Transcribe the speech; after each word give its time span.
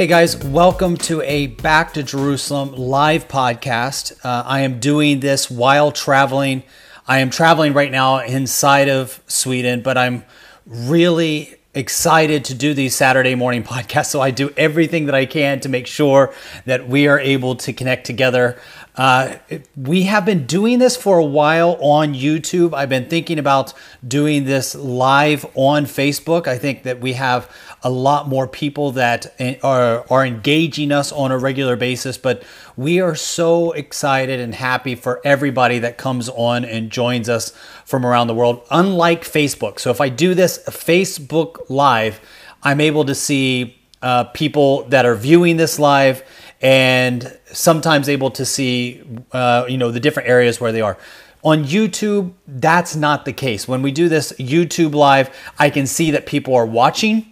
Hey 0.00 0.06
guys, 0.06 0.34
welcome 0.42 0.96
to 0.96 1.20
a 1.20 1.48
Back 1.48 1.92
to 1.92 2.02
Jerusalem 2.02 2.72
live 2.72 3.28
podcast. 3.28 4.18
Uh, 4.24 4.42
I 4.46 4.60
am 4.60 4.80
doing 4.80 5.20
this 5.20 5.50
while 5.50 5.92
traveling. 5.92 6.62
I 7.06 7.18
am 7.18 7.28
traveling 7.28 7.74
right 7.74 7.92
now 7.92 8.20
inside 8.20 8.88
of 8.88 9.22
Sweden, 9.26 9.82
but 9.82 9.98
I'm 9.98 10.24
really 10.64 11.54
excited 11.74 12.46
to 12.46 12.54
do 12.54 12.72
these 12.72 12.96
Saturday 12.96 13.34
morning 13.34 13.62
podcasts. 13.72 14.06
So 14.06 14.22
I 14.22 14.30
do 14.30 14.48
everything 14.56 15.04
that 15.04 15.14
I 15.14 15.26
can 15.26 15.60
to 15.60 15.68
make 15.68 15.86
sure 15.86 16.32
that 16.64 16.88
we 16.88 17.06
are 17.06 17.18
able 17.18 17.56
to 17.56 17.74
connect 17.74 18.06
together. 18.06 18.58
Uh, 18.96 19.36
we 19.76 20.04
have 20.04 20.24
been 20.24 20.46
doing 20.46 20.78
this 20.78 20.96
for 20.96 21.18
a 21.18 21.24
while 21.24 21.76
on 21.80 22.14
YouTube. 22.14 22.74
I've 22.74 22.88
been 22.88 23.08
thinking 23.08 23.38
about 23.38 23.72
doing 24.06 24.44
this 24.44 24.74
live 24.74 25.46
on 25.54 25.84
Facebook. 25.84 26.48
I 26.48 26.58
think 26.58 26.82
that 26.82 27.00
we 27.00 27.12
have 27.12 27.54
a 27.82 27.90
lot 27.90 28.28
more 28.28 28.46
people 28.46 28.92
that 28.92 29.34
are, 29.62 30.04
are 30.10 30.26
engaging 30.26 30.92
us 30.92 31.12
on 31.12 31.32
a 31.32 31.38
regular 31.38 31.76
basis, 31.76 32.18
but 32.18 32.42
we 32.76 33.00
are 33.00 33.14
so 33.14 33.72
excited 33.72 34.38
and 34.38 34.54
happy 34.54 34.94
for 34.94 35.20
everybody 35.24 35.78
that 35.78 35.96
comes 35.96 36.28
on 36.28 36.64
and 36.64 36.90
joins 36.90 37.28
us 37.28 37.52
from 37.84 38.04
around 38.04 38.26
the 38.26 38.34
world, 38.34 38.62
unlike 38.70 39.22
Facebook. 39.24 39.78
So 39.78 39.90
if 39.90 40.00
I 40.00 40.08
do 40.08 40.34
this 40.34 40.58
Facebook 40.66 41.70
Live, 41.70 42.20
I'm 42.62 42.80
able 42.80 43.04
to 43.06 43.14
see 43.14 43.80
uh, 44.02 44.24
people 44.24 44.84
that 44.84 45.06
are 45.06 45.14
viewing 45.14 45.56
this 45.56 45.78
live 45.78 46.22
and 46.60 47.38
sometimes 47.46 48.08
able 48.08 48.30
to 48.30 48.44
see 48.44 49.02
uh, 49.32 49.64
you 49.68 49.78
know 49.78 49.90
the 49.90 50.00
different 50.00 50.28
areas 50.28 50.60
where 50.60 50.72
they 50.72 50.80
are. 50.80 50.98
On 51.42 51.64
youtube 51.64 52.32
that's 52.46 52.94
not 52.94 53.24
the 53.24 53.32
case. 53.32 53.66
When 53.66 53.82
we 53.82 53.92
do 53.92 54.08
this 54.08 54.32
youtube 54.32 54.94
live 54.94 55.34
i 55.58 55.70
can 55.70 55.86
see 55.86 56.10
that 56.10 56.26
people 56.26 56.54
are 56.54 56.66
watching 56.66 57.29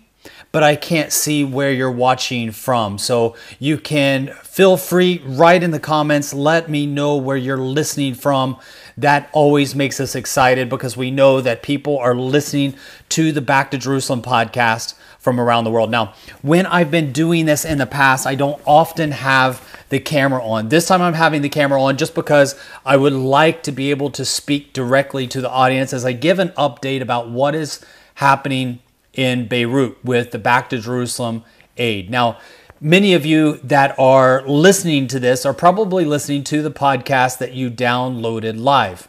but 0.52 0.62
i 0.62 0.74
can't 0.76 1.12
see 1.12 1.44
where 1.44 1.72
you're 1.72 1.90
watching 1.90 2.50
from 2.50 2.98
so 2.98 3.36
you 3.58 3.78
can 3.78 4.28
feel 4.42 4.76
free 4.76 5.22
write 5.24 5.62
in 5.62 5.70
the 5.70 5.80
comments 5.80 6.32
let 6.32 6.68
me 6.68 6.86
know 6.86 7.16
where 7.16 7.36
you're 7.36 7.56
listening 7.56 8.14
from 8.14 8.58
that 8.96 9.28
always 9.32 9.74
makes 9.74 10.00
us 10.00 10.14
excited 10.14 10.68
because 10.68 10.96
we 10.96 11.10
know 11.10 11.40
that 11.40 11.62
people 11.62 11.98
are 11.98 12.14
listening 12.14 12.74
to 13.08 13.32
the 13.32 13.40
back 13.40 13.70
to 13.70 13.78
jerusalem 13.78 14.22
podcast 14.22 14.94
from 15.18 15.40
around 15.40 15.64
the 15.64 15.70
world. 15.70 15.90
Now, 15.90 16.14
when 16.40 16.64
I've 16.64 16.90
been 16.90 17.12
doing 17.12 17.44
this 17.44 17.64
in 17.64 17.76
the 17.76 17.86
past, 17.86 18.26
I 18.26 18.34
don't 18.34 18.60
often 18.64 19.10
have 19.10 19.62
the 19.90 20.00
camera 20.00 20.42
on. 20.42 20.68
This 20.68 20.86
time 20.86 21.02
I'm 21.02 21.14
having 21.14 21.42
the 21.42 21.48
camera 21.48 21.82
on 21.82 21.96
just 21.98 22.14
because 22.14 22.58
I 22.86 22.96
would 22.96 23.12
like 23.12 23.62
to 23.64 23.72
be 23.72 23.90
able 23.90 24.10
to 24.12 24.24
speak 24.24 24.72
directly 24.72 25.26
to 25.28 25.40
the 25.40 25.50
audience 25.50 25.92
as 25.92 26.04
I 26.04 26.12
give 26.12 26.38
an 26.38 26.48
update 26.50 27.02
about 27.02 27.28
what 27.28 27.54
is 27.54 27.84
happening 28.14 28.80
in 29.18 29.48
Beirut 29.48 30.02
with 30.04 30.30
the 30.30 30.38
Back 30.38 30.70
to 30.70 30.78
Jerusalem 30.78 31.42
aid. 31.76 32.08
Now, 32.08 32.38
many 32.80 33.14
of 33.14 33.26
you 33.26 33.56
that 33.64 33.98
are 33.98 34.46
listening 34.46 35.08
to 35.08 35.18
this 35.18 35.44
are 35.44 35.52
probably 35.52 36.04
listening 36.04 36.44
to 36.44 36.62
the 36.62 36.70
podcast 36.70 37.38
that 37.38 37.52
you 37.52 37.68
downloaded 37.68 38.60
live 38.62 39.08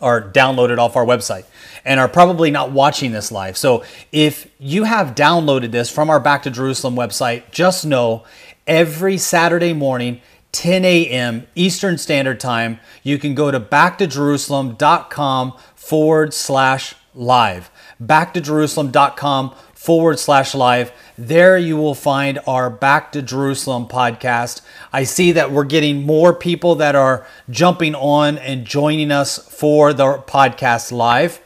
or 0.00 0.22
downloaded 0.22 0.78
off 0.78 0.94
our 0.94 1.04
website 1.04 1.44
and 1.84 1.98
are 1.98 2.08
probably 2.08 2.52
not 2.52 2.70
watching 2.70 3.10
this 3.10 3.32
live. 3.32 3.56
So 3.56 3.82
if 4.12 4.48
you 4.60 4.84
have 4.84 5.16
downloaded 5.16 5.72
this 5.72 5.90
from 5.90 6.10
our 6.10 6.20
Back 6.20 6.44
to 6.44 6.50
Jerusalem 6.52 6.94
website, 6.94 7.50
just 7.50 7.84
know 7.84 8.22
every 8.68 9.18
Saturday 9.18 9.72
morning, 9.72 10.20
10 10.52 10.84
a.m. 10.84 11.48
Eastern 11.56 11.98
Standard 11.98 12.38
Time, 12.38 12.78
you 13.02 13.18
can 13.18 13.34
go 13.34 13.50
to 13.50 13.58
backtojerusalem.com 13.58 15.54
forward 15.74 16.32
slash 16.32 16.94
live. 17.16 17.68
Backtojerusalem.com 18.02 19.54
forward 19.74 20.18
slash 20.18 20.54
live. 20.54 20.92
There 21.16 21.56
you 21.56 21.76
will 21.76 21.94
find 21.94 22.38
our 22.46 22.68
Back 22.68 23.12
to 23.12 23.22
Jerusalem 23.22 23.86
podcast. 23.86 24.60
I 24.92 25.04
see 25.04 25.32
that 25.32 25.52
we're 25.52 25.64
getting 25.64 26.04
more 26.04 26.34
people 26.34 26.74
that 26.76 26.94
are 26.94 27.26
jumping 27.48 27.94
on 27.94 28.38
and 28.38 28.64
joining 28.64 29.10
us 29.10 29.38
for 29.38 29.92
the 29.92 30.18
podcast 30.26 30.92
live. 30.92 31.40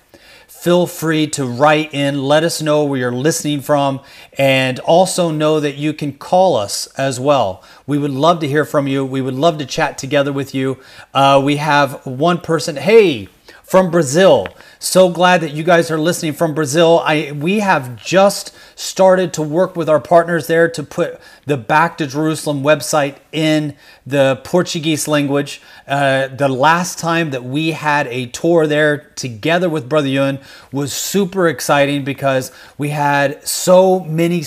Feel 0.46 0.86
free 0.86 1.26
to 1.26 1.44
write 1.44 1.92
in, 1.92 2.22
let 2.22 2.44
us 2.44 2.62
know 2.62 2.84
where 2.84 3.00
you're 3.00 3.10
listening 3.10 3.60
from, 3.60 4.00
and 4.38 4.78
also 4.78 5.32
know 5.32 5.58
that 5.58 5.74
you 5.74 5.92
can 5.92 6.12
call 6.12 6.56
us 6.56 6.86
as 6.96 7.18
well. 7.18 7.64
We 7.84 7.98
would 7.98 8.12
love 8.12 8.38
to 8.40 8.48
hear 8.48 8.64
from 8.64 8.86
you. 8.86 9.04
We 9.04 9.20
would 9.20 9.34
love 9.34 9.58
to 9.58 9.66
chat 9.66 9.98
together 9.98 10.32
with 10.32 10.54
you. 10.54 10.78
Uh, 11.12 11.42
we 11.44 11.56
have 11.56 12.06
one 12.06 12.38
person, 12.38 12.76
hey, 12.76 13.28
from 13.72 13.90
Brazil. 13.90 14.46
So 14.78 15.08
glad 15.08 15.40
that 15.40 15.52
you 15.52 15.62
guys 15.62 15.90
are 15.90 15.98
listening 15.98 16.34
from 16.34 16.52
Brazil. 16.52 17.00
I 17.06 17.32
we 17.32 17.60
have 17.60 17.96
just 17.96 18.54
started 18.78 19.32
to 19.32 19.40
work 19.40 19.76
with 19.76 19.88
our 19.88 19.98
partners 19.98 20.46
there 20.46 20.68
to 20.68 20.82
put 20.82 21.18
the 21.46 21.56
Back 21.56 21.96
to 21.96 22.06
Jerusalem 22.06 22.62
website 22.62 23.16
in 23.32 23.74
the 24.06 24.42
Portuguese 24.44 25.08
language. 25.08 25.62
Uh, 25.88 26.28
the 26.28 26.50
last 26.50 26.98
time 26.98 27.30
that 27.30 27.44
we 27.44 27.70
had 27.70 28.06
a 28.08 28.26
tour 28.26 28.66
there 28.66 29.10
together 29.16 29.70
with 29.70 29.88
Brother 29.88 30.08
Yun 30.08 30.38
was 30.70 30.92
super 30.92 31.48
exciting 31.48 32.04
because 32.04 32.52
we 32.76 32.90
had 32.90 33.42
so 33.48 34.00
many 34.00 34.44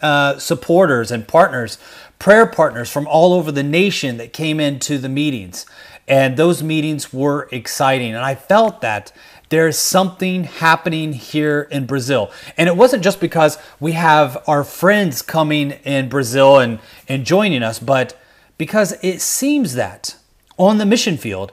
uh, 0.00 0.38
supporters 0.38 1.10
and 1.10 1.26
partners, 1.26 1.76
prayer 2.20 2.46
partners 2.46 2.88
from 2.88 3.08
all 3.08 3.32
over 3.32 3.50
the 3.50 3.64
nation 3.64 4.16
that 4.18 4.32
came 4.32 4.60
into 4.60 4.96
the 4.96 5.08
meetings. 5.08 5.66
And 6.08 6.36
those 6.36 6.62
meetings 6.62 7.12
were 7.12 7.48
exciting. 7.52 8.14
And 8.14 8.24
I 8.24 8.34
felt 8.34 8.80
that 8.80 9.12
there's 9.50 9.76
something 9.76 10.44
happening 10.44 11.12
here 11.12 11.68
in 11.70 11.86
Brazil. 11.86 12.30
And 12.56 12.68
it 12.68 12.76
wasn't 12.76 13.02
just 13.02 13.20
because 13.20 13.58
we 13.80 13.92
have 13.92 14.42
our 14.46 14.64
friends 14.64 15.22
coming 15.22 15.72
in 15.84 16.08
Brazil 16.08 16.58
and, 16.58 16.78
and 17.08 17.24
joining 17.24 17.62
us, 17.62 17.78
but 17.78 18.18
because 18.58 18.92
it 19.02 19.20
seems 19.20 19.74
that 19.74 20.16
on 20.56 20.78
the 20.78 20.86
mission 20.86 21.16
field, 21.16 21.52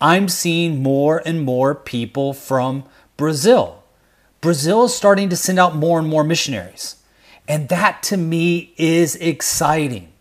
I'm 0.00 0.28
seeing 0.28 0.82
more 0.82 1.22
and 1.24 1.42
more 1.42 1.74
people 1.74 2.32
from 2.32 2.84
Brazil. 3.16 3.82
Brazil 4.40 4.84
is 4.84 4.94
starting 4.94 5.28
to 5.28 5.36
send 5.36 5.58
out 5.58 5.76
more 5.76 5.98
and 5.98 6.08
more 6.08 6.24
missionaries. 6.24 6.96
And 7.46 7.68
that 7.68 8.02
to 8.04 8.16
me 8.16 8.72
is 8.76 9.16
exciting. 9.16 10.13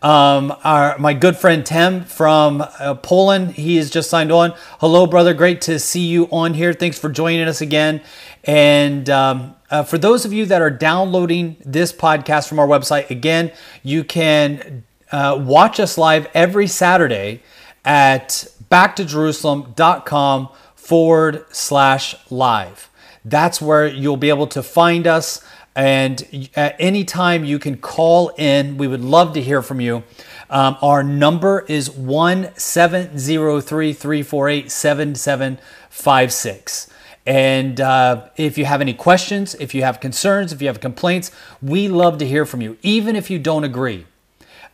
Um, 0.00 0.54
our, 0.62 0.96
my 0.98 1.12
good 1.12 1.36
friend 1.36 1.66
Tim 1.66 2.04
from 2.04 2.60
uh, 2.60 2.94
Poland, 2.94 3.52
he 3.52 3.76
has 3.76 3.90
just 3.90 4.08
signed 4.08 4.30
on. 4.30 4.54
Hello, 4.80 5.06
brother. 5.06 5.34
Great 5.34 5.60
to 5.62 5.78
see 5.78 6.06
you 6.06 6.26
on 6.30 6.54
here. 6.54 6.72
Thanks 6.72 6.98
for 6.98 7.08
joining 7.08 7.48
us 7.48 7.60
again. 7.60 8.00
And 8.44 9.10
um, 9.10 9.56
uh, 9.70 9.82
for 9.82 9.98
those 9.98 10.24
of 10.24 10.32
you 10.32 10.46
that 10.46 10.62
are 10.62 10.70
downloading 10.70 11.56
this 11.64 11.92
podcast 11.92 12.48
from 12.48 12.60
our 12.60 12.66
website, 12.66 13.10
again, 13.10 13.50
you 13.82 14.04
can 14.04 14.84
uh, 15.10 15.36
watch 15.44 15.80
us 15.80 15.98
live 15.98 16.28
every 16.32 16.68
Saturday 16.68 17.42
at 17.84 18.46
backtojerusalem.com 18.70 20.48
forward 20.76 21.44
slash 21.50 22.14
live. 22.30 22.88
That's 23.24 23.60
where 23.60 23.86
you'll 23.86 24.16
be 24.16 24.28
able 24.28 24.46
to 24.48 24.62
find 24.62 25.06
us. 25.06 25.44
And 25.78 26.50
at 26.56 26.74
any 26.80 27.04
time 27.04 27.44
you 27.44 27.60
can 27.60 27.76
call 27.76 28.30
in. 28.36 28.78
We 28.78 28.88
would 28.88 29.00
love 29.00 29.32
to 29.34 29.40
hear 29.40 29.62
from 29.62 29.80
you. 29.80 30.02
Um, 30.50 30.76
our 30.82 31.04
number 31.04 31.64
is 31.68 31.88
1 31.88 32.48
348 32.56 34.72
7756. 34.72 36.90
And 37.24 37.80
uh, 37.80 38.28
if 38.36 38.58
you 38.58 38.64
have 38.64 38.80
any 38.80 38.92
questions, 38.92 39.54
if 39.54 39.72
you 39.72 39.84
have 39.84 40.00
concerns, 40.00 40.52
if 40.52 40.60
you 40.60 40.66
have 40.66 40.80
complaints, 40.80 41.30
we 41.62 41.86
love 41.86 42.18
to 42.18 42.26
hear 42.26 42.44
from 42.44 42.60
you, 42.60 42.76
even 42.82 43.14
if 43.14 43.30
you 43.30 43.38
don't 43.38 43.62
agree. 43.62 44.04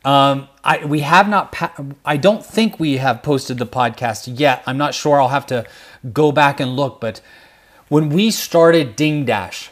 Um, 0.06 0.48
I 0.62 0.86
we 0.86 1.00
have 1.00 1.28
not. 1.28 1.52
Pa- 1.52 1.74
I 2.04 2.16
don't 2.16 2.44
think 2.44 2.80
we 2.80 2.96
have 2.96 3.22
posted 3.22 3.58
the 3.58 3.66
podcast 3.66 4.38
yet. 4.38 4.62
I'm 4.66 4.78
not 4.78 4.94
sure. 4.94 5.20
I'll 5.20 5.28
have 5.28 5.46
to 5.46 5.66
go 6.14 6.32
back 6.32 6.60
and 6.60 6.76
look. 6.76 6.98
But 7.00 7.20
when 7.88 8.08
we 8.08 8.30
started 8.30 8.96
Ding 8.96 9.26
Dash, 9.26 9.70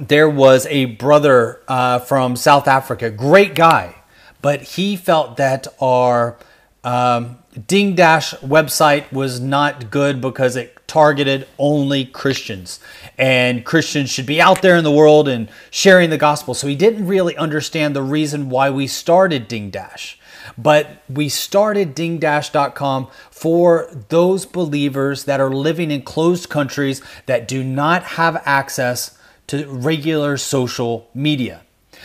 there 0.00 0.28
was 0.28 0.66
a 0.66 0.86
brother 0.86 1.60
uh, 1.68 1.98
from 2.00 2.36
South 2.36 2.68
Africa, 2.68 3.10
great 3.10 3.54
guy, 3.54 3.94
but 4.42 4.62
he 4.62 4.96
felt 4.96 5.36
that 5.36 5.66
our 5.80 6.36
um, 6.84 7.38
Ding 7.66 7.94
Dash 7.94 8.32
website 8.34 9.10
was 9.12 9.40
not 9.40 9.90
good 9.90 10.20
because 10.20 10.56
it 10.56 10.76
targeted 10.86 11.48
only 11.58 12.04
Christians. 12.04 12.78
And 13.18 13.64
Christians 13.64 14.10
should 14.10 14.26
be 14.26 14.40
out 14.40 14.62
there 14.62 14.76
in 14.76 14.84
the 14.84 14.92
world 14.92 15.26
and 15.26 15.48
sharing 15.70 16.10
the 16.10 16.18
gospel. 16.18 16.54
So 16.54 16.66
he 16.66 16.76
didn't 16.76 17.06
really 17.06 17.36
understand 17.36 17.96
the 17.96 18.02
reason 18.02 18.50
why 18.50 18.70
we 18.70 18.86
started 18.86 19.48
Ding 19.48 19.70
Dash. 19.70 20.18
But 20.56 21.02
we 21.08 21.28
started 21.28 21.96
dingdash.com 21.96 23.08
for 23.30 23.88
those 24.08 24.46
believers 24.46 25.24
that 25.24 25.40
are 25.40 25.50
living 25.50 25.90
in 25.90 26.02
closed 26.02 26.48
countries 26.48 27.02
that 27.26 27.48
do 27.48 27.64
not 27.64 28.02
have 28.04 28.40
access 28.44 29.15
to 29.48 29.66
regular 29.66 30.36
social 30.36 31.08
media. 31.14 31.62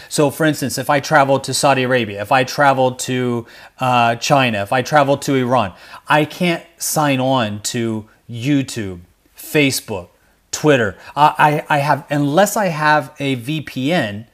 So, 0.10 0.30
for 0.32 0.46
instance, 0.46 0.78
if 0.78 0.90
I 0.90 1.00
travel 1.00 1.40
to 1.40 1.54
Saudi 1.54 1.84
Arabia, 1.84 2.22
if 2.22 2.32
I 2.32 2.44
travel 2.44 2.94
to 2.94 3.46
uh, 3.80 4.16
China, 4.16 4.62
if 4.62 4.74
I 4.74 4.82
travel 4.82 5.18
to 5.18 5.36
Iran, 5.36 5.74
I 6.08 6.26
can't 6.26 6.64
sign 6.78 7.20
on 7.20 7.62
to 7.64 8.08
YouTube, 8.30 9.02
Facebook, 9.38 10.10
Twitter. 10.52 10.98
I, 11.16 11.66
I 11.70 11.78
have, 11.80 12.06
unless 12.10 12.58
I 12.58 12.68
have 12.68 13.14
a 13.20 13.36
VPN, 13.38 14.28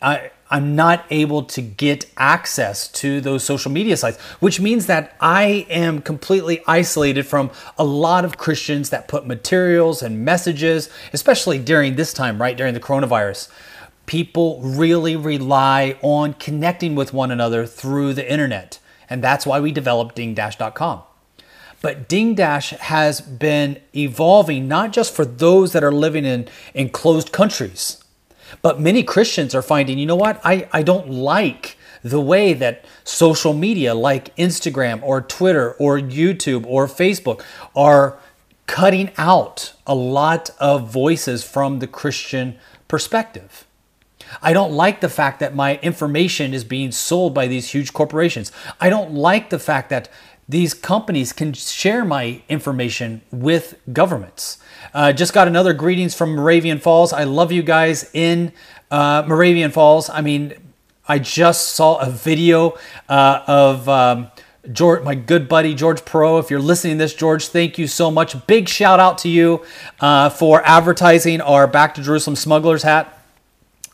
I, 0.00 0.30
I'm 0.50 0.74
not 0.74 1.04
able 1.10 1.44
to 1.44 1.62
get 1.62 2.06
access 2.16 2.88
to 2.88 3.20
those 3.20 3.44
social 3.44 3.70
media 3.70 3.96
sites, 3.96 4.20
which 4.40 4.60
means 4.60 4.86
that 4.86 5.16
I 5.20 5.66
am 5.70 6.02
completely 6.02 6.60
isolated 6.66 7.22
from 7.24 7.50
a 7.78 7.84
lot 7.84 8.24
of 8.24 8.36
Christians 8.36 8.90
that 8.90 9.06
put 9.06 9.26
materials 9.26 10.02
and 10.02 10.24
messages, 10.24 10.90
especially 11.12 11.58
during 11.58 11.94
this 11.94 12.12
time, 12.12 12.40
right? 12.40 12.56
During 12.56 12.74
the 12.74 12.80
coronavirus. 12.80 13.48
People 14.06 14.60
really 14.60 15.14
rely 15.14 15.96
on 16.02 16.34
connecting 16.34 16.96
with 16.96 17.12
one 17.12 17.30
another 17.30 17.64
through 17.64 18.14
the 18.14 18.30
internet. 18.30 18.80
And 19.08 19.22
that's 19.22 19.46
why 19.46 19.60
we 19.60 19.70
developed 19.70 20.16
dingdash.com. 20.16 21.02
But 21.82 22.08
Dingdash 22.08 22.76
has 22.76 23.20
been 23.20 23.80
evolving 23.96 24.68
not 24.68 24.92
just 24.92 25.14
for 25.14 25.24
those 25.24 25.72
that 25.72 25.82
are 25.82 25.92
living 25.92 26.24
in, 26.24 26.48
enclosed 26.74 27.32
countries 27.32 27.99
but 28.62 28.80
many 28.80 29.02
Christians 29.02 29.54
are 29.54 29.62
finding, 29.62 29.98
you 29.98 30.06
know 30.06 30.16
what? 30.16 30.40
I, 30.44 30.68
I 30.72 30.82
don't 30.82 31.10
like 31.10 31.76
the 32.02 32.20
way 32.20 32.52
that 32.54 32.84
social 33.04 33.52
media 33.52 33.94
like 33.94 34.34
Instagram 34.36 35.02
or 35.02 35.20
Twitter 35.20 35.72
or 35.72 35.98
YouTube 35.98 36.64
or 36.66 36.86
Facebook 36.86 37.42
are 37.76 38.18
cutting 38.66 39.10
out 39.18 39.72
a 39.86 39.94
lot 39.94 40.50
of 40.58 40.90
voices 40.90 41.44
from 41.44 41.80
the 41.80 41.86
Christian 41.86 42.56
perspective. 42.88 43.66
I 44.42 44.52
don't 44.52 44.72
like 44.72 45.00
the 45.00 45.08
fact 45.08 45.40
that 45.40 45.54
my 45.54 45.78
information 45.78 46.54
is 46.54 46.62
being 46.62 46.92
sold 46.92 47.34
by 47.34 47.48
these 47.48 47.70
huge 47.70 47.92
corporations. 47.92 48.52
I 48.80 48.88
don't 48.88 49.12
like 49.12 49.50
the 49.50 49.58
fact 49.58 49.90
that 49.90 50.08
these 50.50 50.74
companies 50.74 51.32
can 51.32 51.52
share 51.52 52.04
my 52.04 52.42
information 52.48 53.22
with 53.30 53.76
governments. 53.92 54.58
Uh, 54.92 55.12
just 55.12 55.32
got 55.32 55.46
another 55.46 55.72
greetings 55.72 56.12
from 56.12 56.34
Moravian 56.34 56.80
Falls. 56.80 57.12
I 57.12 57.22
love 57.22 57.52
you 57.52 57.62
guys 57.62 58.10
in 58.12 58.52
uh, 58.90 59.22
Moravian 59.28 59.70
Falls. 59.70 60.10
I 60.10 60.22
mean, 60.22 60.54
I 61.06 61.20
just 61.20 61.70
saw 61.76 61.98
a 61.98 62.10
video 62.10 62.76
uh, 63.08 63.44
of 63.46 63.88
um, 63.88 64.32
George, 64.72 65.04
my 65.04 65.14
good 65.14 65.48
buddy 65.48 65.72
George 65.72 66.04
Perot. 66.04 66.40
If 66.40 66.50
you're 66.50 66.58
listening 66.58 66.94
to 66.94 67.04
this, 67.04 67.14
George, 67.14 67.46
thank 67.46 67.78
you 67.78 67.86
so 67.86 68.10
much. 68.10 68.34
Big 68.48 68.68
shout 68.68 68.98
out 68.98 69.18
to 69.18 69.28
you 69.28 69.64
uh, 70.00 70.30
for 70.30 70.66
advertising 70.66 71.40
our 71.40 71.68
Back 71.68 71.94
to 71.94 72.02
Jerusalem 72.02 72.34
Smugglers 72.34 72.82
hat. 72.82 73.19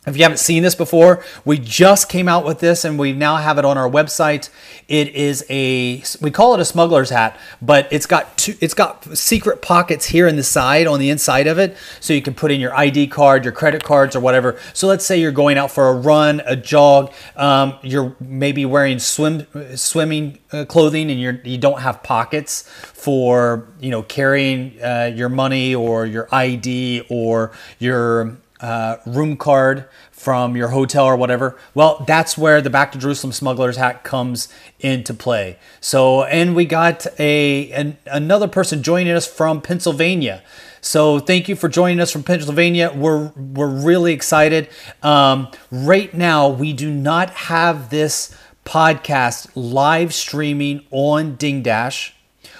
If 0.06 0.16
you 0.16 0.22
haven't 0.22 0.38
seen 0.38 0.62
this 0.62 0.76
before, 0.76 1.24
we 1.44 1.58
just 1.58 2.08
came 2.08 2.28
out 2.28 2.44
with 2.44 2.60
this 2.60 2.84
and 2.84 2.96
we 2.96 3.12
now 3.12 3.38
have 3.38 3.58
it 3.58 3.64
on 3.64 3.76
our 3.76 3.90
website. 3.90 4.50
It 4.86 5.08
is 5.08 5.44
a 5.50 6.00
we 6.20 6.30
call 6.30 6.54
it 6.54 6.60
a 6.60 6.64
smuggler's 6.64 7.10
hat, 7.10 7.36
but 7.60 7.88
it's 7.90 8.06
got 8.06 8.38
two, 8.38 8.54
it's 8.60 8.72
got 8.72 9.18
secret 9.18 9.62
pockets 9.62 10.06
here 10.06 10.28
in 10.28 10.36
the 10.36 10.44
side 10.44 10.86
on 10.86 11.00
the 11.00 11.10
inside 11.10 11.48
of 11.48 11.58
it 11.58 11.76
so 11.98 12.12
you 12.12 12.22
can 12.22 12.34
put 12.34 12.52
in 12.52 12.60
your 12.60 12.72
ID 12.72 13.08
card, 13.08 13.42
your 13.42 13.52
credit 13.52 13.82
cards 13.82 14.14
or 14.14 14.20
whatever. 14.20 14.60
So 14.74 14.86
let's 14.86 15.04
say 15.04 15.20
you're 15.20 15.32
going 15.32 15.58
out 15.58 15.72
for 15.72 15.88
a 15.88 15.94
run, 15.94 16.40
a 16.46 16.54
jog, 16.54 17.12
um, 17.34 17.76
you're 17.82 18.14
maybe 18.20 18.64
wearing 18.64 19.00
swim 19.00 19.44
swimming 19.74 20.38
uh, 20.52 20.66
clothing 20.66 21.10
and 21.10 21.20
you're 21.20 21.40
you 21.42 21.58
don't 21.58 21.80
have 21.80 22.04
pockets 22.04 22.62
for, 22.62 23.66
you 23.80 23.90
know, 23.90 24.04
carrying 24.04 24.80
uh, 24.80 25.10
your 25.12 25.28
money 25.28 25.74
or 25.74 26.06
your 26.06 26.28
ID 26.30 27.06
or 27.10 27.50
your 27.80 28.36
uh, 28.60 28.96
room 29.06 29.36
card 29.36 29.88
from 30.10 30.56
your 30.56 30.68
hotel 30.68 31.04
or 31.04 31.16
whatever, 31.16 31.56
well, 31.74 32.04
that's 32.06 32.38
where 32.38 32.60
the 32.60 32.70
Back 32.70 32.92
to 32.92 32.98
Jerusalem 32.98 33.32
Smuggler's 33.32 33.76
Hat 33.76 34.02
comes 34.02 34.48
into 34.80 35.12
play. 35.14 35.58
So, 35.80 36.24
and 36.24 36.56
we 36.56 36.64
got 36.64 37.06
a 37.18 37.70
an, 37.72 37.98
another 38.06 38.48
person 38.48 38.82
joining 38.82 39.12
us 39.12 39.26
from 39.26 39.60
Pennsylvania. 39.60 40.42
So, 40.80 41.18
thank 41.18 41.48
you 41.48 41.56
for 41.56 41.68
joining 41.68 42.00
us 42.00 42.10
from 42.10 42.22
Pennsylvania. 42.22 42.92
We're 42.94 43.28
we're 43.36 43.68
really 43.68 44.12
excited. 44.12 44.68
Um, 45.02 45.48
right 45.70 46.12
now, 46.14 46.48
we 46.48 46.72
do 46.72 46.90
not 46.90 47.30
have 47.30 47.90
this 47.90 48.36
podcast 48.64 49.48
live 49.54 50.12
streaming 50.12 50.84
on 50.90 51.36
Ding 51.36 51.62
Dash. 51.62 52.14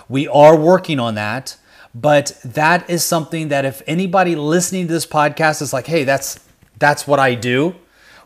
We 0.08 0.28
are 0.28 0.56
working 0.56 1.00
on 1.00 1.16
that. 1.16 1.56
But 1.98 2.38
that 2.44 2.90
is 2.90 3.02
something 3.02 3.48
that 3.48 3.64
if 3.64 3.80
anybody 3.86 4.36
listening 4.36 4.86
to 4.86 4.92
this 4.92 5.06
podcast 5.06 5.62
is 5.62 5.72
like, 5.72 5.86
hey, 5.86 6.04
that's 6.04 6.38
that's 6.78 7.06
what 7.06 7.18
I 7.18 7.34
do, 7.34 7.74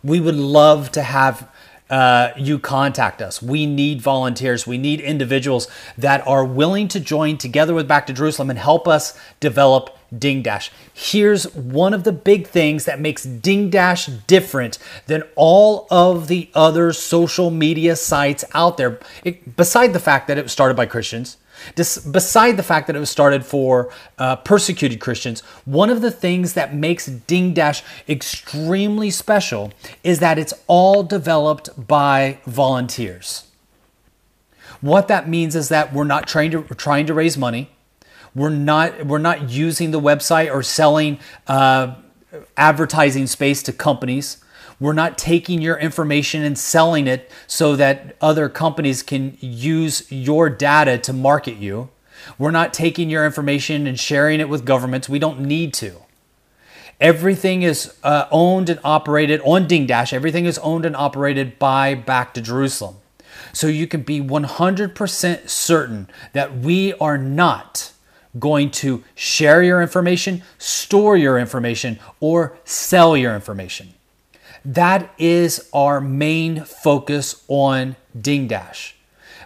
we 0.02 0.19
would 0.19 0.34
love 0.34 0.90
to 0.93 1.02
have 1.02 1.49
uh, 1.88 2.32
you 2.37 2.58
contact 2.58 3.22
us. 3.22 3.40
We 3.40 3.67
need 3.67 4.02
volunteers. 4.02 4.67
We 4.67 4.76
need 4.76 5.00
individuals 5.00 5.69
that 5.96 6.26
are 6.26 6.44
willing 6.44 6.88
to 6.88 6.99
join 6.99 7.37
together 7.37 7.72
with 7.72 7.87
Back 7.87 8.08
to 8.08 8.12
Jerusalem 8.12 8.50
and 8.50 8.58
help 8.58 8.88
us 8.88 9.17
develop 9.38 9.96
Ding 10.16 10.43
Dash. 10.43 10.73
Here's 10.93 11.52
one 11.55 11.94
of 11.94 12.02
the 12.02 12.12
big 12.12 12.49
things 12.49 12.87
that 12.87 13.00
makes 13.00 13.23
Ding 13.23 13.70
Dash 13.70 14.06
different 14.06 14.78
than 15.06 15.23
all 15.37 15.87
of 15.93 16.26
the 16.26 16.50
other 16.55 16.93
social 16.93 17.50
media 17.50 17.94
sites 17.94 18.44
out 18.52 18.76
there, 18.76 18.99
it, 19.23 19.56
beside 19.56 19.93
the 19.93 20.00
fact 20.00 20.26
that 20.26 20.38
it 20.38 20.43
was 20.43 20.52
started 20.52 20.76
by 20.76 20.87
Christians 20.87 21.37
beside 21.74 22.56
the 22.56 22.62
fact 22.62 22.86
that 22.86 22.96
it 22.96 23.00
was 23.00 23.10
started 23.10 23.44
for 23.44 23.92
uh, 24.18 24.36
persecuted 24.36 25.00
Christians, 25.00 25.40
one 25.64 25.90
of 25.90 26.00
the 26.00 26.10
things 26.10 26.54
that 26.54 26.74
makes 26.74 27.06
Ding 27.06 27.54
Dash 27.54 27.82
extremely 28.08 29.10
special 29.10 29.72
is 30.02 30.20
that 30.20 30.38
it's 30.38 30.54
all 30.66 31.02
developed 31.02 31.70
by 31.86 32.38
volunteers. 32.46 33.46
What 34.80 35.08
that 35.08 35.28
means 35.28 35.54
is 35.54 35.68
that 35.68 35.92
we're 35.92 36.04
not 36.04 36.26
trying 36.26 36.50
to 36.52 36.62
trying 36.62 37.06
to 37.06 37.14
raise 37.14 37.36
money. 37.36 37.70
We're 38.34 38.50
not 38.50 39.06
we're 39.06 39.18
not 39.18 39.50
using 39.50 39.90
the 39.90 40.00
website 40.00 40.52
or 40.52 40.62
selling 40.62 41.18
uh, 41.46 41.96
advertising 42.56 43.26
space 43.26 43.62
to 43.64 43.73
companies. 43.73 44.42
We're 44.80 44.94
not 44.94 45.18
taking 45.18 45.60
your 45.60 45.76
information 45.76 46.42
and 46.42 46.58
selling 46.58 47.06
it 47.06 47.30
so 47.46 47.76
that 47.76 48.16
other 48.20 48.49
companies 48.49 49.02
can 49.02 49.37
use 49.38 50.10
your 50.10 50.49
data 50.49 50.96
to 50.99 51.12
market 51.12 51.56
you. 51.56 51.90
We're 52.38 52.50
not 52.50 52.72
taking 52.72 53.10
your 53.10 53.26
information 53.26 53.87
and 53.87 54.00
sharing 54.00 54.40
it 54.40 54.49
with 54.49 54.64
governments. 54.64 55.08
We 55.08 55.18
don't 55.18 55.40
need 55.40 55.75
to. 55.75 55.96
Everything 56.99 57.62
is 57.62 57.94
uh, 58.02 58.26
owned 58.30 58.68
and 58.68 58.80
operated 58.82 59.40
on 59.42 59.66
Dingdash. 59.66 60.12
Everything 60.12 60.46
is 60.46 60.58
owned 60.58 60.84
and 60.84 60.96
operated 60.96 61.58
by 61.58 61.94
Back 61.94 62.34
to 62.34 62.42
Jerusalem. 62.42 62.96
So 63.52 63.66
you 63.66 63.87
can 63.87 64.02
be 64.02 64.20
100% 64.20 65.49
certain 65.49 66.08
that 66.32 66.56
we 66.56 66.92
are 66.94 67.18
not 67.18 67.92
going 68.38 68.70
to 68.70 69.02
share 69.14 69.62
your 69.62 69.82
information, 69.82 70.42
store 70.58 71.16
your 71.16 71.38
information, 71.38 71.99
or 72.20 72.58
sell 72.64 73.16
your 73.16 73.34
information. 73.34 73.94
That 74.64 75.12
is 75.19 75.69
our 75.73 76.00
main 76.00 76.64
focus 76.64 77.43
on 77.49 77.97
Dingdash. 78.17 78.93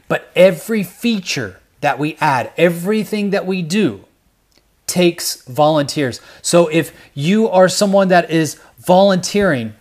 But 0.08 0.30
every 0.34 0.82
feature 0.82 1.60
that 1.80 1.98
we 1.98 2.16
add, 2.20 2.52
everything 2.56 3.30
that 3.30 3.46
we 3.46 3.62
do, 3.62 4.04
takes 4.86 5.42
volunteers. 5.46 6.20
So 6.42 6.68
if 6.68 6.92
you 7.14 7.48
are 7.48 7.68
someone 7.68 8.08
that 8.08 8.30
is 8.30 8.60
volunteering, 8.78 9.74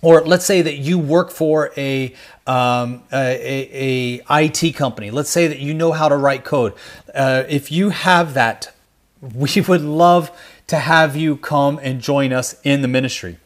or 0.00 0.22
let's 0.22 0.44
say 0.44 0.62
that 0.62 0.76
you 0.76 0.98
work 0.98 1.30
for 1.30 1.72
a, 1.76 2.14
um, 2.46 3.02
a, 3.12 4.20
a, 4.30 4.44
IT 4.44 4.72
company. 4.76 5.10
Let's 5.10 5.30
say 5.30 5.48
that 5.48 5.58
you 5.58 5.74
know 5.74 5.90
how 5.92 6.08
to 6.08 6.16
write 6.16 6.44
code. 6.44 6.74
Uh, 7.12 7.42
if 7.48 7.72
you 7.72 7.90
have 7.90 8.34
that, 8.34 8.72
we 9.20 9.60
would 9.66 9.82
love 9.82 10.30
to 10.68 10.76
have 10.76 11.16
you 11.16 11.36
come 11.36 11.80
and 11.82 12.00
join 12.00 12.32
us 12.32 12.54
in 12.62 12.82
the 12.82 12.88
ministry 12.88 13.38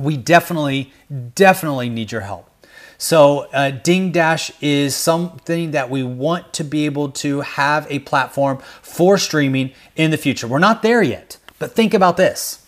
we 0.00 0.16
definitely, 0.16 0.92
definitely 1.34 1.90
need 1.90 2.10
your 2.10 2.22
help. 2.22 2.50
So, 2.96 3.48
uh, 3.52 3.70
Ding 3.70 4.12
Dash 4.12 4.50
is 4.60 4.94
something 4.94 5.70
that 5.70 5.88
we 5.88 6.02
want 6.02 6.52
to 6.54 6.64
be 6.64 6.86
able 6.86 7.10
to 7.12 7.42
have 7.42 7.86
a 7.90 8.00
platform 8.00 8.58
for 8.82 9.16
streaming 9.16 9.72
in 9.96 10.10
the 10.10 10.16
future. 10.16 10.46
We're 10.46 10.58
not 10.58 10.82
there 10.82 11.02
yet, 11.02 11.38
but 11.58 11.72
think 11.72 11.94
about 11.94 12.16
this. 12.16 12.66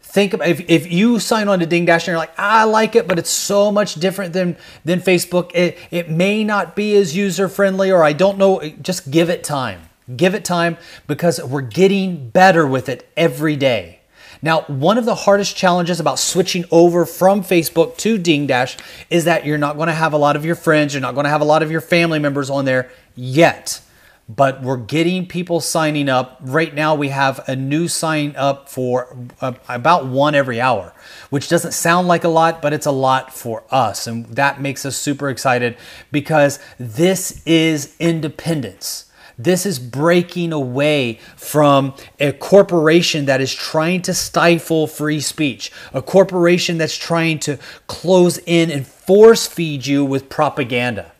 Think 0.00 0.34
about 0.34 0.48
if, 0.48 0.68
if 0.68 0.92
you 0.92 1.18
sign 1.18 1.48
on 1.48 1.60
to 1.60 1.66
Ding 1.66 1.84
Dash 1.84 2.02
and 2.02 2.12
you're 2.12 2.18
like, 2.18 2.38
I 2.38 2.64
like 2.64 2.96
it, 2.96 3.08
but 3.08 3.18
it's 3.18 3.30
so 3.30 3.72
much 3.72 3.94
different 3.94 4.32
than, 4.32 4.56
than 4.84 5.00
Facebook. 5.00 5.50
It, 5.54 5.78
it 5.90 6.10
may 6.10 6.44
not 6.44 6.76
be 6.76 6.96
as 6.96 7.16
user 7.16 7.48
friendly, 7.48 7.90
or 7.90 8.04
I 8.04 8.12
don't 8.12 8.38
know. 8.38 8.60
Just 8.82 9.10
give 9.10 9.30
it 9.30 9.42
time. 9.42 9.88
Give 10.14 10.34
it 10.34 10.44
time 10.44 10.76
because 11.06 11.42
we're 11.42 11.62
getting 11.62 12.28
better 12.28 12.66
with 12.66 12.88
it 12.88 13.10
every 13.16 13.56
day. 13.56 14.01
Now, 14.44 14.62
one 14.62 14.98
of 14.98 15.04
the 15.04 15.14
hardest 15.14 15.56
challenges 15.56 16.00
about 16.00 16.18
switching 16.18 16.64
over 16.72 17.06
from 17.06 17.42
Facebook 17.44 17.96
to 17.98 18.18
Dingdash 18.18 18.76
is 19.08 19.24
that 19.24 19.46
you're 19.46 19.56
not 19.56 19.76
going 19.76 19.86
to 19.86 19.94
have 19.94 20.12
a 20.12 20.18
lot 20.18 20.34
of 20.34 20.44
your 20.44 20.56
friends, 20.56 20.92
you're 20.92 21.00
not 21.00 21.14
going 21.14 21.24
to 21.24 21.30
have 21.30 21.40
a 21.40 21.44
lot 21.44 21.62
of 21.62 21.70
your 21.70 21.80
family 21.80 22.18
members 22.18 22.50
on 22.50 22.64
there 22.64 22.90
yet. 23.14 23.80
But 24.28 24.62
we're 24.62 24.78
getting 24.78 25.26
people 25.26 25.60
signing 25.60 26.08
up. 26.08 26.38
Right 26.40 26.74
now, 26.74 26.94
we 26.94 27.08
have 27.08 27.46
a 27.48 27.54
new 27.54 27.86
sign 27.86 28.34
up 28.36 28.68
for 28.68 29.14
uh, 29.40 29.52
about 29.68 30.06
one 30.06 30.34
every 30.34 30.60
hour, 30.60 30.92
which 31.30 31.48
doesn't 31.48 31.72
sound 31.72 32.08
like 32.08 32.24
a 32.24 32.28
lot, 32.28 32.62
but 32.62 32.72
it's 32.72 32.86
a 32.86 32.92
lot 32.92 33.32
for 33.34 33.62
us. 33.70 34.06
And 34.06 34.26
that 34.26 34.60
makes 34.60 34.86
us 34.86 34.96
super 34.96 35.28
excited 35.28 35.76
because 36.10 36.58
this 36.78 37.42
is 37.46 37.94
independence. 37.98 39.11
This 39.42 39.66
is 39.66 39.78
breaking 39.78 40.52
away 40.52 41.18
from 41.36 41.94
a 42.20 42.32
corporation 42.32 43.24
that 43.26 43.40
is 43.40 43.52
trying 43.52 44.02
to 44.02 44.14
stifle 44.14 44.86
free 44.86 45.20
speech, 45.20 45.72
a 45.92 46.00
corporation 46.00 46.78
that's 46.78 46.96
trying 46.96 47.38
to 47.40 47.58
close 47.86 48.38
in 48.46 48.70
and 48.70 48.86
force 48.86 49.46
feed 49.46 49.86
you 49.86 50.04
with 50.04 50.28
propaganda. 50.28 51.12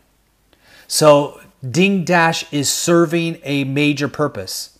So, 0.86 1.40
Ding 1.68 2.04
Dash 2.04 2.50
is 2.52 2.72
serving 2.72 3.38
a 3.44 3.64
major 3.64 4.08
purpose. 4.08 4.78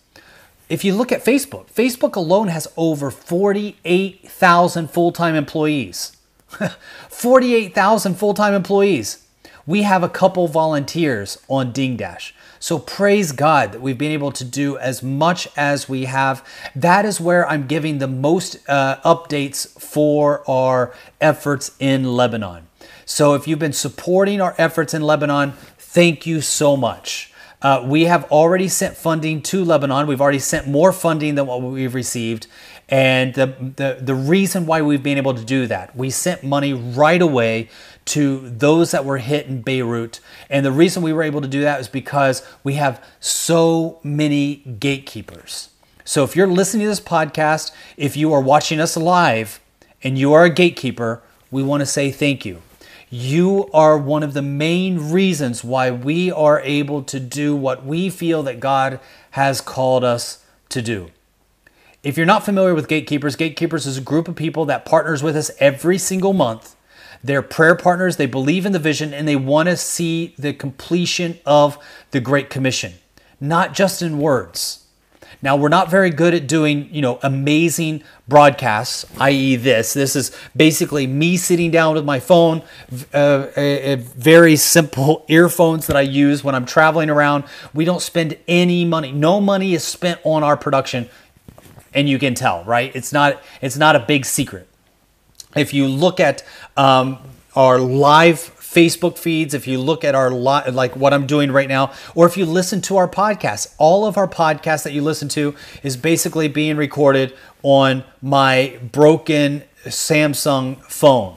If 0.69 0.85
you 0.85 0.95
look 0.95 1.13
at 1.13 1.25
Facebook, 1.25 1.67
Facebook 1.71 2.17
alone 2.17 2.49
has 2.49 2.69
over 2.77 3.11
48,000 3.11 4.91
full 4.91 5.13
time 5.13 5.35
employees. 5.35 6.17
48,000 7.09 8.15
full 8.15 8.35
time 8.35 8.55
employees. 8.55 9.27
We 9.67 9.83
have 9.83 10.03
a 10.03 10.09
couple 10.09 10.49
volunteers 10.49 11.39
on 11.49 11.73
Ding 11.73 11.97
Dash. 11.97 12.35
So 12.63 12.79
praise 12.79 13.33
God 13.33 13.73
that 13.73 13.81
we've 13.81 13.99
been 13.99 14.13
able 14.13 14.31
to 14.31 14.45
do 14.45 14.79
as 14.79 15.03
much 15.03 15.49
as 15.57 15.89
we 15.89 16.05
have. 16.05 16.47
That 16.77 17.05
is 17.05 17.21
where 17.21 17.45
I'm 17.49 17.67
giving 17.67 17.99
the 17.99 18.07
most 18.07 18.57
uh, 18.69 18.99
updates 19.05 19.69
for 19.81 20.49
our 20.49 20.95
efforts 21.21 21.73
in 21.81 22.15
Lebanon. 22.15 22.69
So 23.05 23.35
if 23.35 23.49
you've 23.49 23.59
been 23.59 23.73
supporting 23.73 24.41
our 24.41 24.55
efforts 24.59 24.95
in 24.95 25.03
Lebanon, 25.03 25.55
thank 25.77 26.25
you 26.25 26.41
so 26.41 26.77
much. 26.77 27.33
Uh, 27.63 27.85
we 27.85 28.05
have 28.05 28.31
already 28.31 28.69
sent 28.69 28.97
funding 28.97 29.43
to 29.43 29.65
Lebanon. 29.65 30.07
We've 30.07 30.21
already 30.21 30.39
sent 30.39 30.69
more 30.69 30.93
funding 30.93 31.35
than 31.35 31.49
what 31.49 31.63
we've 31.63 31.95
received. 31.95 32.47
And 32.93 33.33
the, 33.33 33.47
the, 33.77 33.99
the 34.03 34.15
reason 34.15 34.67
why 34.67 34.83
we've 34.83 35.03
been 35.03 35.17
able 35.17 35.33
to 35.33 35.45
do 35.45 35.67
that, 35.67 35.97
we 35.97 36.11
sent 36.11 36.45
money 36.45 36.75
right 36.75 37.23
away 37.23 37.71
to 38.05 38.51
those 38.51 38.91
that 38.91 39.07
were 39.07 39.17
hit 39.17 39.47
in 39.47 39.63
Beirut. 39.63 40.21
And 40.51 40.67
the 40.67 40.73
reason 40.73 41.03
we 41.03 41.15
were 41.15 41.23
able 41.23 41.41
to 41.41 41.49
do 41.49 41.63
that 41.63 41.81
is 41.81 41.89
because 41.89 42.47
we 42.63 42.75
have 42.75 43.03
so 43.19 43.99
many 44.03 44.57
gatekeepers. 44.57 45.71
So 46.05 46.23
if 46.23 46.37
you're 46.37 46.47
listening 46.47 46.83
to 46.83 46.91
this 46.91 47.01
podcast, 47.01 47.73
if 47.97 48.15
you 48.15 48.31
are 48.35 48.43
watching 48.43 48.79
us 48.79 48.95
live 48.95 49.59
and 50.03 50.19
you 50.19 50.35
are 50.35 50.45
a 50.45 50.51
gatekeeper, 50.51 51.23
we 51.51 51.63
want 51.63 51.81
to 51.81 51.87
say 51.87 52.11
thank 52.11 52.45
you. 52.45 52.61
You 53.09 53.71
are 53.73 53.97
one 53.97 54.23
of 54.23 54.35
the 54.35 54.43
main 54.43 55.11
reasons 55.11 55.65
why 55.65 55.91
we 55.91 56.31
are 56.31 56.61
able 56.61 57.03
to 57.05 57.19
do 57.19 57.57
what 57.57 57.87
we 57.87 58.11
feel 58.11 58.43
that 58.43 58.61
God 58.61 59.01
has 59.31 59.63
called 59.63 60.05
us 60.05 60.45
to 60.69 60.83
do. 60.83 61.11
If 62.03 62.17
you're 62.17 62.27
not 62.27 62.45
familiar 62.45 62.75
with 62.75 62.89
Gatekeepers, 62.89 63.37
Gatekeepers 63.37 63.87
is 63.87 63.97
a 63.99 64.01
group 64.01 64.27
of 64.29 64.35
people 64.35 64.65
that 64.67 64.85
partners 64.85 65.23
with 65.23 65.37
us 65.37 65.51
every 65.59 65.99
single 65.99 66.33
month 66.33 66.75
they're 67.25 67.43
prayer 67.43 67.77
partners, 67.77 68.17
they 68.17 68.27
believe 68.27 68.67
in 68.67 68.73
the 68.73 68.79
vision, 68.79 69.15
and 69.15 69.29
they 69.29 69.37
want 69.37 69.69
to 69.69 69.77
see 69.77 70.35
the 70.39 70.53
completion 70.53 71.39
of 71.47 71.79
the 72.11 72.21
Great 72.21 72.51
Commission, 72.51 72.95
not 73.41 73.75
just 73.75 74.03
in 74.03 74.19
words. 74.19 74.81
Now, 75.41 75.57
we're 75.57 75.69
not 75.69 75.91
very 75.91 76.11
good 76.11 76.35
at 76.35 76.47
doing, 76.47 76.89
you 76.93 77.03
know, 77.03 77.19
amazing 77.23 78.05
broadcasts, 78.29 79.05
i.e., 79.19 79.57
this. 79.57 79.93
This 79.93 80.15
is 80.15 80.37
basically 80.55 81.07
me 81.07 81.37
sitting 81.37 81.71
down 81.73 81.95
with 81.95 82.05
my 82.05 82.21
phone, 82.21 82.63
uh, 83.13 83.49
a, 83.57 83.93
a 83.93 83.97
very 83.97 84.55
simple 84.55 85.25
earphones 85.29 85.89
that 85.89 85.97
I 85.97 86.03
use 86.03 86.45
when 86.45 86.55
I'm 86.55 86.67
traveling 86.67 87.11
around. 87.11 87.45
We 87.75 87.85
don't 87.85 88.03
spend 88.03 88.37
any 88.47 88.85
money. 88.85 89.11
No 89.11 89.41
money 89.41 89.75
is 89.75 89.83
spent 89.83 90.21
on 90.23 90.45
our 90.45 90.57
production, 90.57 91.09
and 91.95 92.09
you 92.09 92.19
can 92.19 92.35
tell, 92.35 92.65
right? 92.65 92.95
It's 92.95 93.13
not. 93.13 93.43
It's 93.61 93.77
not 93.77 93.97
a 93.97 94.01
big 94.01 94.25
secret 94.25 94.69
if 95.57 95.75
you 95.75 95.87
look 95.87 96.21
at 96.21 96.43
um, 96.77 97.19
our 97.55 97.79
live 97.79 98.37
Facebook 98.37 99.19
feeds, 99.19 99.53
if 99.53 99.67
you 99.67 99.79
look 99.79 100.03
at 100.03 100.15
our 100.15 100.31
li- 100.31 100.71
like 100.71 100.97
what 100.97 101.13
I'm 101.13 101.27
doing 101.27 101.53
right 101.53 101.69
now, 101.69 101.93
or 102.15 102.27
if 102.27 102.37
you 102.37 102.47
listen 102.47 102.81
to 102.83 102.97
our 102.97 103.09
podcast, 103.09 103.75
all 103.79 104.07
of 104.07 104.17
our 104.17 104.29
podcasts 104.29 104.85
that 104.85 104.93
you 104.93 105.03
listen 105.03 105.29
to 105.31 105.55
is 105.83 105.97
basically 105.97 106.49
being 106.49 106.77
recorded 106.77 107.37
on 107.63 108.03
my 108.23 108.79
broken 108.91 109.63
Samsung 109.85 110.83
phone. 110.85 111.37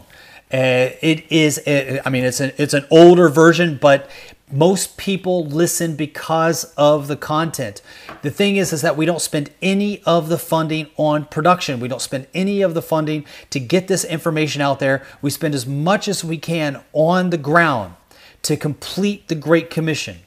Uh, 0.54 0.96
it 1.02 1.30
is, 1.30 1.60
I 1.68 2.10
mean, 2.10 2.24
it's 2.24 2.40
an 2.40 2.54
it's 2.58 2.74
an 2.74 2.86
older 2.90 3.28
version, 3.28 3.78
but 3.82 4.10
most 4.52 4.98
people 4.98 5.46
listen 5.46 5.96
because 5.96 6.66
of 6.76 7.08
the 7.08 7.16
content. 7.16 7.82
The 8.22 8.30
thing 8.30 8.58
is 8.58 8.72
is 8.72 8.84
that 8.84 8.96
we 8.96 9.06
don't 9.06 9.22
spend 9.22 9.50
any 9.62 10.04
of 10.04 10.30
the 10.30 10.38
funding 10.38 10.88
on 10.98 11.26
production. 11.26 11.80
We 11.80 11.88
don't 11.88 12.02
spend 12.02 12.28
any 12.34 12.62
of 12.62 12.76
the 12.76 12.82
funding 12.82 13.26
to 13.50 13.60
get 13.60 13.88
this 13.88 14.06
information 14.06 14.62
out 14.62 14.80
there. 14.80 15.06
We 15.22 15.32
spend 15.32 15.56
as 15.56 15.66
much 15.66 16.08
as 16.08 16.24
we 16.24 16.38
can 16.38 16.84
on 16.94 17.32
the 17.32 17.38
ground 17.38 17.96
to 18.44 18.56
complete 18.56 19.28
the 19.28 19.36
great 19.36 19.72
commission. 19.72 20.18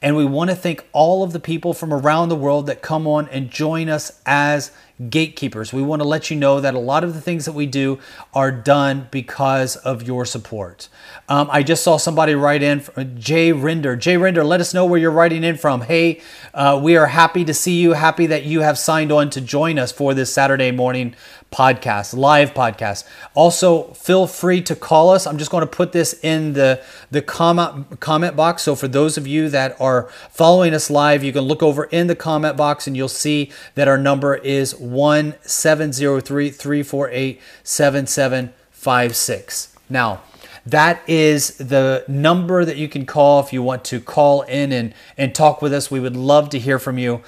And 0.00 0.16
we 0.16 0.24
want 0.24 0.50
to 0.50 0.56
thank 0.56 0.86
all 0.92 1.22
of 1.22 1.32
the 1.32 1.40
people 1.40 1.74
from 1.74 1.92
around 1.92 2.28
the 2.28 2.36
world 2.36 2.66
that 2.66 2.80
come 2.80 3.06
on 3.06 3.28
and 3.28 3.50
join 3.50 3.88
us 3.88 4.20
as 4.24 4.70
gatekeepers. 5.10 5.72
We 5.72 5.82
want 5.82 6.00
to 6.00 6.08
let 6.08 6.30
you 6.30 6.36
know 6.36 6.60
that 6.60 6.74
a 6.74 6.78
lot 6.78 7.04
of 7.04 7.14
the 7.14 7.20
things 7.20 7.44
that 7.44 7.52
we 7.52 7.66
do 7.66 7.98
are 8.32 8.50
done 8.50 9.08
because 9.10 9.76
of 9.76 10.02
your 10.02 10.24
support. 10.24 10.88
Um, 11.28 11.48
I 11.50 11.62
just 11.62 11.82
saw 11.82 11.96
somebody 11.96 12.34
write 12.34 12.62
in, 12.62 12.80
Jay 13.18 13.52
Rinder. 13.52 13.98
Jay 13.98 14.14
Rinder, 14.14 14.44
let 14.44 14.60
us 14.60 14.72
know 14.72 14.86
where 14.86 14.98
you're 14.98 15.10
writing 15.10 15.44
in 15.44 15.56
from. 15.56 15.82
Hey, 15.82 16.22
uh, 16.54 16.80
we 16.82 16.96
are 16.96 17.06
happy 17.06 17.44
to 17.44 17.52
see 17.52 17.80
you, 17.80 17.92
happy 17.92 18.26
that 18.26 18.44
you 18.44 18.60
have 18.60 18.78
signed 18.78 19.12
on 19.12 19.28
to 19.30 19.40
join 19.40 19.78
us 19.78 19.92
for 19.92 20.14
this 20.14 20.32
Saturday 20.32 20.70
morning 20.70 21.14
podcast, 21.52 22.14
live 22.14 22.52
podcast. 22.54 23.04
Also, 23.34 23.84
feel 23.94 24.26
free 24.26 24.60
to 24.62 24.74
call 24.74 25.10
us. 25.10 25.26
I'm 25.26 25.38
just 25.38 25.50
going 25.50 25.62
to 25.62 25.66
put 25.66 25.92
this 25.92 26.18
in 26.22 26.52
the, 26.54 26.82
the 27.10 27.22
comment, 27.22 28.00
comment 28.00 28.36
box. 28.36 28.62
So, 28.62 28.74
for 28.74 28.88
those 28.88 29.16
of 29.16 29.26
you 29.26 29.48
that 29.50 29.80
are 29.80 30.08
following 30.30 30.74
us 30.74 30.90
live, 30.90 31.22
you 31.22 31.32
can 31.32 31.42
look 31.42 31.62
over 31.62 31.84
in 31.84 32.08
the 32.08 32.16
comment 32.16 32.56
box 32.56 32.86
and 32.86 32.96
you'll 32.96 33.08
see 33.08 33.50
that 33.74 33.88
our 33.88 33.98
number 33.98 34.34
is 34.34 34.74
1703 34.92 36.50
348 36.50 37.40
7756. 37.62 39.76
Now, 39.88 40.22
that 40.66 41.00
is 41.08 41.56
the 41.58 42.04
number 42.08 42.64
that 42.64 42.76
you 42.76 42.88
can 42.88 43.06
call 43.06 43.40
if 43.40 43.52
you 43.52 43.62
want 43.62 43.84
to 43.84 44.00
call 44.00 44.42
in 44.42 44.72
and, 44.72 44.92
and 45.16 45.34
talk 45.34 45.62
with 45.62 45.72
us. 45.72 45.90
We 45.90 46.00
would 46.00 46.16
love 46.16 46.50
to 46.50 46.58
hear 46.58 46.80
from 46.80 46.98
you. 46.98 47.22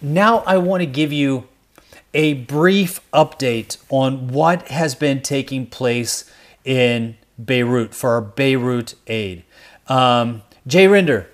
Now, 0.00 0.38
I 0.40 0.58
want 0.58 0.82
to 0.82 0.86
give 0.86 1.12
you 1.12 1.48
a 2.12 2.34
brief 2.34 3.00
update 3.12 3.78
on 3.90 4.28
what 4.28 4.68
has 4.68 4.94
been 4.94 5.22
taking 5.22 5.66
place 5.66 6.30
in 6.64 7.16
Beirut 7.42 7.94
for 7.94 8.10
our 8.10 8.20
Beirut 8.20 8.94
aid. 9.08 9.42
Um, 9.88 10.42
Jay 10.66 10.86
Rinder, 10.86 11.26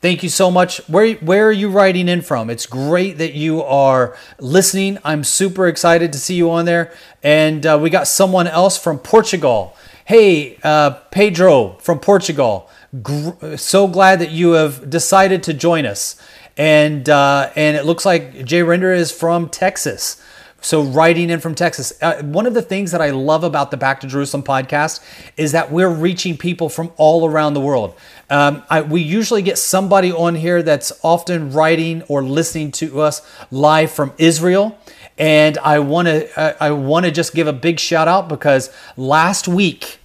Thank 0.00 0.22
you 0.22 0.28
so 0.28 0.48
much. 0.48 0.78
Where, 0.88 1.14
where 1.14 1.48
are 1.48 1.52
you 1.52 1.68
writing 1.70 2.08
in 2.08 2.22
from? 2.22 2.50
It's 2.50 2.66
great 2.66 3.18
that 3.18 3.34
you 3.34 3.64
are 3.64 4.16
listening. 4.38 4.98
I'm 5.02 5.24
super 5.24 5.66
excited 5.66 6.12
to 6.12 6.20
see 6.20 6.36
you 6.36 6.52
on 6.52 6.66
there. 6.66 6.92
And 7.20 7.66
uh, 7.66 7.80
we 7.82 7.90
got 7.90 8.06
someone 8.06 8.46
else 8.46 8.78
from 8.78 9.00
Portugal. 9.00 9.76
Hey, 10.04 10.56
uh, 10.62 10.90
Pedro 11.10 11.78
from 11.80 11.98
Portugal. 11.98 12.70
Gr- 13.02 13.56
so 13.56 13.88
glad 13.88 14.20
that 14.20 14.30
you 14.30 14.52
have 14.52 14.88
decided 14.88 15.42
to 15.42 15.52
join 15.52 15.84
us. 15.84 16.14
And, 16.56 17.08
uh, 17.08 17.50
and 17.56 17.76
it 17.76 17.84
looks 17.84 18.06
like 18.06 18.44
Jay 18.44 18.62
Render 18.62 18.92
is 18.92 19.10
from 19.10 19.48
Texas. 19.48 20.22
So, 20.60 20.82
writing 20.82 21.30
in 21.30 21.38
from 21.38 21.54
Texas. 21.54 21.92
Uh, 22.02 22.20
one 22.22 22.44
of 22.44 22.52
the 22.52 22.62
things 22.62 22.90
that 22.90 23.00
I 23.00 23.10
love 23.10 23.44
about 23.44 23.70
the 23.70 23.76
Back 23.76 24.00
to 24.00 24.08
Jerusalem 24.08 24.42
podcast 24.42 25.00
is 25.36 25.52
that 25.52 25.70
we're 25.70 25.88
reaching 25.88 26.36
people 26.36 26.68
from 26.68 26.90
all 26.96 27.28
around 27.28 27.54
the 27.54 27.60
world. 27.60 27.94
Um, 28.28 28.64
I, 28.68 28.82
we 28.82 29.00
usually 29.00 29.40
get 29.40 29.56
somebody 29.56 30.10
on 30.10 30.34
here 30.34 30.62
that's 30.64 30.92
often 31.04 31.52
writing 31.52 32.02
or 32.08 32.24
listening 32.24 32.72
to 32.72 33.00
us 33.00 33.22
live 33.52 33.92
from 33.92 34.12
Israel. 34.18 34.76
And 35.16 35.58
I 35.58 35.78
want 35.78 36.08
to 36.08 36.62
I 36.62 36.72
want 36.72 37.06
to 37.06 37.12
just 37.12 37.34
give 37.34 37.46
a 37.46 37.52
big 37.52 37.78
shout 37.78 38.08
out 38.08 38.28
because 38.28 38.70
last 38.96 39.46
week, 39.46 39.98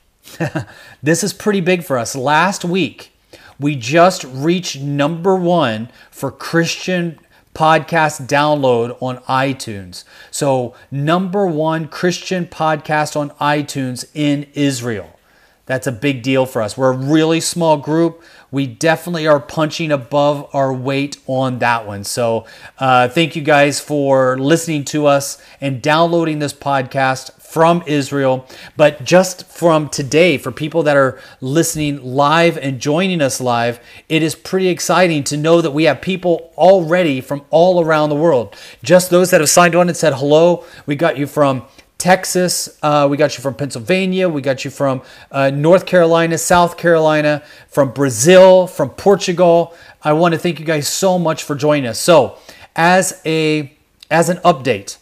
this 1.04 1.24
is 1.24 1.34
pretty 1.34 1.62
big 1.62 1.84
for 1.84 1.98
us. 1.98 2.16
Last 2.16 2.64
week, 2.64 3.12
we 3.60 3.76
just 3.76 4.24
reached 4.24 4.80
number 4.80 5.36
one 5.36 5.90
for 6.12 6.32
Christian 6.32 7.20
podcast 7.54 8.28
download 8.28 8.98
on 9.02 9.18
iTunes. 9.20 10.04
So, 10.32 10.76
number 10.92 11.46
one 11.46 11.88
Christian 11.88 12.46
podcast 12.46 13.16
on 13.16 13.30
iTunes 13.32 14.06
in 14.14 14.48
Israel. 14.54 15.20
That's 15.66 15.88
a 15.88 15.92
big 15.92 16.24
deal 16.24 16.46
for 16.46 16.62
us. 16.62 16.78
We're 16.78 16.92
a 16.92 16.98
really 16.98 17.40
small 17.40 17.78
group. 17.78 18.22
We 18.54 18.68
definitely 18.68 19.26
are 19.26 19.40
punching 19.40 19.92
above 19.92 20.48
our 20.54 20.72
weight 20.72 21.18
on 21.26 21.58
that 21.58 21.88
one. 21.88 22.04
So, 22.04 22.46
uh, 22.78 23.10
thank 23.10 23.36
you 23.36 23.42
guys 23.42 23.80
for 23.80 24.38
listening 24.38 24.86
to 24.86 25.08
us 25.08 25.42
and 25.60 25.82
downloading 25.82 26.38
this 26.38 26.54
podcast 26.54 27.34
from 27.42 27.84
Israel. 27.88 28.46
But 28.78 29.04
just 29.04 29.48
from 29.48 29.90
today, 29.90 30.38
for 30.38 30.52
people 30.52 30.84
that 30.84 30.96
are 30.96 31.20
listening 31.42 32.04
live 32.04 32.56
and 32.60 32.80
joining 32.80 33.22
us 33.22 33.42
live, 33.42 33.80
it 34.08 34.22
is 34.22 34.36
pretty 34.36 34.68
exciting 34.68 35.24
to 35.26 35.38
know 35.38 35.60
that 35.60 35.72
we 35.72 35.86
have 35.86 36.00
people 36.00 36.54
already 36.56 37.22
from 37.22 37.46
all 37.50 37.84
around 37.84 38.10
the 38.10 38.16
world. 38.16 38.56
Just 38.84 39.10
those 39.10 39.32
that 39.32 39.42
have 39.42 39.50
signed 39.50 39.74
on 39.74 39.88
and 39.88 39.98
said 39.98 40.14
hello, 40.14 40.64
we 40.86 40.96
got 40.96 41.18
you 41.18 41.26
from 41.26 41.64
Texas. 42.04 42.78
Uh, 42.84 43.08
we 43.10 43.16
got 43.16 43.38
you 43.38 43.42
from 43.42 43.54
Pennsylvania. 43.54 44.28
We 44.28 44.42
got 44.42 44.66
you 44.66 44.72
from 44.72 45.04
uh, 45.32 45.52
North 45.52 45.86
Carolina, 45.86 46.38
South 46.38 46.76
Carolina, 46.76 47.42
from 47.70 47.92
Brazil, 47.92 48.68
from 48.68 48.90
Portugal. 48.90 49.74
I 50.04 50.12
want 50.12 50.34
to 50.34 50.38
thank 50.38 50.60
you 50.60 50.66
guys 50.66 50.90
so 50.90 51.18
much 51.18 51.44
for 51.44 51.56
joining 51.56 51.88
us. 51.88 52.02
So, 52.02 52.38
as 52.76 53.22
a 53.26 53.72
as 54.12 54.28
an 54.28 54.40
update, 54.40 54.98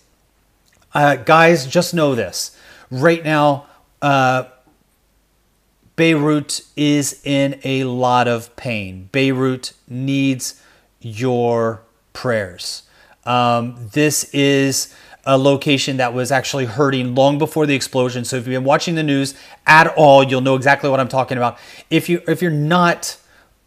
uh, 0.94 1.16
guys, 1.16 1.66
just 1.66 1.96
know 1.96 2.14
this. 2.14 2.56
Right 2.92 3.24
now, 3.24 3.66
uh, 4.04 4.44
Beirut 5.96 6.62
is 6.78 7.20
in 7.24 7.60
a 7.64 7.86
lot 7.86 8.28
of 8.28 8.56
pain. 8.56 9.10
Beirut 9.12 9.74
needs 9.88 10.62
your 11.00 11.82
prayers. 12.14 12.84
Um, 13.26 13.90
this 13.92 14.24
is 14.36 14.94
a 15.26 15.38
location 15.38 15.98
that 15.98 16.14
was 16.14 16.32
actually 16.32 16.66
hurting 16.66 17.14
long 17.14 17.38
before 17.38 17.66
the 17.66 17.76
explosion. 17.76 18.26
So 18.26 18.38
if 18.38 18.48
you've 18.48 18.54
been 18.54 18.64
watching 18.64 18.96
the 18.96 19.04
news 19.04 19.36
at 19.68 19.88
all, 19.96 20.24
you'll 20.24 20.42
know 20.42 20.56
exactly 20.56 20.90
what 20.90 21.00
I'm 21.00 21.08
talking 21.08 21.38
about. 21.38 21.58
If 21.90 22.10
you 22.10 22.22
if 22.28 22.42
you're 22.42 22.52
not 22.52 23.18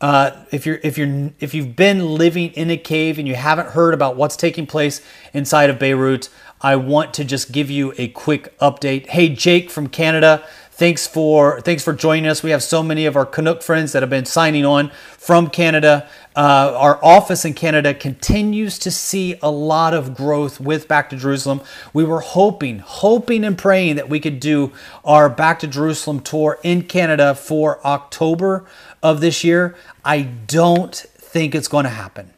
uh, 0.00 0.44
if 0.50 0.66
you're 0.66 0.80
if 0.82 0.98
you're 0.98 1.30
if 1.40 1.54
you've 1.54 1.76
been 1.76 2.14
living 2.16 2.50
in 2.52 2.70
a 2.70 2.76
cave 2.76 3.18
and 3.18 3.28
you 3.28 3.36
haven't 3.36 3.68
heard 3.68 3.94
about 3.94 4.16
what's 4.16 4.36
taking 4.36 4.66
place 4.66 5.00
inside 5.32 5.70
of 5.70 5.78
Beirut, 5.78 6.28
I 6.60 6.76
want 6.76 7.14
to 7.14 7.24
just 7.24 7.52
give 7.52 7.70
you 7.70 7.94
a 7.96 8.08
quick 8.08 8.58
update. 8.58 9.06
Hey, 9.06 9.28
Jake 9.28 9.70
from 9.70 9.86
Canada, 9.86 10.44
thanks 10.72 11.06
for 11.06 11.60
thanks 11.60 11.84
for 11.84 11.92
joining 11.92 12.26
us. 12.26 12.42
We 12.42 12.50
have 12.50 12.62
so 12.62 12.82
many 12.82 13.06
of 13.06 13.16
our 13.16 13.24
Canuck 13.24 13.62
friends 13.62 13.92
that 13.92 14.02
have 14.02 14.10
been 14.10 14.24
signing 14.24 14.64
on 14.66 14.90
from 15.16 15.48
Canada. 15.48 16.08
Uh, 16.36 16.74
our 16.76 17.04
office 17.04 17.44
in 17.44 17.54
Canada 17.54 17.94
continues 17.94 18.78
to 18.80 18.90
see 18.90 19.38
a 19.40 19.50
lot 19.50 19.94
of 19.94 20.16
growth 20.16 20.58
with 20.58 20.88
Back 20.88 21.10
to 21.10 21.16
Jerusalem. 21.16 21.60
We 21.92 22.02
were 22.02 22.20
hoping, 22.20 22.80
hoping 22.80 23.44
and 23.44 23.56
praying 23.56 23.96
that 23.96 24.08
we 24.08 24.18
could 24.18 24.40
do 24.40 24.72
our 25.04 25.28
Back 25.28 25.60
to 25.60 25.68
Jerusalem 25.68 26.20
tour 26.20 26.58
in 26.64 26.82
Canada 26.82 27.36
for 27.36 27.84
October 27.86 28.64
of 29.02 29.20
this 29.20 29.44
year. 29.44 29.76
I 30.04 30.22
don't 30.22 30.94
think 30.94 31.54
it's 31.54 31.68
going 31.68 31.84
to 31.84 31.90
happen. 31.90 32.30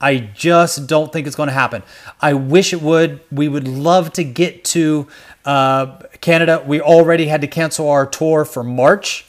I 0.00 0.16
just 0.16 0.88
don't 0.88 1.12
think 1.12 1.28
it's 1.28 1.36
going 1.36 1.48
to 1.48 1.52
happen. 1.52 1.84
I 2.20 2.34
wish 2.34 2.72
it 2.72 2.82
would. 2.82 3.20
We 3.30 3.48
would 3.48 3.68
love 3.68 4.12
to 4.14 4.24
get 4.24 4.64
to 4.64 5.06
uh, 5.44 5.98
Canada. 6.20 6.64
We 6.66 6.80
already 6.80 7.26
had 7.26 7.40
to 7.42 7.46
cancel 7.46 7.88
our 7.88 8.04
tour 8.04 8.44
for 8.44 8.64
March. 8.64 9.26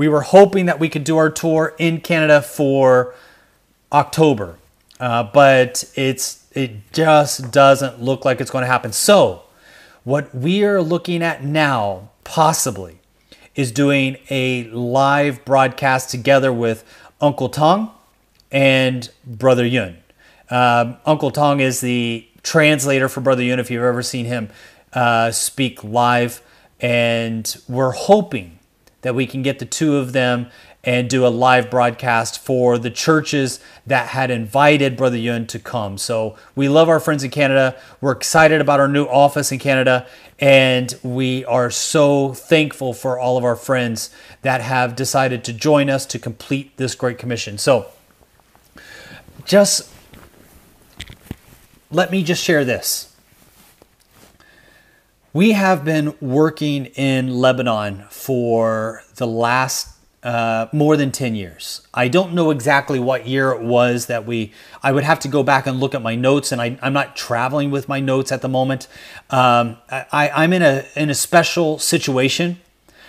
We 0.00 0.08
were 0.08 0.22
hoping 0.22 0.64
that 0.64 0.80
we 0.80 0.88
could 0.88 1.04
do 1.04 1.18
our 1.18 1.28
tour 1.28 1.74
in 1.76 2.00
Canada 2.00 2.40
for 2.40 3.14
October, 3.92 4.56
uh, 4.98 5.24
but 5.24 5.84
it's 5.94 6.46
it 6.52 6.90
just 6.94 7.50
doesn't 7.50 8.00
look 8.00 8.24
like 8.24 8.40
it's 8.40 8.50
going 8.50 8.62
to 8.62 8.66
happen. 8.66 8.92
So, 8.92 9.42
what 10.04 10.34
we 10.34 10.64
are 10.64 10.80
looking 10.80 11.22
at 11.22 11.44
now, 11.44 12.08
possibly, 12.24 13.00
is 13.54 13.72
doing 13.72 14.16
a 14.30 14.64
live 14.70 15.44
broadcast 15.44 16.08
together 16.08 16.50
with 16.50 16.82
Uncle 17.20 17.50
Tong 17.50 17.90
and 18.50 19.10
Brother 19.26 19.66
Yun. 19.66 19.98
Um, 20.48 20.96
Uncle 21.04 21.30
Tong 21.30 21.60
is 21.60 21.82
the 21.82 22.26
translator 22.42 23.10
for 23.10 23.20
Brother 23.20 23.42
Yun, 23.42 23.60
if 23.60 23.70
you've 23.70 23.82
ever 23.82 24.02
seen 24.02 24.24
him 24.24 24.48
uh, 24.94 25.30
speak 25.30 25.84
live. 25.84 26.40
And 26.80 27.54
we're 27.68 27.92
hoping 27.92 28.59
that 29.02 29.14
we 29.14 29.26
can 29.26 29.42
get 29.42 29.58
the 29.58 29.64
two 29.64 29.96
of 29.96 30.12
them 30.12 30.48
and 30.82 31.10
do 31.10 31.26
a 31.26 31.28
live 31.28 31.70
broadcast 31.70 32.42
for 32.42 32.78
the 32.78 32.90
churches 32.90 33.60
that 33.86 34.08
had 34.08 34.30
invited 34.30 34.96
Brother 34.96 35.18
Yun 35.18 35.46
to 35.48 35.58
come. 35.58 35.98
So 35.98 36.36
we 36.54 36.68
love 36.68 36.88
our 36.88 37.00
friends 37.00 37.22
in 37.22 37.30
Canada. 37.30 37.76
We're 38.00 38.12
excited 38.12 38.60
about 38.60 38.80
our 38.80 38.88
new 38.88 39.04
office 39.04 39.52
in 39.52 39.58
Canada. 39.58 40.06
And 40.38 40.94
we 41.02 41.44
are 41.44 41.70
so 41.70 42.32
thankful 42.32 42.94
for 42.94 43.18
all 43.18 43.36
of 43.36 43.44
our 43.44 43.56
friends 43.56 44.08
that 44.40 44.62
have 44.62 44.96
decided 44.96 45.44
to 45.44 45.52
join 45.52 45.90
us 45.90 46.06
to 46.06 46.18
complete 46.18 46.78
this 46.78 46.94
great 46.94 47.18
commission. 47.18 47.58
So, 47.58 47.88
just 49.44 49.90
let 51.90 52.10
me 52.10 52.22
just 52.22 52.42
share 52.42 52.64
this. 52.64 53.09
We 55.32 55.52
have 55.52 55.84
been 55.84 56.16
working 56.20 56.86
in 56.86 57.36
Lebanon 57.36 58.04
for 58.10 59.04
the 59.14 59.28
last 59.28 59.96
uh, 60.24 60.66
more 60.72 60.96
than 60.96 61.12
10 61.12 61.36
years. 61.36 61.86
I 61.94 62.08
don't 62.08 62.34
know 62.34 62.50
exactly 62.50 62.98
what 62.98 63.28
year 63.28 63.52
it 63.52 63.62
was 63.62 64.06
that 64.06 64.26
we, 64.26 64.52
I 64.82 64.90
would 64.90 65.04
have 65.04 65.20
to 65.20 65.28
go 65.28 65.44
back 65.44 65.68
and 65.68 65.78
look 65.78 65.94
at 65.94 66.02
my 66.02 66.16
notes, 66.16 66.50
and 66.50 66.60
I, 66.60 66.76
am 66.82 66.92
not 66.92 67.14
traveling 67.14 67.70
with 67.70 67.88
my 67.88 68.00
notes 68.00 68.32
at 68.32 68.42
the 68.42 68.48
moment. 68.48 68.88
Um, 69.30 69.76
I, 69.88 70.30
I'm 70.34 70.52
in 70.52 70.62
a, 70.62 70.84
in 70.96 71.10
a 71.10 71.14
special 71.14 71.78
situation 71.78 72.58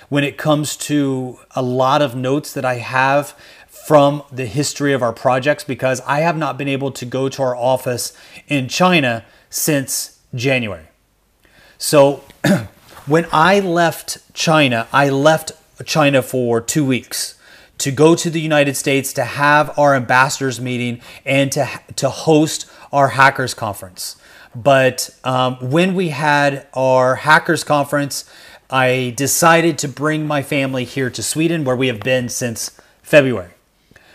when 0.09 0.23
it 0.23 0.37
comes 0.37 0.77
to 0.77 1.39
a 1.55 1.63
lot 1.63 2.03
of 2.03 2.15
notes 2.15 2.53
that 2.53 2.65
I 2.65 2.75
have 2.75 3.29
from 3.67 4.21
the 4.31 4.45
history 4.45 4.93
of 4.93 5.01
our 5.01 5.11
projects 5.11 5.63
because 5.63 6.01
I 6.01 6.19
have 6.19 6.37
not 6.37 6.55
been 6.55 6.67
able 6.67 6.91
to 6.91 7.05
go 7.05 7.29
to 7.29 7.41
our 7.41 7.55
office 7.55 8.15
in 8.47 8.67
China 8.67 9.25
since 9.49 10.19
January. 10.35 10.90
So 11.81 12.23
when 13.07 13.25
I 13.33 13.59
left 13.59 14.19
China, 14.35 14.87
I 14.93 15.09
left 15.09 15.53
China 15.83 16.21
for 16.21 16.61
two 16.61 16.85
weeks 16.85 17.39
to 17.79 17.91
go 17.91 18.13
to 18.13 18.29
the 18.29 18.39
United 18.39 18.77
States 18.77 19.11
to 19.13 19.25
have 19.25 19.77
our 19.79 19.95
ambassadors 19.95 20.61
meeting 20.61 21.01
and 21.25 21.51
to, 21.53 21.67
to 21.95 22.11
host 22.11 22.69
our 22.93 23.07
hackers 23.07 23.55
conference. 23.55 24.15
But 24.53 25.09
um, 25.23 25.55
when 25.55 25.95
we 25.95 26.09
had 26.09 26.67
our 26.75 27.15
hackers 27.15 27.63
conference, 27.63 28.29
I 28.69 29.15
decided 29.17 29.79
to 29.79 29.87
bring 29.87 30.27
my 30.27 30.43
family 30.43 30.85
here 30.85 31.09
to 31.09 31.23
Sweden, 31.23 31.63
where 31.63 31.75
we 31.75 31.87
have 31.87 32.01
been 32.01 32.29
since 32.29 32.79
February. 33.01 33.53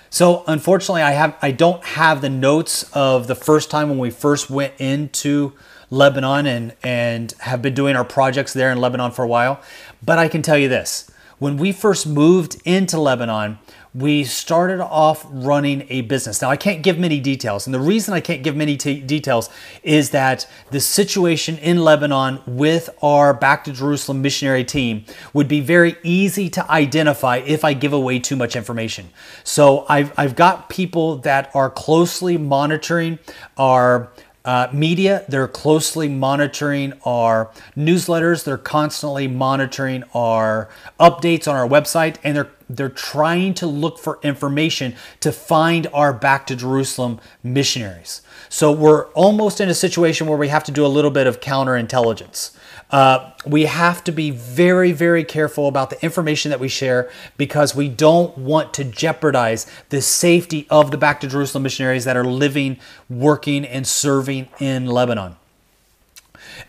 So 0.08 0.44
unfortunately, 0.46 1.02
I 1.02 1.10
have 1.12 1.36
I 1.42 1.50
don't 1.50 1.82
have 1.82 2.20
the 2.20 2.30
notes 2.30 2.88
of 2.92 3.26
the 3.26 3.34
first 3.34 3.72
time 3.72 3.88
when 3.88 3.98
we 3.98 4.10
first 4.10 4.48
went 4.48 4.74
into 4.78 5.54
Lebanon 5.90 6.46
and 6.46 6.74
and 6.82 7.32
have 7.40 7.62
been 7.62 7.74
doing 7.74 7.96
our 7.96 8.04
projects 8.04 8.52
there 8.52 8.70
in 8.70 8.80
Lebanon 8.80 9.12
for 9.12 9.22
a 9.22 9.28
while. 9.28 9.60
But 10.04 10.18
I 10.18 10.28
can 10.28 10.42
tell 10.42 10.58
you 10.58 10.68
this: 10.68 11.10
when 11.38 11.56
we 11.56 11.72
first 11.72 12.06
moved 12.06 12.60
into 12.64 13.00
Lebanon, 13.00 13.58
we 13.96 14.24
started 14.24 14.82
off 14.82 15.26
running 15.30 15.86
a 15.88 16.02
business. 16.02 16.42
Now, 16.42 16.50
I 16.50 16.58
can't 16.58 16.82
give 16.82 16.98
many 16.98 17.18
details. 17.18 17.66
And 17.66 17.72
the 17.72 17.80
reason 17.80 18.12
I 18.12 18.20
can't 18.20 18.42
give 18.42 18.54
many 18.54 18.76
t- 18.76 19.00
details 19.00 19.48
is 19.82 20.10
that 20.10 20.46
the 20.70 20.80
situation 20.80 21.56
in 21.58 21.82
Lebanon 21.82 22.40
with 22.46 22.90
our 23.02 23.32
Back 23.32 23.64
to 23.64 23.72
Jerusalem 23.72 24.20
missionary 24.20 24.64
team 24.64 25.06
would 25.32 25.48
be 25.48 25.60
very 25.60 25.96
easy 26.02 26.50
to 26.50 26.70
identify 26.70 27.38
if 27.38 27.64
I 27.64 27.72
give 27.72 27.94
away 27.94 28.18
too 28.18 28.36
much 28.36 28.54
information. 28.54 29.08
So 29.44 29.86
I've, 29.88 30.12
I've 30.18 30.36
got 30.36 30.68
people 30.68 31.16
that 31.18 31.50
are 31.54 31.70
closely 31.70 32.36
monitoring 32.36 33.18
our 33.56 34.10
uh, 34.46 34.68
media, 34.72 35.24
they're 35.28 35.48
closely 35.48 36.08
monitoring 36.08 36.92
our 37.04 37.50
newsletters. 37.76 38.44
They're 38.44 38.56
constantly 38.56 39.26
monitoring 39.26 40.04
our 40.14 40.68
updates 41.00 41.48
on 41.48 41.56
our 41.56 41.68
website, 41.68 42.16
and 42.22 42.36
they're 42.36 42.50
they're 42.68 42.88
trying 42.88 43.54
to 43.54 43.66
look 43.66 43.98
for 43.98 44.18
information 44.22 44.94
to 45.20 45.30
find 45.30 45.86
our 45.92 46.12
back 46.12 46.46
to 46.48 46.56
Jerusalem 46.56 47.20
missionaries. 47.42 48.22
So 48.48 48.72
we're 48.72 49.06
almost 49.12 49.60
in 49.60 49.68
a 49.68 49.74
situation 49.74 50.26
where 50.26 50.38
we 50.38 50.48
have 50.48 50.64
to 50.64 50.72
do 50.72 50.84
a 50.84 50.88
little 50.88 51.12
bit 51.12 51.28
of 51.28 51.40
counterintelligence. 51.40 52.55
Uh, 52.90 53.32
we 53.44 53.64
have 53.64 54.04
to 54.04 54.12
be 54.12 54.30
very, 54.30 54.92
very 54.92 55.24
careful 55.24 55.66
about 55.66 55.90
the 55.90 56.02
information 56.04 56.50
that 56.50 56.60
we 56.60 56.68
share 56.68 57.10
because 57.36 57.74
we 57.74 57.88
don't 57.88 58.36
want 58.38 58.72
to 58.74 58.84
jeopardize 58.84 59.66
the 59.88 60.00
safety 60.00 60.66
of 60.70 60.90
the 60.90 60.96
Back 60.96 61.20
to 61.20 61.26
Jerusalem 61.26 61.64
missionaries 61.64 62.04
that 62.04 62.16
are 62.16 62.24
living, 62.24 62.78
working, 63.08 63.64
and 63.64 63.86
serving 63.86 64.48
in 64.60 64.86
Lebanon. 64.86 65.36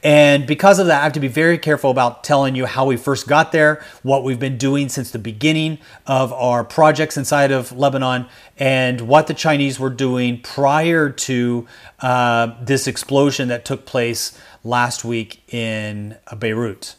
And 0.03 0.45
because 0.45 0.79
of 0.79 0.87
that, 0.87 1.01
I 1.01 1.03
have 1.03 1.13
to 1.13 1.19
be 1.19 1.27
very 1.27 1.57
careful 1.57 1.91
about 1.91 2.23
telling 2.23 2.55
you 2.55 2.65
how 2.65 2.85
we 2.85 2.97
first 2.97 3.27
got 3.27 3.51
there, 3.51 3.83
what 4.03 4.23
we've 4.23 4.39
been 4.39 4.57
doing 4.57 4.89
since 4.89 5.11
the 5.11 5.19
beginning 5.19 5.79
of 6.05 6.31
our 6.33 6.63
projects 6.63 7.17
inside 7.17 7.51
of 7.51 7.71
Lebanon, 7.71 8.27
and 8.57 9.01
what 9.01 9.27
the 9.27 9.33
Chinese 9.33 9.79
were 9.79 9.89
doing 9.89 10.41
prior 10.41 11.09
to 11.09 11.67
uh, 11.99 12.55
this 12.61 12.87
explosion 12.87 13.47
that 13.49 13.65
took 13.65 13.85
place 13.85 14.37
last 14.63 15.05
week 15.05 15.41
in 15.53 16.17
Beirut. 16.37 16.95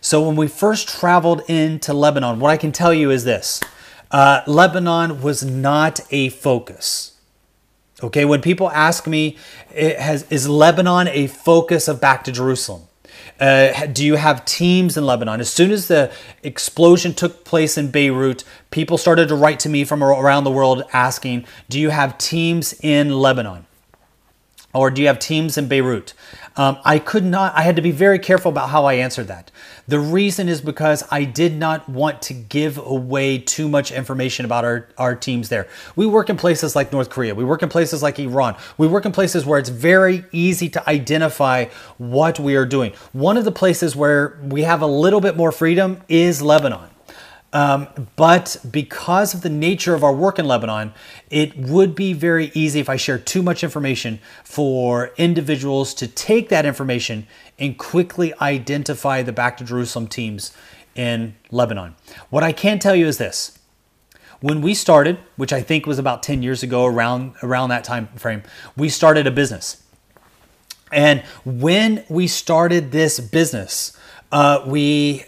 So, 0.00 0.26
when 0.26 0.36
we 0.36 0.48
first 0.48 0.88
traveled 0.88 1.42
into 1.48 1.94
Lebanon, 1.94 2.38
what 2.38 2.50
I 2.50 2.56
can 2.56 2.72
tell 2.72 2.92
you 2.92 3.10
is 3.10 3.24
this 3.24 3.60
Uh, 4.10 4.42
Lebanon 4.46 5.22
was 5.22 5.42
not 5.42 6.00
a 6.10 6.28
focus. 6.28 7.13
Okay, 8.02 8.24
when 8.24 8.40
people 8.40 8.70
ask 8.70 9.06
me, 9.06 9.36
has, 9.72 10.24
is 10.30 10.48
Lebanon 10.48 11.08
a 11.08 11.28
focus 11.28 11.86
of 11.86 12.00
Back 12.00 12.24
to 12.24 12.32
Jerusalem? 12.32 12.82
Uh, 13.38 13.86
do 13.86 14.04
you 14.04 14.16
have 14.16 14.44
teams 14.44 14.96
in 14.96 15.06
Lebanon? 15.06 15.40
As 15.40 15.52
soon 15.52 15.70
as 15.70 15.88
the 15.88 16.12
explosion 16.42 17.14
took 17.14 17.44
place 17.44 17.78
in 17.78 17.90
Beirut, 17.90 18.44
people 18.70 18.98
started 18.98 19.28
to 19.28 19.34
write 19.34 19.60
to 19.60 19.68
me 19.68 19.84
from 19.84 20.02
around 20.02 20.44
the 20.44 20.50
world 20.50 20.82
asking, 20.92 21.44
Do 21.68 21.80
you 21.80 21.90
have 21.90 22.18
teams 22.18 22.74
in 22.80 23.10
Lebanon? 23.18 23.66
Or 24.72 24.90
do 24.90 25.00
you 25.00 25.08
have 25.08 25.20
teams 25.20 25.56
in 25.56 25.68
Beirut? 25.68 26.14
Um, 26.56 26.78
I 26.84 27.00
could 27.00 27.24
not, 27.24 27.54
I 27.56 27.62
had 27.62 27.76
to 27.76 27.82
be 27.82 27.90
very 27.90 28.18
careful 28.18 28.50
about 28.50 28.70
how 28.70 28.84
I 28.84 28.94
answered 28.94 29.26
that. 29.26 29.50
The 29.88 29.98
reason 29.98 30.48
is 30.48 30.60
because 30.60 31.02
I 31.10 31.24
did 31.24 31.56
not 31.56 31.88
want 31.88 32.22
to 32.22 32.34
give 32.34 32.78
away 32.78 33.38
too 33.38 33.68
much 33.68 33.90
information 33.90 34.44
about 34.44 34.64
our, 34.64 34.88
our 34.96 35.16
teams 35.16 35.48
there. 35.48 35.66
We 35.96 36.06
work 36.06 36.30
in 36.30 36.36
places 36.36 36.76
like 36.76 36.92
North 36.92 37.10
Korea, 37.10 37.34
we 37.34 37.44
work 37.44 37.62
in 37.62 37.68
places 37.68 38.02
like 38.02 38.20
Iran, 38.20 38.56
we 38.78 38.86
work 38.86 39.04
in 39.04 39.10
places 39.10 39.44
where 39.44 39.58
it's 39.58 39.68
very 39.68 40.24
easy 40.30 40.68
to 40.70 40.88
identify 40.88 41.66
what 41.98 42.38
we 42.38 42.54
are 42.54 42.66
doing. 42.66 42.92
One 43.12 43.36
of 43.36 43.44
the 43.44 43.52
places 43.52 43.96
where 43.96 44.38
we 44.42 44.62
have 44.62 44.80
a 44.80 44.86
little 44.86 45.20
bit 45.20 45.36
more 45.36 45.50
freedom 45.50 46.02
is 46.08 46.40
Lebanon. 46.40 46.93
Um, 47.54 47.86
but 48.16 48.56
because 48.68 49.32
of 49.32 49.42
the 49.42 49.48
nature 49.48 49.94
of 49.94 50.02
our 50.02 50.12
work 50.12 50.40
in 50.40 50.46
Lebanon, 50.46 50.92
it 51.30 51.56
would 51.56 51.94
be 51.94 52.12
very 52.12 52.50
easy 52.52 52.80
if 52.80 52.88
I 52.88 52.96
share 52.96 53.16
too 53.16 53.44
much 53.44 53.62
information 53.62 54.18
for 54.42 55.12
individuals 55.16 55.94
to 55.94 56.08
take 56.08 56.48
that 56.48 56.66
information 56.66 57.28
and 57.56 57.78
quickly 57.78 58.34
identify 58.40 59.22
the 59.22 59.32
Back 59.32 59.56
to 59.58 59.64
Jerusalem 59.64 60.08
teams 60.08 60.52
in 60.96 61.36
Lebanon. 61.52 61.94
What 62.28 62.42
I 62.42 62.50
can 62.50 62.80
tell 62.80 62.96
you 62.96 63.06
is 63.06 63.18
this. 63.18 63.56
When 64.40 64.60
we 64.60 64.74
started, 64.74 65.18
which 65.36 65.52
I 65.52 65.62
think 65.62 65.86
was 65.86 66.00
about 66.00 66.24
10 66.24 66.42
years 66.42 66.64
ago 66.64 66.84
around 66.84 67.34
around 67.40 67.68
that 67.68 67.84
time 67.84 68.08
frame, 68.16 68.42
we 68.76 68.88
started 68.88 69.28
a 69.28 69.30
business. 69.30 69.80
And 70.92 71.22
when 71.44 72.04
we 72.08 72.26
started 72.26 72.90
this 72.90 73.20
business, 73.20 73.96
uh, 74.32 74.64
we 74.66 75.24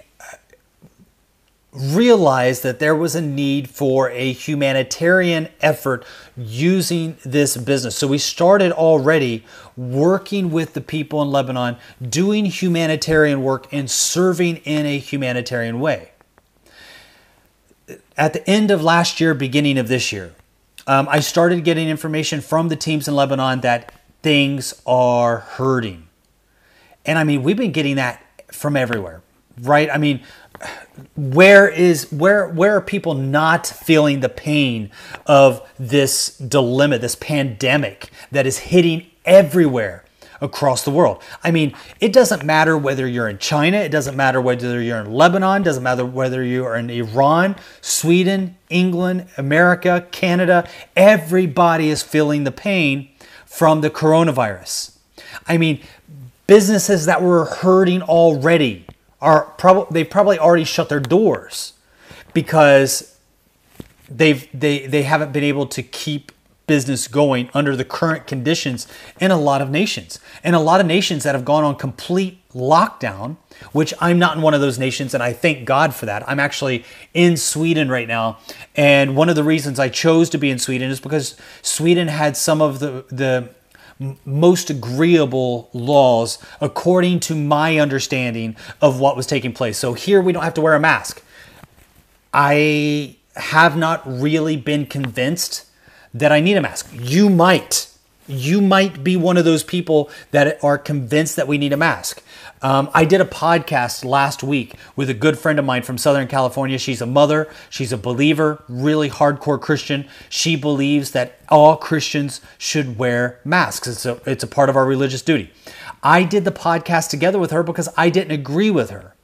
realized 1.77 2.63
that 2.63 2.79
there 2.79 2.95
was 2.95 3.15
a 3.15 3.21
need 3.21 3.69
for 3.71 4.11
a 4.11 4.33
humanitarian 4.33 5.49
effort 5.61 6.05
using 6.37 7.17
this 7.25 7.57
business. 7.57 7.97
So 7.97 8.07
we 8.07 8.19
started 8.19 8.73
already 8.73 9.45
working 9.77 10.51
with 10.51 10.75
the 10.75 10.81
people 10.81 11.23
in 11.23 11.31
Lebanon, 11.31 11.77
doing 12.03 12.47
humanitarian 12.47 13.43
work 13.43 13.67
and 13.73 13.91
serving 13.91 14.57
in 14.59 14.87
a 14.87 14.99
humanitarian 14.99 15.81
way. 15.81 16.11
At 18.17 18.33
the 18.33 18.49
end 18.49 18.71
of 18.71 18.83
last 18.83 19.21
year, 19.21 19.35
beginning 19.35 19.79
of 19.79 19.89
this 19.89 20.11
year, 20.13 20.35
um, 20.87 21.09
I 21.11 21.21
started 21.21 21.65
getting 21.65 21.89
information 21.89 22.41
from 22.41 22.69
the 22.69 22.77
teams 22.77 23.09
in 23.09 23.15
Lebanon 23.15 23.61
that 23.61 23.93
things 24.23 24.81
are 24.87 25.39
hurting. 25.39 26.09
And 27.05 27.19
I 27.19 27.25
mean, 27.25 27.43
we've 27.43 27.57
been 27.57 27.73
getting 27.73 27.97
that 27.97 28.23
from 28.53 28.77
everywhere, 28.77 29.23
right? 29.61 29.89
I 29.93 29.99
mean, 29.99 30.23
where 31.17 31.69
is 31.69 32.11
where 32.11 32.49
where 32.49 32.77
are 32.77 32.81
people 32.81 33.15
not 33.15 33.67
feeling 33.67 34.21
the 34.21 34.29
pain 34.29 34.91
of 35.27 35.67
this 35.79 36.37
dilemma 36.39 36.99
this 36.99 37.15
pandemic 37.15 38.11
that 38.31 38.47
is 38.47 38.59
hitting 38.59 39.07
everywhere 39.25 40.05
across 40.41 40.85
the 40.85 40.91
world? 40.91 41.23
I 41.45 41.51
mean 41.51 41.75
it 42.01 42.13
doesn't 42.13 42.45
matter 42.45 42.77
whether 42.77 43.07
you're 43.07 43.29
in 43.29 43.39
china 43.39 43.79
it 43.79 43.91
doesn't 43.91 44.17
matter 44.17 44.41
whether 44.41 44.81
you're 44.81 45.01
in 45.01 45.13
lebanon 45.13 45.63
doesn't 45.63 45.83
matter 45.83 46.05
whether 46.05 46.43
you 46.43 46.65
are 46.65 46.77
in 46.77 46.91
iran 46.91 47.57
sweden 47.81 48.57
england 48.69 49.27
america 49.37 50.07
canada 50.11 50.69
everybody 50.97 51.89
is 51.91 52.03
feeling 52.03 52.45
the 52.45 52.53
pain 52.53 53.09
from 53.57 53.81
the 53.81 53.89
coronavirus. 53.89 54.99
I 55.49 55.57
mean 55.57 55.81
businesses 56.47 57.07
that 57.07 57.23
were 57.23 57.47
hurting 57.47 58.03
already 58.03 58.85
are 59.21 59.45
probably 59.59 59.87
they've 59.93 60.11
probably 60.11 60.39
already 60.39 60.65
shut 60.65 60.89
their 60.89 61.01
doors 61.01 61.75
because 62.35 63.19
they've 64.09 64.49
they 64.53 64.87
they 64.87 65.03
haven't 65.03 65.33
been 65.33 65.45
able 65.45 65.67
to 65.67 65.83
keep 65.83 66.33
business 66.67 67.07
going 67.09 67.49
under 67.55 67.77
the 67.77 67.85
current 67.85 68.27
conditions 68.27 68.87
in 69.21 69.31
a 69.31 69.37
lot 69.37 69.63
of 69.63 69.71
nations. 69.71 70.19
And 70.43 70.57
a 70.57 70.61
lot 70.61 70.81
of 70.81 70.87
nations 70.87 71.23
that 71.23 71.35
have 71.35 71.45
gone 71.45 71.65
on 71.65 71.77
complete 71.77 72.41
lockdown, 72.53 73.37
which 73.73 73.95
I'm 74.01 74.19
not 74.19 74.37
in 74.37 74.43
one 74.43 74.55
of 74.55 74.61
those 74.61 74.79
nations, 74.79 75.15
and 75.15 75.23
I 75.23 75.33
thank 75.33 75.65
God 75.65 75.95
for 75.95 76.07
that. 76.07 76.29
I'm 76.29 76.41
actually 76.41 76.85
in 77.15 77.37
Sweden 77.37 77.89
right 77.89 78.09
now. 78.09 78.39
And 78.75 79.17
one 79.17 79.29
of 79.29 79.37
the 79.37 79.45
reasons 79.45 79.79
I 79.79 79.89
chose 79.89 80.29
to 80.31 80.39
be 80.39 80.51
in 80.51 80.59
Sweden 80.59 80.91
is 80.91 81.01
because 81.01 81.37
Sweden 81.63 82.09
had 82.09 82.37
some 82.37 82.61
of 82.61 82.81
the, 82.81 83.05
the 83.09 83.51
most 84.25 84.69
agreeable 84.71 85.71
laws 85.73 86.39
according 86.61 87.21
to 87.21 87.35
my 87.35 87.79
understanding 87.79 88.57
of 88.81 89.01
what 89.01 89.17
was 89.17 89.27
taking 89.27 89.53
place. 89.53 89.79
So 89.79 89.95
here 89.95 90.21
we 90.21 90.33
don't 90.33 90.45
have 90.45 90.55
to 90.55 90.61
wear 90.61 90.75
a 90.75 90.81
mask. 90.81 91.23
I 92.33 93.17
have 93.37 93.77
not 93.77 94.03
really 94.07 94.57
been 94.57 94.87
convinced 94.87 95.67
that 96.13 96.33
I 96.33 96.41
need 96.41 96.57
a 96.57 96.63
mask. 96.63 96.89
You 96.93 97.31
might. 97.31 97.91
You 98.27 98.61
might 98.61 99.05
be 99.05 99.17
one 99.17 99.37
of 99.37 99.45
those 99.45 99.63
people 99.63 100.11
that 100.31 100.63
are 100.63 100.79
convinced 100.79 101.37
that 101.37 101.47
we 101.47 101.59
need 101.59 101.73
a 101.73 101.77
mask. 101.77 102.23
Um, 102.63 102.91
I 102.95 103.05
did 103.05 103.21
a 103.21 103.25
podcast 103.25 104.05
last 104.05 104.43
week 104.43 104.75
with 104.95 105.11
a 105.11 105.15
good 105.15 105.39
friend 105.39 105.59
of 105.59 105.65
mine 105.65 105.83
from 105.83 105.99
Southern 105.99 106.27
California. 106.27 106.79
She's 106.79 107.03
a 107.03 107.07
mother, 107.07 107.49
she's 107.69 107.93
a 107.93 107.99
believer, 107.99 108.63
really 108.69 109.11
hardcore 109.11 109.61
Christian. 109.61 110.09
She 110.29 110.57
believes 110.57 111.11
that 111.13 111.39
all 111.49 111.77
Christians 111.77 112.41
should 112.59 112.99
wear 112.99 113.41
masks, 113.45 113.87
it's 113.87 114.07
a, 114.07 114.21
it's 114.27 114.45
a 114.45 114.49
part 114.49 114.71
of 114.71 114.77
our 114.77 114.87
religious 114.87 115.23
duty. 115.23 115.51
I 116.03 116.23
did 116.23 116.45
the 116.45 116.53
podcast 116.53 117.11
together 117.11 117.39
with 117.39 117.51
her 117.51 117.63
because 117.63 117.89
I 117.97 118.11
didn't 118.11 118.33
agree 118.33 118.71
with 118.71 118.91
her. 118.91 119.15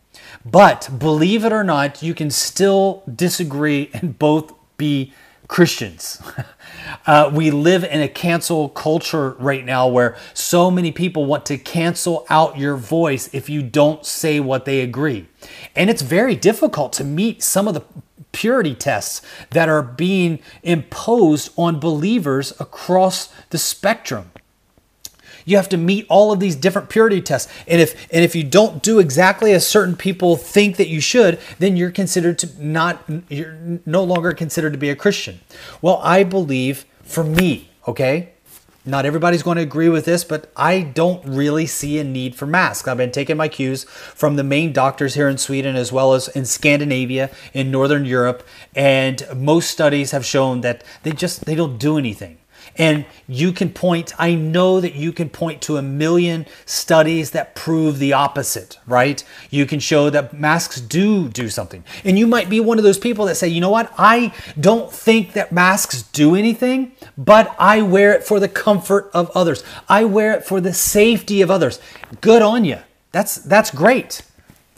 But 0.45 0.89
believe 0.99 1.45
it 1.45 1.53
or 1.53 1.65
not, 1.65 2.03
you 2.03 2.15
can 2.15 2.31
still 2.31 3.03
disagree 3.13 3.91
and 3.93 4.19
both 4.19 4.53
be 4.77 5.13
Christians. 5.53 6.23
Uh, 7.07 7.31
we 7.33 7.51
live 7.51 7.85
in 7.85 8.01
a 8.01 8.09
cancel 8.09 8.69
culture 8.69 9.31
right 9.39 9.65
now 9.65 9.89
where 9.89 10.17
so 10.35 10.71
many 10.71 10.93
people 10.93 11.25
want 11.25 11.47
to 11.47 11.57
cancel 11.57 12.27
out 12.29 12.59
your 12.59 12.77
voice 12.77 13.33
if 13.33 13.49
you 13.49 13.63
don't 13.63 14.05
say 14.05 14.39
what 14.39 14.67
they 14.67 14.81
agree. 14.81 15.27
And 15.75 15.89
it's 15.89 16.03
very 16.03 16.37
difficult 16.37 16.93
to 16.95 17.05
meet 17.05 17.43
some 17.43 17.67
of 17.67 17.75
the 17.75 17.83
purity 18.33 18.75
tests 18.75 19.23
that 19.51 19.69
are 19.69 19.83
being 19.83 20.39
imposed 20.63 21.51
on 21.57 21.81
believers 21.81 22.53
across 22.61 23.33
the 23.51 23.59
spectrum. 23.59 24.32
You 25.45 25.57
have 25.57 25.69
to 25.71 25.77
meet 25.77 26.07
all 26.09 26.33
of 26.33 26.41
these 26.41 26.57
different 26.57 26.89
purity 26.89 27.21
tests. 27.21 27.53
And 27.67 27.81
if 27.81 27.95
and 28.13 28.25
if 28.25 28.35
you 28.35 28.45
don't 28.45 28.83
do 28.83 28.99
exactly 28.99 29.53
as 29.53 29.67
certain 29.67 29.97
people 29.97 30.37
think 30.37 30.77
that 30.77 30.89
you 30.89 31.01
should, 31.01 31.39
then 31.59 31.77
you're 31.77 31.91
considered 31.91 32.39
to 32.41 32.65
not 32.65 33.03
you're 33.29 33.81
no 33.87 34.05
longer 34.05 34.33
considered 34.33 34.73
to 34.73 34.79
be 34.79 34.91
a 34.91 34.97
Christian. 34.97 35.41
Well, 35.81 36.01
I 36.03 36.25
believe 36.25 36.85
for 37.03 37.25
me, 37.25 37.71
okay? 37.87 38.31
Not 38.85 39.07
everybody's 39.07 39.45
going 39.45 39.59
to 39.59 39.63
agree 39.63 39.89
with 39.89 40.05
this, 40.07 40.25
but 40.25 40.51
I 40.57 40.81
don't 40.81 41.25
really 41.25 41.67
see 41.67 42.01
a 42.01 42.05
need 42.05 42.35
for 42.35 42.47
masks. 42.47 42.89
I've 42.89 42.97
been 42.97 43.13
taking 43.13 43.37
my 43.37 43.47
cues 43.47 43.85
from 43.85 44.35
the 44.35 44.43
main 44.43 44.73
doctors 44.73 45.15
here 45.15 45.29
in 45.29 45.39
Sweden 45.39 45.77
as 45.77 45.93
well 45.93 46.15
as 46.15 46.27
in 46.27 46.45
Scandinavia, 46.45 47.31
in 47.55 47.71
Northern 47.71 48.05
Europe, 48.05 48.43
and 48.75 49.25
most 49.37 49.71
studies 49.71 50.11
have 50.11 50.25
shown 50.25 50.63
that 50.63 50.83
they 51.05 51.13
just 51.13 51.45
they 51.45 51.55
don't 51.55 51.79
do 51.79 51.97
anything. 51.97 52.39
And 52.77 53.05
you 53.29 53.53
can 53.53 53.71
point, 53.71 54.13
I 54.19 54.35
know 54.35 54.81
that 54.81 54.95
you 54.95 55.13
can 55.13 55.29
point 55.29 55.61
to 55.63 55.77
a 55.77 55.83
million 55.83 56.47
studies 56.65 57.33
that 57.33 57.55
prove 57.55 57.99
the 57.99 58.15
opposite, 58.15 58.79
right? 58.87 59.23
You 59.51 59.67
can 59.67 59.79
show 59.79 60.09
that 60.11 60.33
masks 60.33 60.81
do 60.81 61.29
do 61.29 61.49
something. 61.49 61.85
And 62.05 62.19
you 62.19 62.27
might 62.27 62.49
be 62.49 62.61
one 62.61 62.79
of 62.79 62.85
those 62.85 62.99
people 62.99 63.27
that 63.27 63.35
say, 63.35 63.49
you 63.49 63.61
know 63.61 63.71
what? 63.71 63.93
I 63.99 64.33
don't 64.59 64.91
think 64.91 65.35
that 65.35 65.53
masks 65.53 66.03
do 66.03 66.35
anything, 66.35 66.93
but 67.19 67.55
I 67.59 67.83
wear 67.83 68.13
it 68.15 68.25
for 68.25 68.41
the 68.41 68.49
comfort 68.49 69.11
of 69.13 69.31
others. 69.35 69.63
I 69.89 70.05
wear 70.05 70.33
it 70.33 70.45
for 70.45 70.61
the 70.61 70.73
safety 70.73 71.43
of 71.43 71.51
others. 71.51 71.81
Good 72.21 72.43
on 72.43 72.65
you. 72.65 72.79
That's, 73.13 73.37
that's 73.37 73.71
great. 73.71 74.23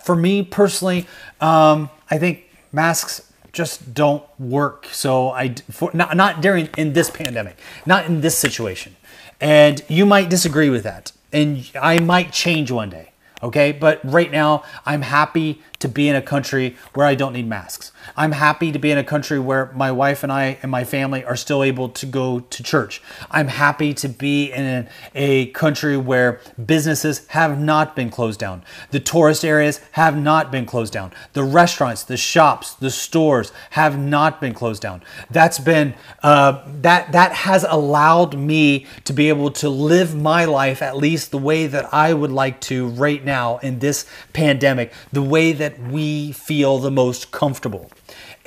For 0.02 0.16
me 0.16 0.42
personally, 0.42 1.06
um, 1.40 1.88
I 2.10 2.18
think 2.18 2.44
masks 2.72 3.32
just 3.54 3.94
don't 3.94 4.22
work. 4.38 4.86
So 4.92 5.30
I 5.30 5.54
for, 5.70 5.90
not 5.94 6.16
not 6.16 6.42
during 6.42 6.68
in 6.76 6.92
this 6.92 7.08
pandemic, 7.08 7.56
not 7.86 8.04
in 8.04 8.20
this 8.20 8.36
situation. 8.36 8.96
And 9.40 9.82
you 9.88 10.04
might 10.04 10.28
disagree 10.28 10.70
with 10.70 10.82
that, 10.84 11.12
and 11.32 11.70
I 11.80 11.98
might 12.00 12.32
change 12.32 12.70
one 12.70 12.90
day. 12.90 13.10
Okay, 13.42 13.72
but 13.72 14.00
right 14.04 14.30
now 14.30 14.64
I'm 14.86 15.02
happy 15.02 15.62
to 15.84 15.88
be 15.88 16.08
in 16.08 16.16
a 16.16 16.22
country 16.22 16.76
where 16.94 17.06
I 17.06 17.14
don't 17.14 17.34
need 17.34 17.46
masks. 17.46 17.92
I'm 18.16 18.32
happy 18.32 18.72
to 18.72 18.78
be 18.78 18.90
in 18.90 18.96
a 18.96 19.04
country 19.04 19.38
where 19.38 19.70
my 19.74 19.92
wife 19.92 20.22
and 20.22 20.32
I 20.32 20.56
and 20.62 20.70
my 20.70 20.82
family 20.82 21.22
are 21.22 21.36
still 21.36 21.62
able 21.62 21.90
to 21.90 22.06
go 22.06 22.40
to 22.40 22.62
church. 22.62 23.02
I'm 23.30 23.48
happy 23.48 23.92
to 23.92 24.08
be 24.08 24.50
in 24.50 24.88
a 25.14 25.46
country 25.48 25.98
where 25.98 26.40
businesses 26.64 27.26
have 27.28 27.60
not 27.60 27.94
been 27.94 28.08
closed 28.08 28.40
down. 28.40 28.62
The 28.92 29.00
tourist 29.00 29.44
areas 29.44 29.82
have 29.92 30.16
not 30.16 30.50
been 30.50 30.64
closed 30.64 30.94
down. 30.94 31.12
The 31.34 31.44
restaurants, 31.44 32.02
the 32.02 32.16
shops, 32.16 32.72
the 32.72 32.90
stores 32.90 33.52
have 33.70 33.98
not 33.98 34.40
been 34.40 34.54
closed 34.54 34.80
down. 34.80 35.02
That's 35.30 35.58
been 35.58 35.92
uh, 36.22 36.62
that 36.80 37.12
that 37.12 37.32
has 37.32 37.66
allowed 37.68 38.38
me 38.38 38.86
to 39.04 39.12
be 39.12 39.28
able 39.28 39.50
to 39.50 39.68
live 39.68 40.14
my 40.14 40.46
life 40.46 40.80
at 40.80 40.96
least 40.96 41.30
the 41.30 41.38
way 41.38 41.66
that 41.66 41.92
I 41.92 42.14
would 42.14 42.32
like 42.32 42.60
to 42.62 42.88
right 42.88 43.22
now 43.22 43.58
in 43.58 43.80
this 43.80 44.06
pandemic, 44.32 44.90
the 45.12 45.22
way 45.22 45.52
that 45.52 45.73
we 45.78 46.32
feel 46.32 46.78
the 46.78 46.90
most 46.90 47.30
comfortable. 47.30 47.90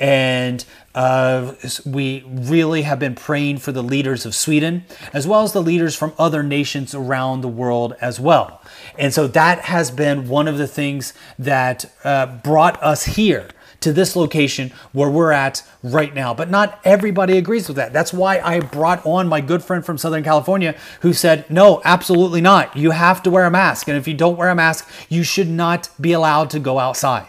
And 0.00 0.64
uh, 0.94 1.54
we 1.84 2.24
really 2.26 2.82
have 2.82 2.98
been 2.98 3.14
praying 3.14 3.58
for 3.58 3.72
the 3.72 3.82
leaders 3.82 4.24
of 4.24 4.34
Sweden, 4.34 4.84
as 5.12 5.26
well 5.26 5.42
as 5.42 5.52
the 5.52 5.62
leaders 5.62 5.96
from 5.96 6.12
other 6.18 6.42
nations 6.42 6.94
around 6.94 7.40
the 7.40 7.48
world 7.48 7.94
as 8.00 8.20
well. 8.20 8.62
And 8.96 9.12
so 9.12 9.26
that 9.28 9.60
has 9.60 9.90
been 9.90 10.28
one 10.28 10.48
of 10.48 10.58
the 10.58 10.68
things 10.68 11.14
that 11.38 11.92
uh, 12.04 12.26
brought 12.26 12.80
us 12.82 13.04
here 13.04 13.48
to 13.80 13.92
this 13.92 14.16
location 14.16 14.72
where 14.92 15.10
we're 15.10 15.32
at 15.32 15.62
right 15.82 16.14
now. 16.14 16.34
But 16.34 16.50
not 16.50 16.80
everybody 16.84 17.38
agrees 17.38 17.68
with 17.68 17.76
that. 17.76 17.92
That's 17.92 18.12
why 18.12 18.40
I 18.40 18.60
brought 18.60 19.04
on 19.06 19.28
my 19.28 19.40
good 19.40 19.62
friend 19.62 19.84
from 19.84 19.98
Southern 19.98 20.24
California 20.24 20.74
who 21.00 21.12
said, 21.12 21.48
no, 21.50 21.80
absolutely 21.84 22.40
not. 22.40 22.76
You 22.76 22.90
have 22.90 23.22
to 23.22 23.30
wear 23.30 23.44
a 23.44 23.50
mask. 23.50 23.88
And 23.88 23.96
if 23.96 24.08
you 24.08 24.14
don't 24.14 24.36
wear 24.36 24.50
a 24.50 24.54
mask, 24.54 24.90
you 25.08 25.22
should 25.22 25.48
not 25.48 25.90
be 26.00 26.12
allowed 26.12 26.50
to 26.50 26.58
go 26.58 26.78
outside. 26.78 27.26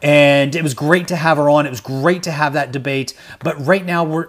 And 0.00 0.54
it 0.54 0.62
was 0.62 0.74
great 0.74 1.08
to 1.08 1.16
have 1.16 1.38
her 1.38 1.50
on. 1.50 1.66
It 1.66 1.70
was 1.70 1.80
great 1.80 2.22
to 2.24 2.30
have 2.30 2.52
that 2.52 2.70
debate. 2.70 3.14
But 3.40 3.58
right 3.64 3.84
now 3.84 4.04
we're 4.04 4.28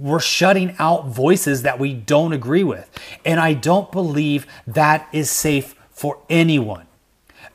we're 0.00 0.20
shutting 0.20 0.74
out 0.80 1.06
voices 1.06 1.62
that 1.62 1.78
we 1.78 1.94
don't 1.94 2.32
agree 2.32 2.64
with. 2.64 2.90
And 3.24 3.38
I 3.38 3.52
don't 3.54 3.92
believe 3.92 4.48
that 4.66 5.08
is 5.12 5.30
safe 5.30 5.76
for 5.90 6.18
anyone. 6.28 6.86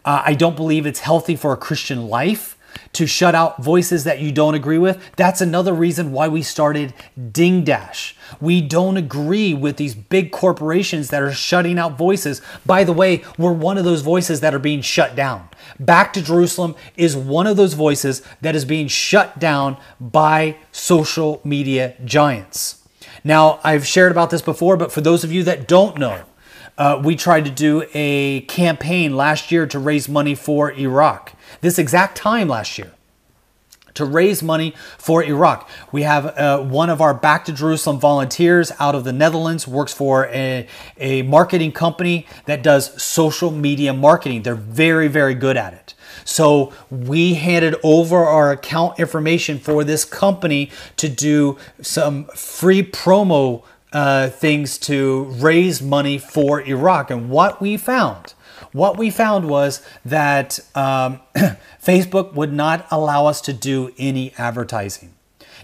Uh, 0.05 0.23
I 0.25 0.33
don't 0.33 0.55
believe 0.55 0.85
it's 0.85 1.01
healthy 1.01 1.35
for 1.35 1.51
a 1.51 1.57
Christian 1.57 2.07
life 2.07 2.57
to 2.93 3.07
shut 3.07 3.35
out 3.35 3.63
voices 3.63 4.03
that 4.03 4.19
you 4.19 4.31
don't 4.31 4.55
agree 4.55 4.77
with. 4.77 5.01
That's 5.15 5.41
another 5.41 5.73
reason 5.73 6.11
why 6.11 6.27
we 6.27 6.41
started 6.41 6.93
Ding 7.31 7.63
Dash. 7.63 8.15
We 8.39 8.61
don't 8.61 8.97
agree 8.97 9.53
with 9.53 9.77
these 9.77 9.95
big 9.95 10.31
corporations 10.31 11.09
that 11.09 11.21
are 11.21 11.31
shutting 11.31 11.77
out 11.77 11.97
voices. 11.97 12.41
By 12.65 12.83
the 12.83 12.93
way, 12.93 13.23
we're 13.37 13.53
one 13.53 13.77
of 13.77 13.85
those 13.85 14.01
voices 14.01 14.41
that 14.41 14.53
are 14.53 14.59
being 14.59 14.81
shut 14.81 15.15
down. 15.15 15.49
Back 15.79 16.13
to 16.13 16.21
Jerusalem 16.21 16.75
is 16.95 17.15
one 17.15 17.47
of 17.47 17.57
those 17.57 17.73
voices 17.73 18.21
that 18.41 18.55
is 18.55 18.65
being 18.65 18.87
shut 18.87 19.39
down 19.39 19.77
by 19.99 20.57
social 20.71 21.41
media 21.43 21.95
giants. 22.05 22.87
Now, 23.23 23.59
I've 23.63 23.85
shared 23.85 24.11
about 24.11 24.29
this 24.29 24.41
before, 24.41 24.77
but 24.77 24.91
for 24.91 25.01
those 25.01 25.23
of 25.23 25.31
you 25.31 25.43
that 25.43 25.67
don't 25.67 25.97
know, 25.97 26.23
uh, 26.77 26.99
we 27.03 27.15
tried 27.15 27.45
to 27.45 27.51
do 27.51 27.85
a 27.93 28.41
campaign 28.41 29.15
last 29.15 29.51
year 29.51 29.67
to 29.67 29.77
raise 29.77 30.09
money 30.09 30.33
for 30.33 30.71
Iraq 30.71 31.33
this 31.59 31.77
exact 31.77 32.15
time 32.17 32.47
last 32.47 32.77
year 32.77 32.91
to 33.93 34.05
raise 34.05 34.41
money 34.41 34.73
for 34.97 35.23
Iraq. 35.23 35.69
We 35.91 36.03
have 36.03 36.25
uh, 36.25 36.63
one 36.63 36.89
of 36.89 37.01
our 37.01 37.13
Back 37.13 37.45
to 37.45 37.53
Jerusalem 37.53 37.99
volunteers 37.99 38.71
out 38.79 38.95
of 38.95 39.03
the 39.03 39.13
Netherlands, 39.13 39.67
works 39.67 39.93
for 39.93 40.27
a, 40.27 40.67
a 40.97 41.21
marketing 41.23 41.71
company 41.71 42.25
that 42.45 42.63
does 42.63 43.01
social 43.01 43.51
media 43.51 43.93
marketing. 43.93 44.43
They're 44.43 44.55
very, 44.55 45.07
very 45.07 45.35
good 45.35 45.57
at 45.57 45.73
it. 45.73 45.93
So 46.23 46.71
we 46.89 47.35
handed 47.35 47.75
over 47.83 48.17
our 48.17 48.51
account 48.51 48.99
information 48.99 49.59
for 49.59 49.83
this 49.83 50.05
company 50.05 50.69
to 50.97 51.09
do 51.09 51.57
some 51.81 52.25
free 52.35 52.83
promo 52.83 53.63
uh, 53.93 54.29
things 54.29 54.77
to 54.77 55.23
raise 55.23 55.81
money 55.81 56.17
for 56.17 56.61
Iraq. 56.61 57.11
And 57.11 57.29
what 57.29 57.59
we 57.61 57.75
found 57.75 58.33
what 58.71 58.97
we 58.97 59.09
found 59.09 59.49
was 59.49 59.85
that 60.05 60.59
um, 60.75 61.19
Facebook 61.83 62.33
would 62.33 62.53
not 62.53 62.87
allow 62.91 63.25
us 63.25 63.41
to 63.41 63.53
do 63.53 63.93
any 63.97 64.33
advertising. 64.37 65.13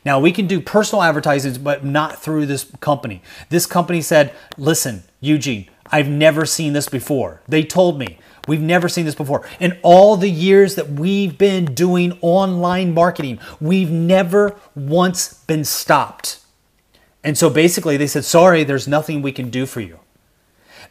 Now, 0.05 0.19
we 0.19 0.31
can 0.31 0.47
do 0.47 0.61
personal 0.61 1.03
advertising, 1.03 1.61
but 1.63 1.83
not 1.83 2.21
through 2.21 2.45
this 2.45 2.71
company. 2.79 3.21
This 3.49 3.65
company 3.65 4.01
said, 4.01 4.33
listen, 4.57 5.03
Eugene, 5.19 5.69
I've 5.91 6.07
never 6.07 6.45
seen 6.45 6.73
this 6.73 6.87
before. 6.87 7.41
They 7.47 7.63
told 7.63 7.99
me, 7.99 8.19
We've 8.47 8.61
never 8.61 8.87
seen 8.87 9.05
this 9.05 9.13
before. 9.13 9.45
In 9.59 9.77
all 9.83 10.15
the 10.15 10.29
years 10.29 10.75
that 10.75 10.89
we've 10.89 11.37
been 11.37 11.65
doing 11.65 12.17
online 12.21 12.93
marketing, 12.93 13.39
we've 13.59 13.91
never 13.91 14.55
once 14.73 15.33
been 15.33 15.65
stopped. 15.65 16.39
And 17.23 17.37
so 17.37 17.49
basically, 17.49 17.97
they 17.97 18.07
said, 18.07 18.23
sorry, 18.23 18.63
there's 18.63 18.87
nothing 18.87 19.21
we 19.21 19.33
can 19.33 19.49
do 19.49 19.65
for 19.65 19.81
you. 19.81 19.99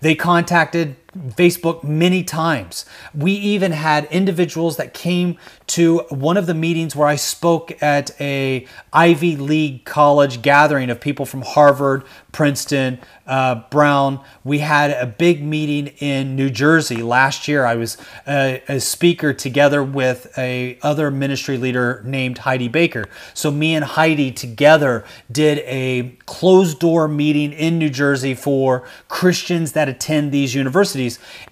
They 0.02 0.14
contacted 0.14 0.96
Facebook 1.37 1.85
many 1.85 2.22
times. 2.24 2.85
We 3.14 3.33
even 3.33 3.72
had 3.72 4.07
individuals 4.07 4.76
that 4.76 4.94
came 4.94 5.38
to 5.68 5.98
one 6.09 6.37
of 6.37 6.46
the 6.46 6.55
meetings 6.55 6.94
where 6.94 7.09
I 7.09 7.16
spoke 7.16 7.83
at 7.83 8.18
a 8.20 8.66
Ivy 8.92 9.37
League 9.37 9.85
college 9.85 10.42
gathering 10.42 10.90
of 10.90 11.00
people 11.00 11.26
from 11.26 11.42
Harvard, 11.42 12.05
Princeton, 12.33 12.98
uh, 13.26 13.62
Brown. 13.70 14.20
We 14.44 14.59
had 14.59 14.90
a 14.90 15.07
big 15.07 15.42
meeting 15.42 15.88
in 15.98 16.37
New 16.37 16.50
Jersey 16.50 17.02
last 17.02 17.48
year. 17.48 17.64
I 17.64 17.74
was 17.74 17.96
a, 18.26 18.62
a 18.68 18.81
speaker 18.81 19.33
together 19.33 19.83
with 19.83 20.37
a 20.38 20.79
other 20.83 21.11
ministry 21.11 21.57
leader 21.57 22.02
named 22.05 22.38
Heidi 22.38 22.68
Baker. 22.68 23.07
So 23.35 23.50
me 23.50 23.74
and 23.74 23.85
Heidi 23.85 24.31
together 24.33 25.05
did 25.31 25.59
a 25.61 26.16
closed 26.26 26.79
door 26.79 27.09
meeting 27.09 27.52
in 27.52 27.79
New 27.79 27.90
Jersey 27.90 28.35
for 28.35 28.87
Christians 29.09 29.72
that 29.72 29.88
attend 29.88 30.31
these 30.31 30.55
universities. 30.55 31.05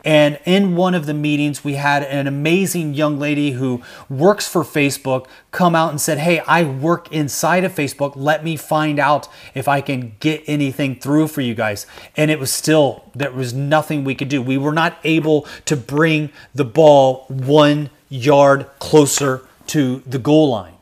And 0.05 0.39
in 0.45 0.77
one 0.77 0.95
of 0.95 1.07
the 1.07 1.15
meetings, 1.15 1.65
we 1.65 1.75
had 1.75 2.03
an 2.03 2.27
amazing 2.27 2.95
young 2.95 3.19
lady 3.19 3.53
who 3.53 3.83
works 4.09 4.47
for 4.49 4.63
Facebook 4.63 5.27
come 5.51 5.75
out 5.75 5.91
and 5.91 6.01
said, 6.01 6.19
Hey, 6.19 6.41
I 6.41 6.65
work 6.65 7.11
inside 7.13 7.65
of 7.65 7.73
Facebook. 7.73 8.13
Let 8.17 8.45
me 8.45 8.57
find 8.57 8.99
out 8.99 9.29
if 9.55 9.69
I 9.69 9.81
can 9.81 10.17
get 10.21 10.43
anything 10.47 10.97
through 10.97 11.29
for 11.29 11.41
you 11.41 11.55
guys. 11.55 11.87
And 12.17 12.31
it 12.31 12.39
was 12.39 12.53
still, 12.53 13.11
there 13.15 13.33
was 13.33 13.55
nothing 13.55 14.05
we 14.05 14.15
could 14.15 14.29
do. 14.29 14.43
We 14.43 14.59
were 14.59 14.73
not 14.73 14.99
able 15.05 15.47
to 15.67 15.77
bring 15.77 16.31
the 16.55 16.65
ball 16.65 17.27
one 17.29 17.91
yard 18.09 18.67
closer 18.79 19.47
to 19.69 20.03
the 20.07 20.19
goal 20.19 20.51
line. 20.51 20.75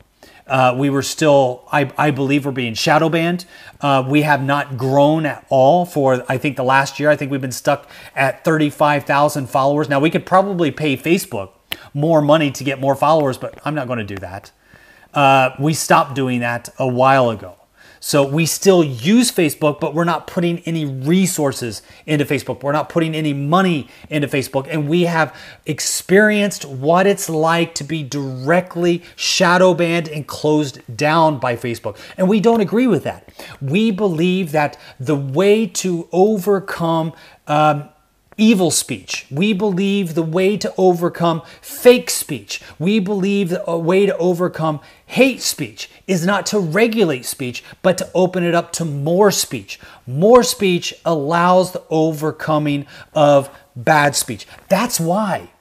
Uh, 0.52 0.74
we 0.76 0.90
were 0.90 1.00
still, 1.00 1.66
I, 1.72 1.90
I, 1.96 2.10
believe, 2.10 2.44
we're 2.44 2.52
being 2.52 2.74
shadow 2.74 3.08
banned. 3.08 3.46
Uh, 3.80 4.04
we 4.06 4.20
have 4.20 4.42
not 4.42 4.76
grown 4.76 5.24
at 5.24 5.46
all 5.48 5.86
for, 5.86 6.22
I 6.28 6.36
think, 6.36 6.58
the 6.58 6.62
last 6.62 7.00
year. 7.00 7.08
I 7.08 7.16
think 7.16 7.30
we've 7.30 7.40
been 7.40 7.52
stuck 7.52 7.88
at 8.14 8.44
35,000 8.44 9.48
followers. 9.48 9.88
Now, 9.88 9.98
we 9.98 10.10
could 10.10 10.26
probably 10.26 10.70
pay 10.70 10.94
Facebook 10.94 11.52
more 11.94 12.20
money 12.20 12.50
to 12.50 12.64
get 12.64 12.78
more 12.78 12.94
followers, 12.94 13.38
but 13.38 13.58
I'm 13.64 13.74
not 13.74 13.86
going 13.86 14.00
to 14.00 14.04
do 14.04 14.16
that. 14.16 14.52
Uh, 15.14 15.56
we 15.58 15.72
stopped 15.72 16.14
doing 16.14 16.40
that 16.40 16.68
a 16.78 16.86
while 16.86 17.30
ago. 17.30 17.56
So 18.04 18.26
we 18.26 18.46
still 18.46 18.82
use 18.82 19.30
Facebook, 19.30 19.78
but 19.78 19.94
we're 19.94 20.02
not 20.02 20.26
putting 20.26 20.58
any 20.60 20.84
resources 20.84 21.82
into 22.04 22.24
Facebook. 22.24 22.64
We're 22.64 22.72
not 22.72 22.88
putting 22.88 23.14
any 23.14 23.32
money 23.32 23.88
into 24.10 24.26
Facebook. 24.26 24.66
And 24.68 24.88
we 24.88 25.02
have 25.02 25.32
experienced 25.66 26.64
what 26.64 27.06
it's 27.06 27.28
like 27.28 27.76
to 27.76 27.84
be 27.84 28.02
directly 28.02 29.04
shadow 29.14 29.72
banned 29.72 30.08
and 30.08 30.26
closed 30.26 30.80
down 30.96 31.38
by 31.38 31.54
Facebook. 31.54 31.96
And 32.16 32.28
we 32.28 32.40
don't 32.40 32.60
agree 32.60 32.88
with 32.88 33.04
that. 33.04 33.32
We 33.60 33.92
believe 33.92 34.50
that 34.50 34.76
the 34.98 35.14
way 35.14 35.68
to 35.68 36.08
overcome 36.10 37.12
um, 37.46 37.88
evil 38.42 38.72
speech. 38.72 39.24
We 39.30 39.52
believe 39.52 40.14
the 40.14 40.22
way 40.22 40.56
to 40.56 40.74
overcome 40.76 41.42
fake 41.60 42.10
speech. 42.10 42.60
We 42.76 42.98
believe 42.98 43.50
the 43.50 43.70
uh, 43.70 43.76
way 43.76 44.04
to 44.04 44.16
overcome 44.16 44.80
hate 45.06 45.40
speech 45.42 45.88
is 46.08 46.26
not 46.26 46.44
to 46.46 46.58
regulate 46.58 47.24
speech, 47.24 47.62
but 47.82 47.96
to 47.98 48.10
open 48.16 48.42
it 48.42 48.52
up 48.52 48.72
to 48.72 48.84
more 48.84 49.30
speech. 49.30 49.78
More 50.08 50.42
speech 50.42 50.92
allows 51.04 51.70
the 51.70 51.84
overcoming 51.88 52.84
of 53.14 53.48
bad 53.76 54.16
speech. 54.16 54.44
That's 54.68 54.98
why. 54.98 55.52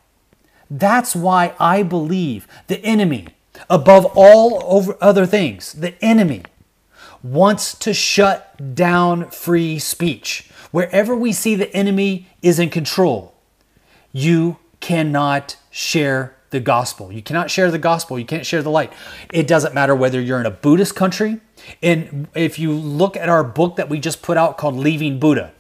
That's 0.68 1.16
why 1.16 1.54
I 1.60 1.84
believe 1.84 2.48
the 2.66 2.84
enemy, 2.84 3.28
above 3.70 4.08
all 4.16 4.64
over 4.66 4.98
other 5.00 5.28
things, 5.28 5.74
the 5.74 5.94
enemy 6.04 6.42
wants 7.24 7.78
to 7.80 7.94
shut 7.94 8.76
down 8.76 9.30
free 9.30 9.80
speech. 9.80 10.50
Wherever 10.72 11.16
we 11.16 11.32
see 11.32 11.56
the 11.56 11.74
enemy 11.76 12.28
is 12.42 12.60
in 12.60 12.70
control, 12.70 13.34
you 14.12 14.58
cannot 14.80 15.58
share 15.70 16.36
the 16.50 16.60
gospel. 16.60 17.12
You 17.12 17.22
cannot 17.22 17.50
share 17.50 17.72
the 17.72 17.80
gospel. 17.80 18.20
You 18.20 18.26
can't 18.26 18.46
share 18.46 18.62
the 18.62 18.70
light. 18.70 18.92
It 19.34 19.48
doesn't 19.48 19.74
matter 19.74 19.96
whether 19.96 20.20
you're 20.20 20.40
in 20.40 20.46
a 20.46 20.52
Buddhist 20.52 20.96
country. 20.96 21.40
And 21.82 22.28
if 22.36 22.60
you 22.60 22.72
look 22.74 23.16
at 23.16 23.30
our 23.30 23.44
book 23.44 23.78
that 23.78 23.90
we 23.90 24.00
just 24.00 24.22
put 24.22 24.38
out 24.38 24.58
called 24.58 24.76
Leaving 24.76 25.20
Buddha, 25.20 25.54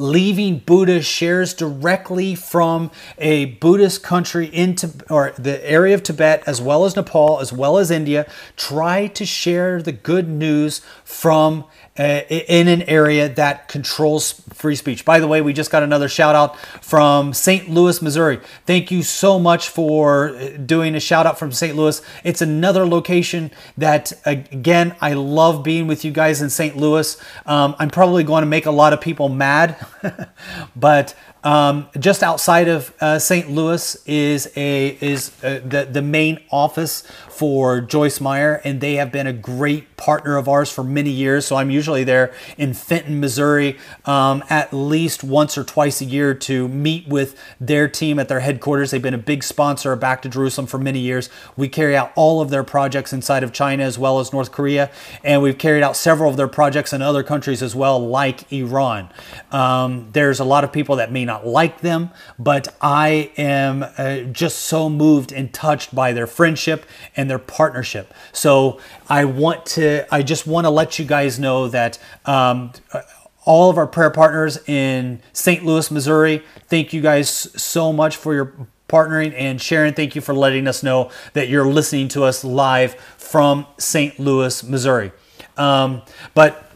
Leaving 0.00 0.60
Buddha 0.60 1.02
shares 1.02 1.52
directly 1.52 2.34
from 2.34 2.90
a 3.18 3.44
Buddhist 3.44 4.02
country 4.02 4.46
into 4.46 4.90
or 5.10 5.34
the 5.36 5.62
area 5.70 5.94
of 5.94 6.02
Tibet 6.02 6.42
as 6.46 6.58
well 6.58 6.86
as 6.86 6.96
Nepal 6.96 7.38
as 7.38 7.52
well 7.52 7.76
as 7.76 7.90
India. 7.90 8.26
Try 8.56 9.08
to 9.08 9.26
share 9.26 9.82
the 9.82 9.92
good 9.92 10.26
news 10.26 10.80
from 11.04 11.66
in 12.00 12.68
an 12.68 12.82
area 12.82 13.28
that 13.28 13.68
controls 13.68 14.40
free 14.54 14.74
speech. 14.74 15.04
By 15.04 15.20
the 15.20 15.26
way, 15.26 15.42
we 15.42 15.52
just 15.52 15.70
got 15.70 15.82
another 15.82 16.08
shout 16.08 16.34
out 16.34 16.58
from 16.82 17.34
St. 17.34 17.68
Louis, 17.68 18.00
Missouri. 18.00 18.40
Thank 18.64 18.90
you 18.90 19.02
so 19.02 19.38
much 19.38 19.68
for 19.68 20.30
uh, 20.30 20.48
doing 20.56 20.94
a 20.94 21.00
shout 21.00 21.26
out 21.26 21.38
from 21.38 21.52
St. 21.52 21.76
Louis. 21.76 22.00
It's 22.24 22.40
another 22.40 22.86
location 22.86 23.50
that, 23.76 24.12
again, 24.24 24.96
I 25.00 25.12
love 25.12 25.62
being 25.62 25.86
with 25.86 26.04
you 26.04 26.10
guys 26.10 26.40
in 26.40 26.48
St. 26.48 26.76
Louis. 26.76 27.20
Um, 27.44 27.76
I'm 27.78 27.90
probably 27.90 28.24
going 28.24 28.42
to 28.42 28.46
make 28.46 28.66
a 28.66 28.70
lot 28.70 28.92
of 28.92 29.00
people 29.00 29.28
mad, 29.28 29.76
but 30.76 31.14
um, 31.42 31.88
just 31.98 32.22
outside 32.22 32.68
of 32.68 32.92
uh, 33.00 33.18
St. 33.18 33.50
Louis 33.50 33.96
is 34.06 34.52
a 34.56 34.98
is 35.00 35.32
uh, 35.42 35.60
the 35.64 35.88
the 35.90 36.02
main 36.02 36.38
office 36.50 37.02
for 37.40 37.80
Joyce 37.80 38.20
Meyer, 38.20 38.60
and 38.64 38.82
they 38.82 38.96
have 38.96 39.10
been 39.10 39.26
a 39.26 39.32
great 39.32 39.96
partner 39.96 40.36
of 40.36 40.46
ours 40.46 40.70
for 40.70 40.84
many 40.84 41.08
years. 41.08 41.46
So 41.46 41.56
I'm 41.56 41.70
usually 41.70 42.04
there 42.04 42.34
in 42.58 42.74
Fenton, 42.74 43.18
Missouri, 43.18 43.78
um, 44.04 44.44
at 44.50 44.74
least 44.74 45.24
once 45.24 45.56
or 45.56 45.64
twice 45.64 46.02
a 46.02 46.04
year 46.04 46.34
to 46.34 46.68
meet 46.68 47.08
with 47.08 47.40
their 47.58 47.88
team 47.88 48.18
at 48.18 48.28
their 48.28 48.40
headquarters. 48.40 48.90
They've 48.90 49.00
been 49.00 49.14
a 49.14 49.18
big 49.18 49.42
sponsor 49.42 49.92
of 49.92 50.00
Back 50.00 50.20
to 50.22 50.28
Jerusalem 50.28 50.66
for 50.66 50.76
many 50.76 50.98
years. 50.98 51.30
We 51.56 51.66
carry 51.68 51.96
out 51.96 52.12
all 52.14 52.42
of 52.42 52.50
their 52.50 52.64
projects 52.64 53.10
inside 53.10 53.42
of 53.42 53.54
China 53.54 53.84
as 53.84 53.98
well 53.98 54.20
as 54.20 54.34
North 54.34 54.52
Korea, 54.52 54.90
and 55.24 55.40
we've 55.40 55.56
carried 55.56 55.82
out 55.82 55.96
several 55.96 56.28
of 56.30 56.36
their 56.36 56.48
projects 56.48 56.92
in 56.92 57.00
other 57.00 57.22
countries 57.22 57.62
as 57.62 57.74
well, 57.74 57.98
like 58.06 58.52
Iran. 58.52 59.08
Um, 59.50 60.08
there's 60.12 60.40
a 60.40 60.44
lot 60.44 60.62
of 60.62 60.72
people 60.72 60.96
that 60.96 61.10
may 61.10 61.24
not 61.30 61.46
like 61.46 61.80
them, 61.80 62.10
but 62.38 62.74
I 62.80 63.30
am 63.36 63.84
uh, 63.96 64.20
just 64.32 64.58
so 64.60 64.90
moved 64.90 65.30
and 65.32 65.52
touched 65.54 65.94
by 65.94 66.12
their 66.12 66.26
friendship 66.26 66.84
and 67.16 67.30
their 67.30 67.38
partnership. 67.38 68.12
So 68.32 68.80
I 69.08 69.24
want 69.24 69.64
to, 69.76 70.12
I 70.12 70.22
just 70.22 70.46
want 70.46 70.64
to 70.64 70.70
let 70.70 70.98
you 70.98 71.04
guys 71.04 71.38
know 71.38 71.68
that. 71.68 71.98
Um, 72.24 72.72
all 73.46 73.70
of 73.70 73.78
our 73.78 73.86
prayer 73.86 74.10
partners 74.10 74.58
in 74.68 75.18
St. 75.32 75.64
Louis, 75.64 75.90
Missouri, 75.90 76.42
thank 76.68 76.92
you 76.92 77.00
guys 77.00 77.28
so 77.30 77.90
much 77.90 78.16
for 78.16 78.34
your 78.34 78.52
partnering. 78.86 79.32
And 79.34 79.60
Sharon, 79.60 79.94
thank 79.94 80.14
you 80.14 80.20
for 80.20 80.34
letting 80.34 80.68
us 80.68 80.82
know 80.82 81.10
that 81.32 81.48
you're 81.48 81.66
listening 81.66 82.08
to 82.08 82.24
us 82.24 82.44
live 82.44 82.94
from 83.16 83.66
St. 83.78 84.20
Louis, 84.20 84.62
Missouri. 84.62 85.10
Um, 85.56 86.02
but 86.34 86.69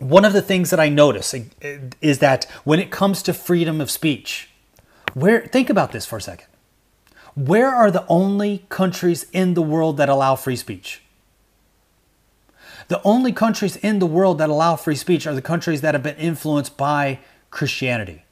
one 0.00 0.24
of 0.24 0.32
the 0.32 0.42
things 0.42 0.70
that 0.70 0.80
I 0.80 0.88
notice 0.88 1.34
is 2.00 2.18
that 2.18 2.46
when 2.64 2.80
it 2.80 2.90
comes 2.90 3.22
to 3.22 3.34
freedom 3.34 3.80
of 3.80 3.90
speech, 3.90 4.50
where 5.12 5.42
think 5.46 5.68
about 5.68 5.92
this 5.92 6.06
for 6.06 6.16
a 6.16 6.22
second. 6.22 6.46
Where 7.34 7.68
are 7.68 7.90
the 7.90 8.06
only 8.08 8.64
countries 8.70 9.26
in 9.32 9.54
the 9.54 9.62
world 9.62 9.98
that 9.98 10.08
allow 10.08 10.36
free 10.36 10.56
speech? 10.56 11.02
The 12.88 13.00
only 13.04 13.32
countries 13.32 13.76
in 13.76 13.98
the 13.98 14.06
world 14.06 14.38
that 14.38 14.48
allow 14.48 14.74
free 14.74 14.96
speech 14.96 15.26
are 15.26 15.34
the 15.34 15.42
countries 15.42 15.80
that 15.82 15.94
have 15.94 16.02
been 16.02 16.16
influenced 16.16 16.76
by 16.76 17.20
Christianity. 17.50 18.24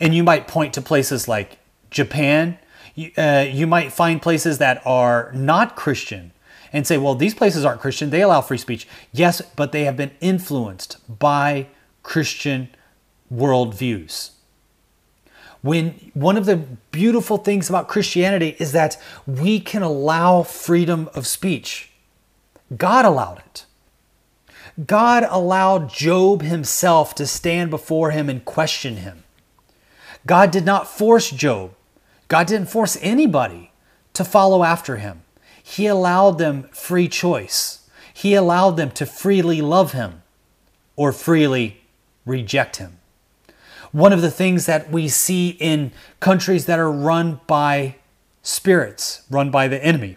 And 0.00 0.14
you 0.14 0.22
might 0.22 0.48
point 0.48 0.74
to 0.74 0.82
places 0.82 1.28
like 1.28 1.58
Japan. 1.90 2.58
You, 2.94 3.12
uh, 3.16 3.46
you 3.48 3.66
might 3.66 3.92
find 3.92 4.20
places 4.20 4.58
that 4.58 4.82
are 4.84 5.30
not 5.34 5.76
Christian 5.76 6.32
and 6.74 6.86
say, 6.86 6.98
well, 6.98 7.14
these 7.14 7.34
places 7.34 7.64
aren't 7.64 7.80
Christian, 7.80 8.10
they 8.10 8.20
allow 8.20 8.42
free 8.42 8.58
speech. 8.58 8.86
Yes, 9.12 9.40
but 9.40 9.72
they 9.72 9.84
have 9.84 9.96
been 9.96 10.10
influenced 10.20 10.98
by 11.20 11.68
Christian 12.02 12.68
worldviews. 13.32 14.32
When 15.62 16.10
one 16.12 16.36
of 16.36 16.44
the 16.44 16.56
beautiful 16.90 17.38
things 17.38 17.70
about 17.70 17.88
Christianity 17.88 18.56
is 18.58 18.72
that 18.72 19.00
we 19.26 19.60
can 19.60 19.82
allow 19.82 20.42
freedom 20.42 21.08
of 21.14 21.26
speech. 21.26 21.92
God 22.76 23.06
allowed 23.06 23.38
it. 23.38 23.64
God 24.86 25.24
allowed 25.30 25.88
Job 25.88 26.42
himself 26.42 27.14
to 27.14 27.26
stand 27.26 27.70
before 27.70 28.10
him 28.10 28.28
and 28.28 28.44
question 28.44 28.96
him. 28.96 29.22
God 30.26 30.50
did 30.50 30.64
not 30.64 30.88
force 30.88 31.30
Job. 31.30 31.74
God 32.28 32.46
didn't 32.46 32.68
force 32.68 32.98
anybody 33.00 33.70
to 34.14 34.24
follow 34.24 34.64
after 34.64 34.96
him. 34.96 35.23
He 35.66 35.86
allowed 35.86 36.36
them 36.36 36.68
free 36.72 37.08
choice. 37.08 37.88
He 38.12 38.34
allowed 38.34 38.76
them 38.76 38.90
to 38.92 39.06
freely 39.06 39.62
love 39.62 39.92
Him 39.92 40.22
or 40.94 41.10
freely 41.10 41.80
reject 42.26 42.76
Him. 42.76 42.98
One 43.90 44.12
of 44.12 44.20
the 44.20 44.30
things 44.30 44.66
that 44.66 44.90
we 44.90 45.08
see 45.08 45.56
in 45.58 45.92
countries 46.20 46.66
that 46.66 46.78
are 46.78 46.92
run 46.92 47.40
by 47.46 47.96
spirits, 48.42 49.22
run 49.30 49.50
by 49.50 49.66
the 49.66 49.82
enemy, 49.82 50.16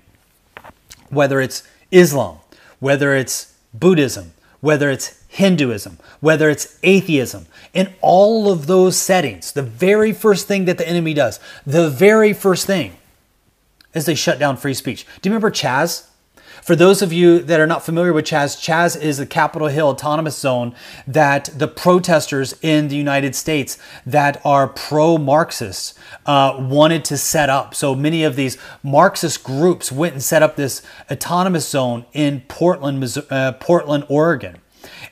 whether 1.10 1.40
it's 1.40 1.64
Islam, 1.92 2.40
whether 2.80 3.16
it's 3.16 3.54
Buddhism, 3.74 4.34
whether 4.60 4.92
it's 4.92 5.24
Hinduism, 5.30 5.98
whether 6.20 6.50
it's 6.50 6.78
atheism, 6.84 7.46
in 7.74 7.94
all 8.02 8.52
of 8.52 8.68
those 8.68 8.98
settings, 8.98 9.54
the 9.54 9.62
very 9.62 10.12
first 10.12 10.46
thing 10.46 10.66
that 10.66 10.78
the 10.78 10.88
enemy 10.88 11.14
does, 11.14 11.40
the 11.66 11.90
very 11.90 12.34
first 12.34 12.66
thing 12.66 12.98
is 13.94 14.06
they 14.06 14.16
shut 14.16 14.40
down 14.40 14.58
free 14.58 14.74
speech. 14.74 15.06
Do 15.22 15.30
you 15.30 15.34
remember 15.34 15.52
Chaz? 15.52 16.08
For 16.68 16.76
those 16.76 17.02
of 17.02 17.14
you 17.14 17.40
that 17.40 17.62
are 17.62 17.68
not 17.68 17.86
familiar 17.86 18.12
with 18.12 18.26
Chaz, 18.26 18.58
Chaz 18.58 19.00
is 19.00 19.20
the 19.20 19.26
Capitol 19.26 19.70
Hill 19.70 19.88
Autonomous 19.88 20.38
Zone 20.38 20.76
that 21.08 21.50
the 21.56 21.68
protesters 21.68 22.56
in 22.62 22.90
the 22.90 22.98
United 22.98 23.36
States 23.36 23.78
that 24.06 24.42
are 24.44 24.68
pro 24.68 25.18
Marxists 25.18 25.98
uh, 26.26 26.58
wanted 26.60 27.06
to 27.06 27.18
set 27.18 27.50
up. 27.50 27.74
So 27.74 27.96
many 27.96 28.24
of 28.24 28.36
these 28.36 28.58
Marxist 28.84 29.44
groups 29.44 29.94
went 29.94 30.14
and 30.14 30.22
set 30.22 30.44
up 30.44 30.58
this 30.58 30.82
autonomous 31.10 31.70
zone 31.70 32.06
in 32.12 32.42
Portland, 32.50 33.18
uh, 33.30 33.54
Portland, 33.54 34.04
Oregon. 34.10 34.58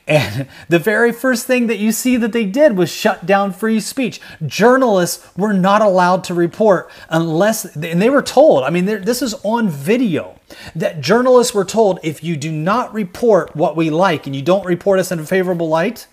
And 0.06 0.48
the 0.68 0.78
very 0.78 1.12
first 1.12 1.46
thing 1.46 1.66
that 1.66 1.78
you 1.78 1.92
see 1.92 2.16
that 2.16 2.32
they 2.32 2.44
did 2.44 2.76
was 2.76 2.90
shut 2.90 3.26
down 3.26 3.52
free 3.52 3.80
speech. 3.80 4.20
Journalists 4.46 5.26
were 5.36 5.52
not 5.52 5.82
allowed 5.82 6.24
to 6.24 6.34
report 6.34 6.90
unless, 7.08 7.76
and 7.76 8.00
they 8.00 8.10
were 8.10 8.22
told, 8.22 8.64
I 8.64 8.70
mean, 8.70 8.84
this 8.84 9.22
is 9.22 9.34
on 9.42 9.68
video, 9.68 10.38
that 10.74 11.00
journalists 11.00 11.54
were 11.54 11.64
told 11.64 11.98
if 12.02 12.22
you 12.22 12.36
do 12.36 12.52
not 12.52 12.94
report 12.94 13.56
what 13.56 13.76
we 13.76 13.90
like 13.90 14.26
and 14.26 14.36
you 14.36 14.42
don't 14.42 14.64
report 14.64 14.98
us 15.00 15.10
in 15.10 15.18
a 15.18 15.24
favorable 15.26 15.68
light, 15.68 16.06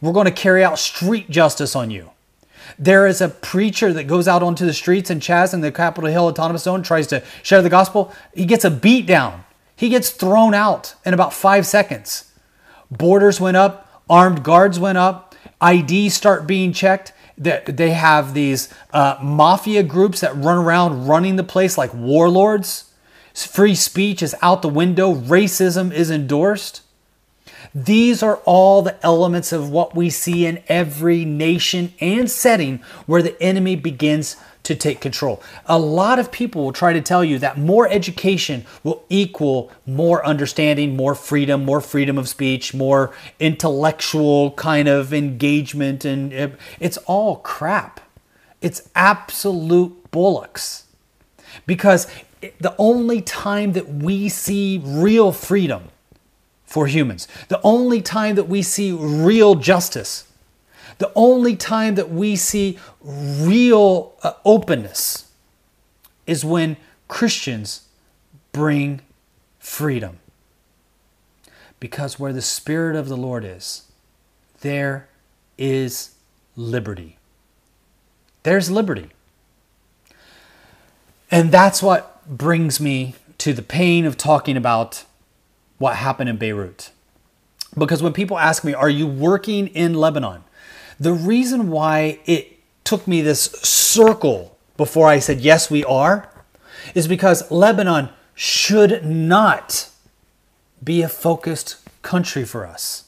we're 0.00 0.12
going 0.12 0.26
to 0.26 0.30
carry 0.30 0.62
out 0.62 0.78
street 0.78 1.30
justice 1.30 1.74
on 1.74 1.90
you. 1.90 2.10
There 2.78 3.06
is 3.06 3.20
a 3.20 3.28
preacher 3.28 3.92
that 3.92 4.04
goes 4.04 4.26
out 4.26 4.42
onto 4.42 4.66
the 4.66 4.72
streets 4.72 5.10
in 5.10 5.20
Chaz 5.20 5.54
in 5.54 5.60
the 5.60 5.70
Capitol 5.70 6.10
Hill 6.10 6.26
Autonomous 6.26 6.64
Zone, 6.64 6.82
tries 6.82 7.06
to 7.08 7.22
share 7.42 7.62
the 7.62 7.70
gospel. 7.70 8.12
He 8.34 8.44
gets 8.44 8.64
a 8.64 8.70
beat 8.70 9.06
down. 9.06 9.44
He 9.76 9.88
gets 9.88 10.10
thrown 10.10 10.54
out 10.54 10.94
in 11.04 11.14
about 11.14 11.32
five 11.32 11.66
seconds. 11.66 12.30
Borders 12.98 13.40
went 13.40 13.56
up, 13.56 14.02
armed 14.08 14.42
guards 14.42 14.78
went 14.78 14.98
up, 14.98 15.34
IDs 15.62 16.14
start 16.14 16.46
being 16.46 16.72
checked. 16.72 17.12
They 17.36 17.90
have 17.90 18.34
these 18.34 18.72
uh, 18.92 19.16
mafia 19.22 19.82
groups 19.82 20.20
that 20.20 20.36
run 20.36 20.58
around 20.58 21.08
running 21.08 21.36
the 21.36 21.44
place 21.44 21.76
like 21.76 21.92
warlords. 21.92 22.92
Free 23.34 23.74
speech 23.74 24.22
is 24.22 24.36
out 24.42 24.62
the 24.62 24.68
window, 24.68 25.14
racism 25.14 25.92
is 25.92 26.10
endorsed. 26.10 26.82
These 27.74 28.22
are 28.22 28.36
all 28.44 28.82
the 28.82 29.04
elements 29.04 29.52
of 29.52 29.68
what 29.68 29.96
we 29.96 30.08
see 30.08 30.46
in 30.46 30.62
every 30.68 31.24
nation 31.24 31.92
and 32.00 32.30
setting 32.30 32.78
where 33.06 33.22
the 33.22 33.40
enemy 33.42 33.74
begins 33.74 34.36
to 34.64 34.74
take 34.74 35.00
control. 35.00 35.42
A 35.66 35.78
lot 35.78 36.18
of 36.18 36.32
people 36.32 36.64
will 36.64 36.72
try 36.72 36.92
to 36.92 37.00
tell 37.00 37.22
you 37.22 37.38
that 37.38 37.58
more 37.58 37.88
education 37.88 38.64
will 38.82 39.04
equal 39.08 39.70
more 39.86 40.24
understanding, 40.26 40.96
more 40.96 41.14
freedom, 41.14 41.64
more 41.64 41.80
freedom 41.80 42.18
of 42.18 42.28
speech, 42.28 42.74
more 42.74 43.14
intellectual 43.38 44.50
kind 44.52 44.88
of 44.88 45.14
engagement. 45.14 46.04
And 46.04 46.56
it's 46.80 46.96
all 47.06 47.36
crap. 47.36 48.00
It's 48.60 48.88
absolute 48.94 50.10
bullocks. 50.10 50.86
Because 51.66 52.06
the 52.58 52.74
only 52.78 53.20
time 53.20 53.72
that 53.74 53.88
we 53.88 54.28
see 54.28 54.80
real 54.82 55.30
freedom 55.30 55.84
for 56.64 56.86
humans, 56.86 57.28
the 57.48 57.60
only 57.62 58.02
time 58.02 58.34
that 58.36 58.48
we 58.48 58.62
see 58.62 58.90
real 58.92 59.54
justice, 59.54 60.24
the 60.98 61.12
only 61.14 61.56
time 61.56 61.94
that 61.96 62.10
we 62.10 62.36
see 62.36 62.78
real 63.02 64.14
uh, 64.22 64.32
openness 64.44 65.30
is 66.26 66.44
when 66.44 66.76
Christians 67.08 67.88
bring 68.52 69.00
freedom. 69.58 70.18
Because 71.80 72.18
where 72.18 72.32
the 72.32 72.42
Spirit 72.42 72.96
of 72.96 73.08
the 73.08 73.16
Lord 73.16 73.44
is, 73.44 73.82
there 74.60 75.08
is 75.58 76.14
liberty. 76.56 77.18
There's 78.42 78.70
liberty. 78.70 79.10
And 81.30 81.50
that's 81.50 81.82
what 81.82 82.24
brings 82.26 82.80
me 82.80 83.14
to 83.38 83.52
the 83.52 83.62
pain 83.62 84.06
of 84.06 84.16
talking 84.16 84.56
about 84.56 85.04
what 85.78 85.96
happened 85.96 86.30
in 86.30 86.36
Beirut. 86.36 86.90
Because 87.76 88.02
when 88.02 88.12
people 88.12 88.38
ask 88.38 88.64
me, 88.64 88.72
Are 88.72 88.88
you 88.88 89.06
working 89.06 89.66
in 89.68 89.94
Lebanon? 89.94 90.44
The 90.98 91.12
reason 91.12 91.70
why 91.70 92.20
it 92.26 92.58
took 92.84 93.06
me 93.08 93.22
this 93.22 93.44
circle 93.44 94.56
before 94.76 95.08
I 95.08 95.18
said, 95.18 95.40
yes, 95.40 95.70
we 95.70 95.84
are, 95.84 96.28
is 96.94 97.08
because 97.08 97.50
Lebanon 97.50 98.10
should 98.34 99.04
not 99.04 99.88
be 100.82 101.02
a 101.02 101.08
focused 101.08 101.76
country 102.02 102.44
for 102.44 102.66
us. 102.66 103.03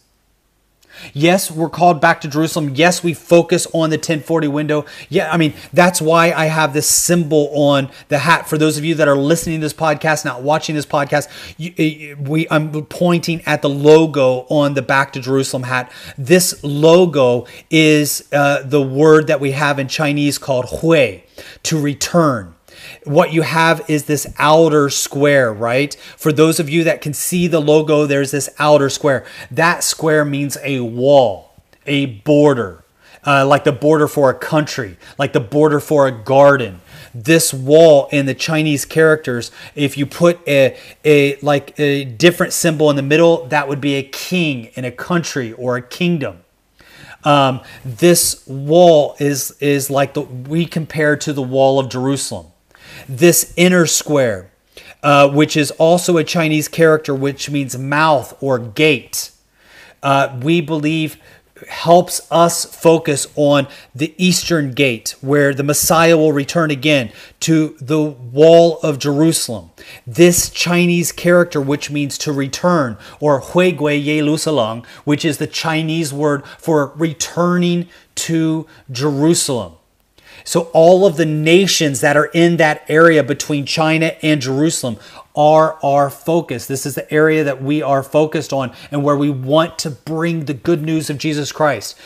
Yes, 1.12 1.51
we're 1.51 1.68
called 1.68 2.01
back 2.01 2.20
to 2.22 2.28
Jerusalem. 2.28 2.72
Yes, 2.74 3.03
we 3.03 3.14
focus 3.14 3.66
on 3.72 3.90
the 3.90 3.97
1040 3.97 4.49
window. 4.49 4.84
Yeah, 5.09 5.30
I 5.32 5.36
mean, 5.36 5.55
that's 5.72 6.01
why 6.01 6.32
I 6.32 6.47
have 6.47 6.72
this 6.72 6.88
symbol 6.88 7.51
on 7.55 7.90
the 8.09 8.18
hat. 8.18 8.49
For 8.49 8.59
those 8.59 8.78
of 8.78 8.84
you 8.84 8.94
that 8.97 9.09
are 9.09 9.16
listening 9.16 9.61
to 9.61 9.64
this 9.64 9.74
podcast, 9.74 10.24
not 10.24 10.42
watching 10.42 10.74
this 10.74 10.86
podcast, 10.86 11.28
you, 11.57 11.72
eh, 11.78 12.14
we 12.18 12.47
I'm 12.51 12.84
pointing 12.86 13.42
at 13.42 13.62
the 13.62 13.68
logo 13.68 14.47
on 14.49 14.74
the 14.74 14.82
back 14.82 15.12
to 15.12 15.20
Jerusalem 15.20 15.64
hat. 15.64 15.92
This 16.18 16.62
logo 16.64 17.47
is 17.70 18.28
uh, 18.32 18.62
the 18.62 18.82
word 18.82 19.28
that 19.28 19.40
we 19.40 19.53
have 19.53 19.78
in 19.78 19.88
Chinese 19.88 20.38
called 20.38 20.66
hui, 20.80 21.22
to 21.64 21.80
return 21.80 22.55
what 23.07 23.32
you 23.32 23.42
have 23.42 23.88
is 23.88 24.04
this 24.04 24.26
outer 24.36 24.90
square, 24.90 25.52
right? 25.52 25.94
For 26.16 26.32
those 26.32 26.59
of 26.59 26.68
you 26.68 26.84
that 26.84 27.00
can 27.00 27.14
see 27.14 27.46
the 27.46 27.61
logo, 27.61 28.04
there's 28.04 28.32
this 28.32 28.50
outer 28.59 28.90
square. 28.90 29.24
That 29.50 29.84
square 29.84 30.24
means 30.24 30.59
a 30.64 30.80
wall, 30.80 31.54
a 31.86 32.07
border, 32.07 32.84
uh, 33.24 33.46
like 33.46 33.64
the 33.64 33.72
border 33.72 34.09
for 34.09 34.28
a 34.28 34.34
country, 34.34 34.96
like 35.18 35.32
the 35.32 35.40
border 35.40 35.78
for 35.78 36.09
a 36.09 36.12
garden. 36.12 36.80
This 37.14 37.54
wall 37.54 38.09
in 38.11 38.26
the 38.26 38.34
Chinese 38.34 38.84
characters, 38.84 39.50
if 39.74 39.96
you 39.96 40.04
put 40.04 40.46
a, 40.46 40.76
a 41.04 41.38
like 41.40 41.78
a 41.78 42.04
different 42.04 42.52
symbol 42.52 42.90
in 42.90 42.96
the 42.96 43.02
middle, 43.02 43.46
that 43.46 43.68
would 43.68 43.80
be 43.80 43.94
a 43.94 44.02
king 44.02 44.66
in 44.74 44.84
a 44.84 44.90
country 44.90 45.52
or 45.52 45.76
a 45.76 45.82
kingdom. 45.82 46.40
Um, 47.24 47.62
this 47.84 48.46
wall 48.46 49.16
is 49.18 49.52
is 49.61 49.90
like 49.90 50.14
the 50.14 50.22
we 50.22 50.66
compare 50.66 51.16
to 51.16 51.32
the 51.32 51.42
wall 51.42 51.78
of 51.78 51.88
Jerusalem 51.88 52.46
this 53.09 53.53
inner 53.57 53.86
square, 53.86 54.51
uh, 55.03 55.28
which 55.28 55.57
is 55.57 55.70
also 55.72 56.16
a 56.16 56.24
Chinese 56.24 56.68
character, 56.68 57.14
which 57.14 57.51
means 57.51 57.78
mouth 57.78 58.36
or 58.40 58.59
gate, 58.59 59.30
uh, 60.03 60.38
we 60.42 60.61
believe 60.61 61.16
helps 61.68 62.20
us 62.30 62.64
focus 62.64 63.26
on 63.34 63.66
the 63.94 64.14
eastern 64.18 64.72
gate 64.72 65.14
where 65.20 65.55
the 65.55 65.62
Messiah 65.62 66.16
will 66.16 66.32
return 66.32 66.70
again 66.70 67.11
to 67.40 67.76
the 67.80 68.03
wall 68.03 68.78
of 68.82 68.99
Jerusalem. 68.99 69.70
This 70.07 70.51
Chinese 70.51 71.12
character, 71.12 71.61
which 71.61 71.90
means 71.90 72.18
to 72.18 72.32
return, 72.32 72.99
or 73.20 73.40
Hui 73.40 73.72
Gui 73.72 73.97
Ye 73.97 74.20
which 75.05 75.24
is 75.24 75.38
the 75.38 75.47
Chinese 75.47 76.12
word 76.12 76.44
for 76.59 76.92
returning 76.97 77.88
to 78.16 78.66
Jerusalem. 78.90 79.74
So 80.47 80.70
all 80.72 81.05
of 81.05 81.16
the 81.16 81.26
nations 81.26 82.01
that 82.03 82.16
are 82.16 82.26
in 82.26 82.57
that 82.59 82.84
area 82.88 83.24
between 83.24 83.66
China 83.66 84.14
and 84.22 84.40
Jerusalem 84.40 84.97
are 85.34 85.76
our 85.82 86.09
focus. 86.09 86.66
This 86.66 86.86
is 86.86 86.94
the 86.94 87.12
area 87.12 87.42
that 87.42 87.61
we 87.61 87.82
are 87.82 88.05
focused 88.05 88.53
on 88.53 88.72
and 88.92 89.03
where 89.03 89.16
we 89.16 89.28
want 89.28 89.76
to 89.80 89.90
bring 89.90 90.44
the 90.44 90.55
good 90.55 90.82
news 90.82 91.11
of 91.11 91.18
Jesus 91.18 91.51
Christ. 91.51 91.99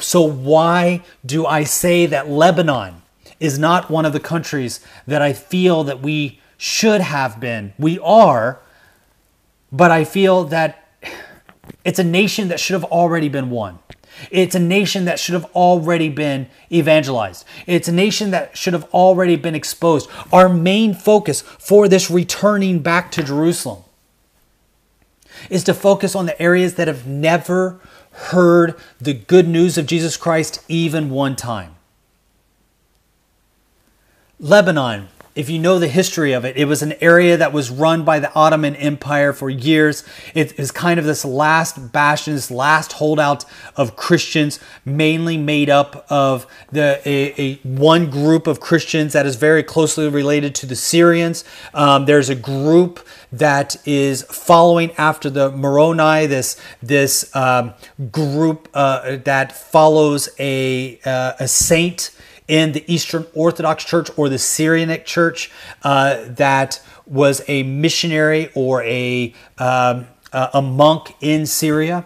So 0.00 0.22
why 0.22 1.04
do 1.24 1.46
I 1.46 1.62
say 1.62 2.04
that 2.06 2.28
Lebanon 2.28 3.02
is 3.38 3.60
not 3.60 3.88
one 3.88 4.04
of 4.04 4.12
the 4.12 4.20
countries 4.20 4.80
that 5.06 5.22
I 5.22 5.32
feel 5.32 5.84
that 5.84 6.00
we 6.00 6.40
should 6.58 7.00
have 7.00 7.38
been? 7.38 7.74
We 7.78 8.00
are, 8.00 8.58
but 9.70 9.92
I 9.92 10.02
feel 10.02 10.42
that 10.46 10.88
it's 11.84 12.00
a 12.00 12.04
nation 12.04 12.48
that 12.48 12.58
should 12.58 12.74
have 12.74 12.90
already 12.90 13.28
been 13.28 13.50
won. 13.50 13.78
It's 14.30 14.54
a 14.54 14.60
nation 14.60 15.04
that 15.04 15.18
should 15.18 15.34
have 15.34 15.46
already 15.54 16.08
been 16.08 16.48
evangelized. 16.70 17.44
It's 17.66 17.88
a 17.88 17.92
nation 17.92 18.30
that 18.30 18.56
should 18.56 18.72
have 18.72 18.84
already 18.94 19.36
been 19.36 19.54
exposed. 19.54 20.08
Our 20.32 20.48
main 20.48 20.94
focus 20.94 21.42
for 21.42 21.88
this 21.88 22.10
returning 22.10 22.80
back 22.80 23.10
to 23.12 23.22
Jerusalem 23.22 23.84
is 25.50 25.64
to 25.64 25.74
focus 25.74 26.14
on 26.14 26.26
the 26.26 26.40
areas 26.40 26.74
that 26.74 26.88
have 26.88 27.06
never 27.06 27.80
heard 28.12 28.76
the 29.00 29.14
good 29.14 29.48
news 29.48 29.76
of 29.76 29.86
Jesus 29.86 30.16
Christ 30.16 30.62
even 30.68 31.10
one 31.10 31.36
time. 31.36 31.74
Lebanon 34.38 35.08
if 35.34 35.50
you 35.50 35.58
know 35.58 35.78
the 35.78 35.88
history 35.88 36.32
of 36.32 36.44
it, 36.44 36.56
it 36.56 36.66
was 36.66 36.82
an 36.82 36.94
area 37.00 37.36
that 37.36 37.52
was 37.52 37.70
run 37.70 38.04
by 38.04 38.20
the 38.20 38.32
Ottoman 38.34 38.76
Empire 38.76 39.32
for 39.32 39.50
years. 39.50 40.04
It 40.32 40.58
is 40.58 40.70
kind 40.70 40.98
of 41.00 41.04
this 41.04 41.24
last 41.24 41.92
bastion, 41.92 42.34
this 42.34 42.50
last 42.50 42.92
holdout 42.92 43.44
of 43.76 43.96
Christians, 43.96 44.60
mainly 44.84 45.36
made 45.36 45.68
up 45.68 46.06
of 46.08 46.46
the 46.70 47.00
a, 47.04 47.34
a 47.40 47.54
one 47.64 48.10
group 48.10 48.46
of 48.46 48.60
Christians 48.60 49.12
that 49.12 49.26
is 49.26 49.34
very 49.34 49.62
closely 49.62 50.08
related 50.08 50.54
to 50.56 50.66
the 50.66 50.76
Syrians. 50.76 51.44
Um, 51.72 52.06
there's 52.06 52.28
a 52.28 52.36
group 52.36 53.04
that 53.32 53.76
is 53.84 54.22
following 54.22 54.92
after 54.92 55.30
the 55.30 55.50
Moroni, 55.50 56.26
this 56.26 56.60
this 56.80 57.34
um, 57.34 57.74
group 58.12 58.68
uh, 58.72 59.16
that 59.24 59.50
follows 59.50 60.28
a 60.38 61.00
uh, 61.04 61.32
a 61.40 61.48
saint 61.48 62.10
in 62.48 62.72
the 62.72 62.84
Eastern 62.92 63.26
Orthodox 63.34 63.84
Church 63.84 64.10
or 64.16 64.28
the 64.28 64.36
Syrianic 64.36 65.04
Church 65.04 65.50
uh, 65.82 66.18
that 66.28 66.80
was 67.06 67.42
a 67.48 67.62
missionary 67.62 68.50
or 68.54 68.82
a, 68.82 69.34
um, 69.58 70.06
a 70.32 70.62
monk 70.62 71.14
in 71.20 71.46
Syria. 71.46 72.04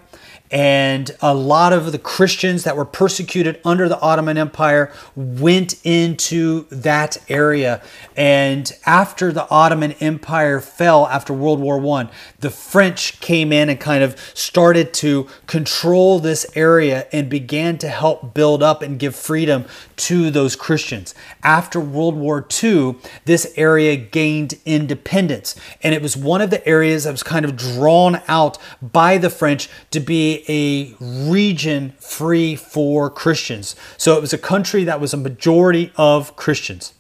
And 0.51 1.15
a 1.21 1.35
lot 1.35 1.73
of 1.73 1.93
the 1.93 1.99
Christians 1.99 2.65
that 2.65 2.77
were 2.77 2.85
persecuted 2.85 3.61
under 3.65 3.89
the 3.89 4.01
Ottoman 4.01 4.39
Empire 4.39 4.93
went 5.15 5.75
into 5.85 6.67
that 6.71 7.19
area. 7.29 7.83
And 8.17 8.73
after 8.87 9.31
the 9.31 9.49
Ottoman 9.51 9.93
Empire 10.01 10.61
fell 10.61 11.07
after 11.07 11.33
World 11.33 11.61
War 11.61 11.85
I, 11.99 12.09
the 12.41 12.51
French 12.51 13.21
came 13.21 13.53
in 13.53 13.69
and 13.69 13.79
kind 13.79 14.03
of 14.03 14.19
started 14.35 14.95
to 14.95 15.27
control 15.47 16.19
this 16.19 16.47
area 16.57 17.07
and 17.13 17.29
began 17.29 17.77
to 17.79 17.89
help 17.89 18.33
build 18.33 18.63
up 18.63 18.81
and 18.81 18.99
give 18.99 19.15
freedom 19.15 19.67
to 19.97 20.31
those 20.31 20.57
Christians. 20.57 21.15
After 21.43 21.79
World 21.79 22.17
War 22.17 22.47
II, 22.63 22.97
this 23.25 23.53
area 23.57 23.97
gained 23.97 24.55
independence. 24.65 25.55
And 25.83 25.95
it 25.95 26.01
was 26.01 26.17
one 26.17 26.41
of 26.41 26.51
the 26.51 26.67
areas 26.67 27.05
that 27.05 27.11
was 27.11 27.23
kind 27.23 27.45
of 27.45 27.57
drawn 27.57 28.23
out 28.29 28.59
by 28.81 29.19
the 29.19 29.31
French 29.31 29.69
to 29.91 30.01
be 30.01 30.38
a 30.49 30.95
region 31.01 31.93
free 31.99 32.57
for 32.57 33.11
Christians. 33.11 33.77
So 33.97 34.17
it 34.17 34.21
was 34.21 34.33
a 34.33 34.39
country 34.39 34.85
that 34.85 35.01
was 35.01 35.15
a 35.15 35.17
majority 35.17 35.93
of 35.97 36.37
Christians. 36.37 36.95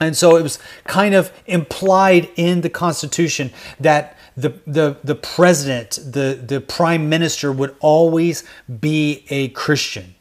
And 0.00 0.16
so 0.16 0.36
it 0.36 0.42
was 0.42 0.58
kind 0.84 1.14
of 1.14 1.32
implied 1.46 2.28
in 2.36 2.62
the 2.62 2.70
Constitution 2.70 3.52
that 3.78 4.16
the, 4.36 4.54
the, 4.66 4.96
the 5.04 5.14
president, 5.14 5.98
the, 6.04 6.40
the 6.44 6.60
prime 6.60 7.08
minister 7.08 7.52
would 7.52 7.76
always 7.80 8.44
be 8.80 9.24
a 9.30 9.48
Christian 9.48 10.14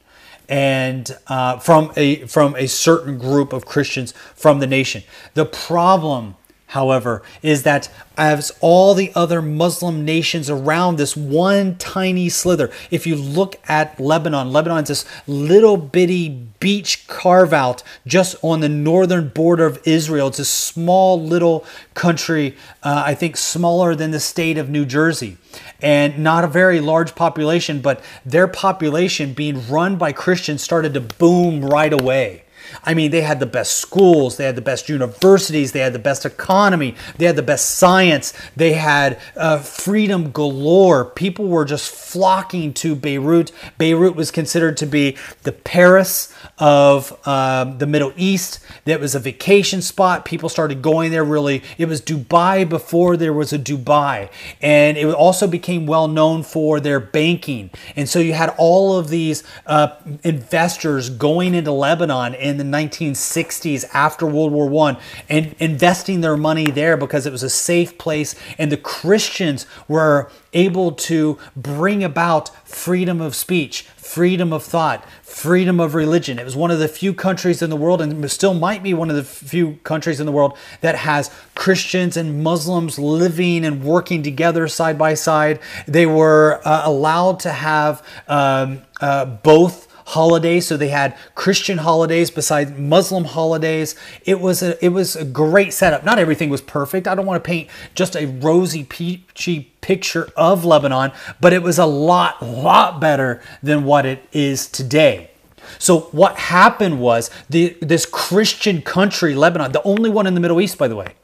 and 0.51 1.17
uh, 1.28 1.57
from 1.59 1.93
a 1.95 2.26
from 2.28 2.55
a 2.57 2.67
certain 2.67 3.17
group 3.17 3.53
of 3.53 3.65
Christians 3.65 4.13
from 4.36 4.59
the 4.59 4.67
nation. 4.67 5.01
The 5.34 5.45
problem 5.45 6.36
however, 6.72 7.22
is 7.41 7.63
that 7.63 7.89
as 8.17 8.49
all 8.61 8.93
the 8.93 9.11
other 9.13 9.41
Muslim 9.41 10.05
nations 10.05 10.49
around 10.49 10.95
this 10.95 11.17
one 11.17 11.78
tiny 11.78 12.30
slither, 12.30 12.72
if 12.89 13.05
you 13.05 13.13
look 13.15 13.57
at 13.67 13.99
Lebanon, 13.99 14.53
Lebanon's 14.53 14.88
this 14.88 15.05
little 15.28 15.76
bitty 15.76 16.30
beach 16.61 17.05
carve 17.09 17.51
out 17.51 17.84
just 18.07 18.38
on 18.41 18.61
the 18.61 18.69
northern 18.69 19.28
border 19.28 19.65
of 19.65 19.82
Israel. 19.86 20.28
It's 20.28 20.39
a 20.39 20.45
small 20.45 21.22
little 21.22 21.65
country, 21.93 22.55
uh, 22.84 23.03
I 23.05 23.15
think 23.15 23.36
smaller 23.36 23.93
than 23.93 24.11
the 24.11 24.19
state 24.22 24.57
of 24.57 24.69
New 24.69 24.86
Jersey. 24.86 25.38
And 25.82 26.19
not 26.19 26.45
a 26.45 26.47
very 26.47 26.80
large 26.80 27.15
population, 27.15 27.82
but 27.82 28.01
their 28.26 28.47
population 28.47 29.34
being 29.34 29.67
run 29.67 29.97
by 29.97 30.13
Christians 30.13 30.61
started 30.61 30.93
to 30.93 31.01
boom 31.01 31.65
right 31.65 31.91
away. 31.91 32.40
I 32.84 32.93
mean, 32.93 33.11
they 33.11 33.22
had 33.22 33.39
the 33.39 33.45
best 33.45 33.78
schools, 33.78 34.38
they 34.38 34.45
had 34.45 34.55
the 34.55 34.61
best 34.61 34.89
universities, 34.89 35.72
they 35.72 35.80
had 35.80 35.93
the 35.93 35.99
best 35.99 36.26
economy, 36.26 36.95
they 37.17 37.26
had 37.26 37.36
the 37.36 37.43
best 37.43 37.72
science, 37.78 38.34
they 38.55 38.74
had 38.74 39.19
uh, 39.36 39.59
freedom 39.59 40.32
galore. 40.32 41.05
People 41.05 41.47
were 41.47 41.65
just 41.65 41.93
flocking 41.93 42.74
to 42.74 42.95
Beirut. 42.95 43.51
Beirut 43.78 44.15
was 44.15 44.32
considered 44.32 44.78
to 44.78 44.86
be 44.86 45.17
the 45.43 45.51
Paris 45.51 46.34
of 46.57 47.17
um, 47.28 47.78
the 47.78 47.88
Middle 47.88 48.13
East. 48.15 48.59
That 48.86 48.99
was 48.99 49.15
a 49.15 49.19
vacation 49.19 49.82
spot. 49.82 50.26
People 50.26 50.49
started 50.49 50.82
going 50.82 51.11
there 51.11 51.24
really. 51.24 51.63
It 51.78 51.88
was 51.88 52.01
Dubai 52.01 52.67
before 52.67 53.17
there 53.17 53.34
was 53.34 53.53
a 53.53 53.59
Dubai. 53.59 54.30
And 54.61 54.97
it 54.97 55.05
also 55.07 55.47
became 55.47 55.86
well 55.86 56.07
known 56.07 56.43
for 56.43 56.80
their 56.80 56.99
banking. 56.99 57.72
And 57.95 58.07
so 58.07 58.19
you 58.19 58.34
had 58.34 58.53
all 58.57 58.97
of 58.97 59.09
these 59.09 59.43
uh, 59.65 59.95
investors 60.24 61.09
going 61.09 61.55
into 61.55 61.72
Lebanon 61.72 62.36
and 62.36 62.59
the 62.62 62.78
1960s 62.78 63.86
after 63.93 64.26
World 64.26 64.51
War 64.51 64.70
One 64.70 64.97
and 65.28 65.55
investing 65.59 66.22
their 66.22 66.38
money 66.38 66.70
there 66.70 66.95
because 66.95 67.26
it 67.26 67.32
was 67.32 67.43
a 67.43 67.49
safe 67.49 67.97
place 67.97 68.36
and 68.57 68.72
the 68.72 68.78
Christians 68.78 69.66
were 69.88 70.30
able 70.53 70.91
to 70.91 71.38
bring 71.55 72.03
about 72.03 72.49
freedom 72.68 73.22
of 73.22 73.36
speech, 73.36 73.84
freedom 73.84 74.51
of 74.51 74.64
thought, 74.64 75.05
freedom 75.22 75.80
of 75.80 75.95
religion. 75.95 76.38
It 76.38 76.45
was 76.45 76.55
one 76.55 76.72
of 76.72 76.80
the 76.80 76.88
few 76.88 77.14
countries 77.14 77.62
in 77.62 77.70
the 77.70 77.76
world, 77.76 78.01
and 78.01 78.30
still 78.30 78.53
might 78.53 78.84
be 78.84 78.93
one 78.93 79.09
of 79.09 79.16
the 79.16 79.24
few 79.24 79.76
countries 79.84 80.20
in 80.20 80.26
the 80.26 80.32
world, 80.32 80.57
that 80.82 80.95
has 80.95 81.32
Christians 81.55 82.18
and 82.18 82.43
Muslims 82.43 82.99
living 82.99 83.66
and 83.66 83.84
working 83.84 84.24
together 84.24 84.68
side 84.68 84.97
by 84.97 85.14
side. 85.14 85.59
They 85.88 86.05
were 86.05 86.62
uh, 86.66 86.82
allowed 86.86 87.39
to 87.41 87.51
have 87.51 88.05
um, 88.28 88.82
uh, 88.99 89.26
both 89.26 89.88
holidays. 90.06 90.68
So 90.68 90.78
they 90.78 90.89
had 90.89 91.18
christian 91.36 91.80
holidays 91.80 92.32
besides 92.32 92.72
muslim 92.72 93.26
holidays. 93.26 93.95
It 94.26 94.39
was 94.39 94.62
a 94.62 94.84
it 94.84 94.89
was 94.89 95.16
a 95.16 95.26
great 95.26 95.74
setup. 95.74 96.04
Not 96.04 96.20
everything 96.20 96.49
was 96.49 96.62
perfect. 96.62 97.08
I 97.08 97.16
don't 97.16 97.26
want 97.26 97.43
to 97.43 97.47
paint 97.47 97.70
just 97.93 98.16
a 98.16 98.26
rosy 98.26 98.84
peachy 98.84 99.72
picture 99.82 100.30
of 100.36 100.64
lebanon 100.66 101.12
but 101.39 101.54
it 101.54 101.64
was 101.64 101.80
a 101.80 101.86
lot 101.86 102.41
lot 102.41 102.99
better 102.99 103.41
than 103.64 103.84
what 103.84 104.06
it 104.06 104.28
is 104.32 104.68
today. 104.68 105.32
So 105.78 106.02
what 106.12 106.38
happened 106.38 106.99
was 106.99 107.30
the 107.49 107.78
this 107.82 108.06
christian 108.06 108.82
country 108.82 109.36
lebanon 109.36 109.72
the 109.72 109.84
only 109.84 110.10
one 110.10 110.28
in 110.28 110.34
the 110.34 110.39
middle 110.39 110.60
east 110.62 110.78
by 110.78 110.88
the 110.88 110.95
way 110.95 111.16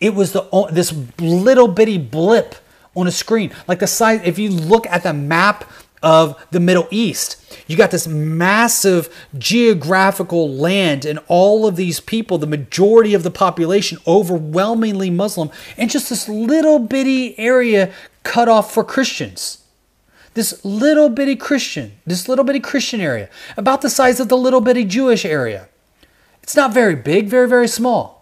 it 0.00 0.14
was 0.14 0.32
the 0.32 0.68
this 0.70 0.92
little 1.18 1.68
bitty 1.68 1.98
blip 1.98 2.56
on 2.94 3.06
a 3.06 3.10
screen. 3.10 3.52
Like 3.66 3.78
the 3.78 3.86
size 3.86 4.20
if 4.24 4.38
you 4.38 4.50
look 4.50 4.86
at 4.86 5.02
the 5.02 5.12
map 5.12 5.70
of 6.02 6.44
the 6.50 6.60
Middle 6.60 6.88
East. 6.90 7.38
You 7.66 7.76
got 7.76 7.90
this 7.90 8.06
massive 8.06 9.08
geographical 9.38 10.48
land 10.48 11.04
and 11.04 11.20
all 11.28 11.66
of 11.66 11.76
these 11.76 12.00
people, 12.00 12.38
the 12.38 12.46
majority 12.46 13.14
of 13.14 13.22
the 13.22 13.30
population, 13.30 13.98
overwhelmingly 14.06 15.10
Muslim, 15.10 15.50
and 15.76 15.90
just 15.90 16.08
this 16.08 16.28
little 16.28 16.78
bitty 16.78 17.38
area 17.38 17.92
cut 18.22 18.48
off 18.48 18.72
for 18.72 18.84
Christians. 18.84 19.58
This 20.34 20.64
little 20.64 21.10
bitty 21.10 21.36
Christian, 21.36 21.92
this 22.06 22.28
little 22.28 22.44
bitty 22.44 22.60
Christian 22.60 23.00
area, 23.00 23.28
about 23.56 23.82
the 23.82 23.90
size 23.90 24.18
of 24.18 24.28
the 24.28 24.36
little 24.36 24.62
bitty 24.62 24.84
Jewish 24.84 25.24
area. 25.24 25.68
It's 26.42 26.56
not 26.56 26.72
very 26.72 26.96
big, 26.96 27.28
very, 27.28 27.48
very 27.48 27.68
small. 27.68 28.21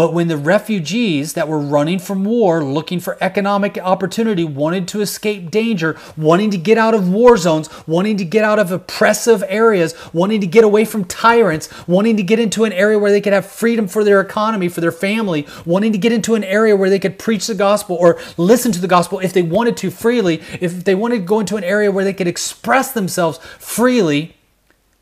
But 0.00 0.14
when 0.14 0.28
the 0.28 0.38
refugees 0.38 1.34
that 1.34 1.46
were 1.46 1.58
running 1.58 1.98
from 1.98 2.24
war, 2.24 2.64
looking 2.64 3.00
for 3.00 3.18
economic 3.20 3.76
opportunity, 3.76 4.44
wanted 4.44 4.88
to 4.88 5.02
escape 5.02 5.50
danger, 5.50 5.94
wanting 6.16 6.50
to 6.52 6.56
get 6.56 6.78
out 6.78 6.94
of 6.94 7.10
war 7.10 7.36
zones, 7.36 7.68
wanting 7.86 8.16
to 8.16 8.24
get 8.24 8.42
out 8.42 8.58
of 8.58 8.72
oppressive 8.72 9.44
areas, 9.46 9.94
wanting 10.14 10.40
to 10.40 10.46
get 10.46 10.64
away 10.64 10.86
from 10.86 11.04
tyrants, 11.04 11.68
wanting 11.86 12.16
to 12.16 12.22
get 12.22 12.38
into 12.38 12.64
an 12.64 12.72
area 12.72 12.98
where 12.98 13.10
they 13.10 13.20
could 13.20 13.34
have 13.34 13.44
freedom 13.44 13.86
for 13.86 14.02
their 14.02 14.22
economy, 14.22 14.70
for 14.70 14.80
their 14.80 14.90
family, 14.90 15.46
wanting 15.66 15.92
to 15.92 15.98
get 15.98 16.12
into 16.12 16.34
an 16.34 16.44
area 16.44 16.74
where 16.74 16.88
they 16.88 16.98
could 16.98 17.18
preach 17.18 17.46
the 17.46 17.54
gospel 17.54 17.94
or 18.00 18.18
listen 18.38 18.72
to 18.72 18.80
the 18.80 18.88
gospel 18.88 19.18
if 19.18 19.34
they 19.34 19.42
wanted 19.42 19.76
to 19.76 19.90
freely, 19.90 20.36
if 20.62 20.82
they 20.82 20.94
wanted 20.94 21.16
to 21.16 21.24
go 21.24 21.40
into 21.40 21.58
an 21.58 21.64
area 21.64 21.92
where 21.92 22.04
they 22.04 22.14
could 22.14 22.26
express 22.26 22.92
themselves 22.92 23.36
freely, 23.58 24.34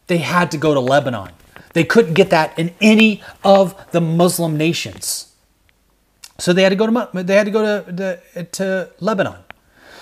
they 0.08 0.18
had 0.18 0.50
to 0.50 0.58
go 0.58 0.74
to 0.74 0.80
Lebanon. 0.80 1.37
They 1.72 1.84
couldn't 1.84 2.14
get 2.14 2.30
that 2.30 2.58
in 2.58 2.74
any 2.80 3.22
of 3.44 3.74
the 3.92 4.00
Muslim 4.00 4.56
nations. 4.56 5.28
So 6.38 6.52
they 6.52 6.62
had 6.62 6.70
to 6.70 6.76
go 6.76 6.86
to 6.86 7.22
they 7.24 7.34
had 7.34 7.46
to 7.46 7.50
go 7.50 7.82
to, 7.82 8.44
to, 8.52 8.90
Lebanon. 9.00 9.40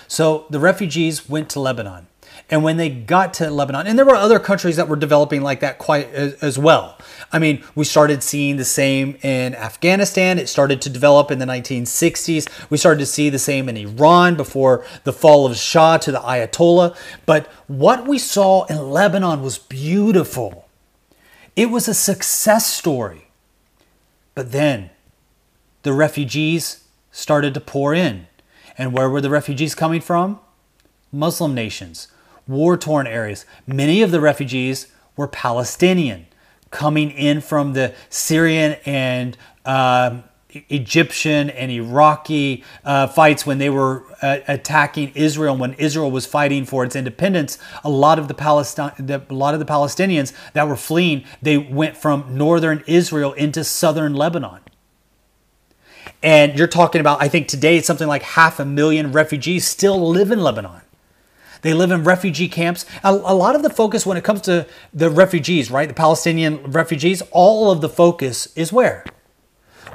So 0.07 0.47
the 0.51 0.61
refugees 0.61 1.29
went 1.29 1.49
to 1.51 1.61
Lebanon. 1.61 2.09
And 2.51 2.63
when 2.63 2.77
they 2.77 2.91
got 2.91 3.33
to 3.35 3.51
Lebanon, 3.51 3.87
and 3.87 3.99
there 3.99 4.05
were 4.05 4.15
other 4.15 4.39
countries 4.39 4.77
that 4.77 4.87
were 4.87 4.97
developing 4.97 5.41
like 5.41 5.61
that 5.61 5.79
quite 5.79 6.13
as, 6.13 6.35
as, 6.35 6.59
well. 6.59 6.99
I 7.33 7.39
mean, 7.39 7.65
we 7.75 7.85
started 7.85 8.23
seeing 8.23 8.57
the 8.57 8.65
same 8.65 9.17
in 9.23 9.55
Afghanistan. 9.55 10.39
It 10.39 10.49
started 10.49 10.81
to 10.83 10.91
develop 10.91 11.31
in 11.31 11.39
the 11.39 11.47
1960s. 11.47 12.71
We 12.71 12.77
started 12.77 13.01
to 13.01 13.07
see 13.07 13.31
the 13.31 13.39
same 13.39 13.69
in 13.69 13.77
Iran 13.77 14.37
before 14.37 14.85
the 15.05 15.13
fall 15.13 15.47
of 15.47 15.57
Shah 15.57 15.97
to 15.99 16.13
the 16.13 16.21
Ayatollah. 16.21 16.95
But 17.25 17.47
what 17.67 18.07
we 18.07 18.19
saw 18.19 18.65
in 18.67 18.91
Lebanon 18.91 19.43
was 19.43 19.59
beautiful. 19.59 20.66
It 21.57 21.71
was 21.71 21.89
a 21.89 21.95
success 21.95 22.67
story. 22.67 23.29
But 24.35 24.53
then 24.53 24.91
the 25.83 25.95
refugees 25.95 26.85
started 27.11 27.55
to 27.55 27.61
pour 27.61 27.95
in. 27.95 28.27
And 28.77 28.93
where 28.93 29.09
were 29.09 29.23
the 29.23 29.31
refugees 29.31 29.75
coming 29.75 30.03
from? 30.03 30.39
Muslim 31.11 31.55
nations, 31.55 32.09
war 32.47 32.77
torn 32.77 33.07
areas. 33.07 33.47
Many 33.67 34.03
of 34.03 34.11
the 34.11 34.21
refugees 34.21 34.93
were 35.17 35.27
Palestinian, 35.27 36.27
coming 36.71 37.11
in 37.11 37.41
from 37.41 37.73
the 37.73 37.95
Syrian 38.11 38.77
and 38.85 39.39
uh, 39.65 40.21
Egyptian 40.69 41.51
and 41.51 41.71
Iraqi 41.71 42.65
uh, 42.85 43.07
fights 43.07 43.47
when 43.47 43.59
they 43.59 43.71
were 43.71 44.05
uh, 44.23 44.39
attacking 44.49 45.13
Israel 45.15 45.57
when 45.57 45.75
Israel 45.75 46.11
was 46.11 46.27
fighting 46.27 46.65
for 46.65 46.85
its 46.85 46.97
independence. 46.97 47.59
A 47.85 47.91
lot 47.91 48.19
of 48.19 48.29
the 48.29 48.35
Palestine, 48.35 48.93
a 48.99 49.35
lot 49.35 49.55
of 49.55 49.61
the 49.61 49.67
Palestinians 49.67 50.33
that 50.53 50.69
were 50.69 50.77
fleeing, 50.77 51.25
they 51.43 51.59
went 51.59 51.97
from 51.97 52.37
northern 52.37 52.83
Israel 52.87 53.33
into 53.33 53.65
southern 53.65 54.15
Lebanon. 54.15 54.61
And 56.23 56.59
you're 56.59 56.67
talking 56.67 57.01
about, 57.01 57.23
I 57.23 57.29
think 57.29 57.49
today 57.49 57.77
it's 57.77 57.87
something 57.87 58.09
like 58.09 58.23
half 58.23 58.59
a 58.59 58.65
million 58.65 59.13
refugees 59.13 59.67
still 59.67 60.09
live 60.09 60.31
in 60.31 60.41
Lebanon. 60.41 60.83
They 61.63 61.75
live 61.75 61.91
in 61.91 62.05
refugee 62.05 62.49
camps. 62.49 62.87
A, 63.03 63.11
a, 63.11 63.35
lot 63.35 63.57
of 63.57 63.63
the 63.63 63.71
focus 63.71 64.07
when 64.07 64.17
it 64.17 64.25
comes 64.25 64.43
to 64.43 64.67
the 64.93 65.11
refugees, 65.11 65.71
right? 65.71 65.89
The 65.89 65.95
Palestinian 65.95 66.63
refugees, 66.71 67.23
all 67.31 67.71
of 67.71 67.81
the 67.81 67.89
focus 67.89 68.49
is 68.57 68.73
where? 68.73 69.05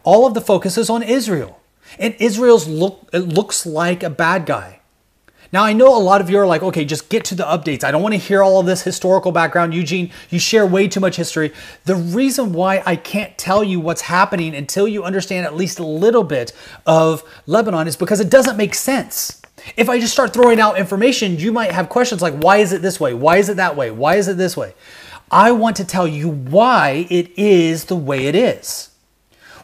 All 0.03 0.25
of 0.25 0.33
the 0.33 0.41
focus 0.41 0.77
is 0.77 0.89
on 0.89 1.03
Israel. 1.03 1.59
And 1.99 2.15
Israel's 2.19 2.67
look 2.67 3.09
it 3.13 3.19
looks 3.19 3.65
like 3.65 4.03
a 4.03 4.09
bad 4.09 4.45
guy. 4.45 4.81
Now 5.53 5.65
I 5.65 5.73
know 5.73 5.95
a 5.95 5.99
lot 5.99 6.21
of 6.21 6.29
you 6.29 6.39
are 6.39 6.47
like, 6.47 6.63
okay, 6.63 6.85
just 6.85 7.09
get 7.09 7.25
to 7.25 7.35
the 7.35 7.43
updates. 7.43 7.83
I 7.83 7.91
don't 7.91 8.01
want 8.01 8.13
to 8.13 8.19
hear 8.19 8.41
all 8.41 8.61
of 8.61 8.65
this 8.65 8.83
historical 8.83 9.33
background. 9.33 9.73
Eugene, 9.73 10.09
you 10.29 10.39
share 10.39 10.65
way 10.65 10.87
too 10.87 11.01
much 11.01 11.17
history. 11.17 11.51
The 11.83 11.95
reason 11.95 12.53
why 12.53 12.81
I 12.85 12.95
can't 12.95 13.37
tell 13.37 13.61
you 13.61 13.81
what's 13.81 14.01
happening 14.01 14.55
until 14.55 14.87
you 14.87 15.03
understand 15.03 15.45
at 15.45 15.55
least 15.55 15.79
a 15.79 15.85
little 15.85 16.23
bit 16.23 16.53
of 16.85 17.23
Lebanon 17.47 17.87
is 17.87 17.97
because 17.97 18.21
it 18.21 18.29
doesn't 18.29 18.55
make 18.55 18.73
sense. 18.73 19.41
If 19.75 19.89
I 19.89 19.99
just 19.99 20.13
start 20.13 20.33
throwing 20.33 20.61
out 20.61 20.79
information, 20.79 21.37
you 21.37 21.51
might 21.51 21.71
have 21.71 21.89
questions 21.89 22.21
like, 22.21 22.35
why 22.35 22.57
is 22.57 22.71
it 22.71 22.81
this 22.81 22.99
way? 22.99 23.13
Why 23.13 23.37
is 23.37 23.49
it 23.49 23.57
that 23.57 23.75
way? 23.75 23.91
Why 23.91 24.15
is 24.15 24.29
it 24.29 24.37
this 24.37 24.55
way? 24.55 24.73
I 25.29 25.51
want 25.51 25.75
to 25.77 25.85
tell 25.85 26.07
you 26.07 26.29
why 26.29 27.07
it 27.09 27.37
is 27.37 27.85
the 27.85 27.95
way 27.95 28.27
it 28.27 28.35
is. 28.35 28.90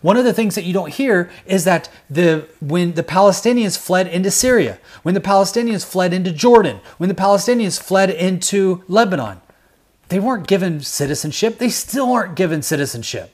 One 0.01 0.17
of 0.17 0.25
the 0.25 0.33
things 0.33 0.55
that 0.55 0.63
you 0.63 0.73
don't 0.73 0.93
hear 0.93 1.29
is 1.45 1.63
that 1.63 1.89
the 2.09 2.47
when 2.59 2.93
the 2.93 3.03
Palestinians 3.03 3.77
fled 3.77 4.07
into 4.07 4.31
Syria, 4.31 4.79
when 5.03 5.13
the 5.13 5.21
Palestinians 5.21 5.85
fled 5.85 6.13
into 6.13 6.31
Jordan, 6.31 6.79
when 6.97 7.09
the 7.09 7.15
Palestinians 7.15 7.81
fled 7.81 8.09
into 8.09 8.83
Lebanon, 8.87 9.41
they 10.09 10.19
weren't 10.19 10.47
given 10.47 10.81
citizenship. 10.81 11.57
They 11.57 11.69
still 11.69 12.11
aren't 12.11 12.35
given 12.35 12.61
citizenship. 12.61 13.33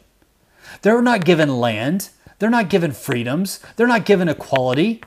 They're 0.81 1.01
not 1.01 1.25
given 1.25 1.59
land. 1.59 2.09
They're 2.39 2.49
not 2.49 2.69
given 2.69 2.91
freedoms. 2.91 3.59
They're 3.75 3.87
not 3.87 4.05
given 4.05 4.27
equality. 4.27 5.01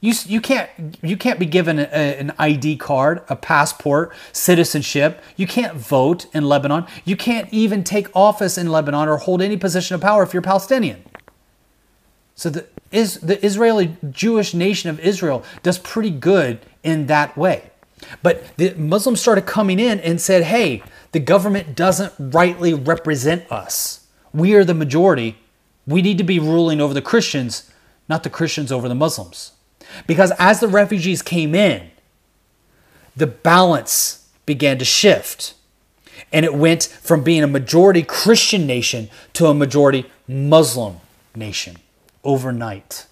You, 0.00 0.14
you 0.26 0.40
can't 0.40 0.70
you 1.02 1.16
can't 1.16 1.38
be 1.38 1.44
given 1.44 1.78
a, 1.78 1.82
an 1.82 2.32
ID 2.38 2.76
card, 2.78 3.22
a 3.28 3.36
passport, 3.36 4.14
citizenship. 4.32 5.22
You 5.36 5.46
can't 5.46 5.76
vote 5.76 6.26
in 6.34 6.44
Lebanon. 6.44 6.86
You 7.04 7.16
can't 7.16 7.52
even 7.52 7.84
take 7.84 8.08
office 8.16 8.56
in 8.56 8.70
Lebanon 8.70 9.08
or 9.08 9.18
hold 9.18 9.42
any 9.42 9.58
position 9.58 9.94
of 9.94 10.00
power 10.00 10.22
if 10.22 10.32
you're 10.32 10.42
Palestinian. 10.42 11.04
So 12.34 12.48
the 12.48 12.66
is 12.90 13.20
the 13.20 13.44
Israeli 13.44 13.98
Jewish 14.10 14.54
nation 14.54 14.88
of 14.88 14.98
Israel 15.00 15.44
does 15.62 15.78
pretty 15.78 16.10
good 16.10 16.60
in 16.82 17.06
that 17.06 17.36
way. 17.36 17.70
But 18.22 18.56
the 18.56 18.72
Muslims 18.74 19.20
started 19.20 19.44
coming 19.44 19.78
in 19.78 20.00
and 20.00 20.18
said, 20.18 20.44
"Hey, 20.44 20.82
the 21.12 21.20
government 21.20 21.74
doesn't 21.74 22.14
rightly 22.18 22.72
represent 22.72 23.44
us. 23.52 24.06
We 24.32 24.54
are 24.54 24.64
the 24.64 24.72
majority. 24.72 25.36
We 25.86 26.00
need 26.00 26.16
to 26.16 26.24
be 26.24 26.38
ruling 26.38 26.80
over 26.80 26.94
the 26.94 27.02
Christians, 27.02 27.70
not 28.08 28.22
the 28.22 28.30
Christians 28.30 28.72
over 28.72 28.88
the 28.88 28.94
Muslims." 28.94 29.52
Because 30.06 30.32
as 30.38 30.60
the 30.60 30.68
refugees 30.68 31.22
came 31.22 31.54
in, 31.54 31.90
the 33.16 33.26
balance 33.26 34.28
began 34.46 34.78
to 34.78 34.84
shift. 34.84 35.54
And 36.32 36.44
it 36.44 36.54
went 36.54 36.84
from 36.84 37.22
being 37.22 37.42
a 37.42 37.48
majority 37.48 38.02
Christian 38.02 38.66
nation 38.66 39.08
to 39.34 39.46
a 39.46 39.54
majority 39.54 40.06
Muslim 40.28 40.96
nation 41.34 41.76
overnight. 42.24 43.06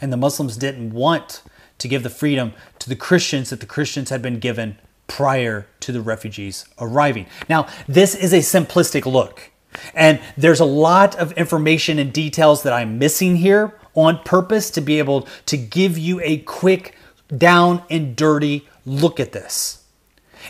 And 0.00 0.12
the 0.12 0.16
Muslims 0.16 0.56
didn't 0.56 0.92
want 0.92 1.42
to 1.78 1.88
give 1.88 2.02
the 2.02 2.10
freedom 2.10 2.52
to 2.78 2.88
the 2.88 2.96
Christians 2.96 3.50
that 3.50 3.60
the 3.60 3.66
Christians 3.66 4.10
had 4.10 4.22
been 4.22 4.38
given 4.38 4.78
prior 5.06 5.66
to 5.80 5.92
the 5.92 6.00
refugees 6.00 6.66
arriving. 6.80 7.26
Now, 7.48 7.66
this 7.86 8.14
is 8.14 8.32
a 8.32 8.38
simplistic 8.38 9.06
look. 9.06 9.50
And 9.94 10.20
there's 10.36 10.60
a 10.60 10.64
lot 10.64 11.16
of 11.16 11.32
information 11.32 11.98
and 11.98 12.12
details 12.12 12.62
that 12.62 12.72
I'm 12.72 12.98
missing 12.98 13.36
here 13.36 13.74
on 13.98 14.22
purpose 14.22 14.70
to 14.70 14.80
be 14.80 14.98
able 14.98 15.28
to 15.46 15.56
give 15.56 15.98
you 15.98 16.20
a 16.22 16.38
quick, 16.38 16.94
down 17.36 17.82
and 17.90 18.16
dirty 18.16 18.66
look 18.86 19.20
at 19.20 19.32
this. 19.32 19.84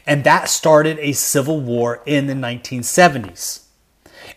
And 0.06 0.24
that 0.24 0.48
started 0.48 0.98
a 1.00 1.12
civil 1.12 1.60
war 1.60 2.02
in 2.06 2.26
the 2.26 2.34
1970s. 2.34 3.64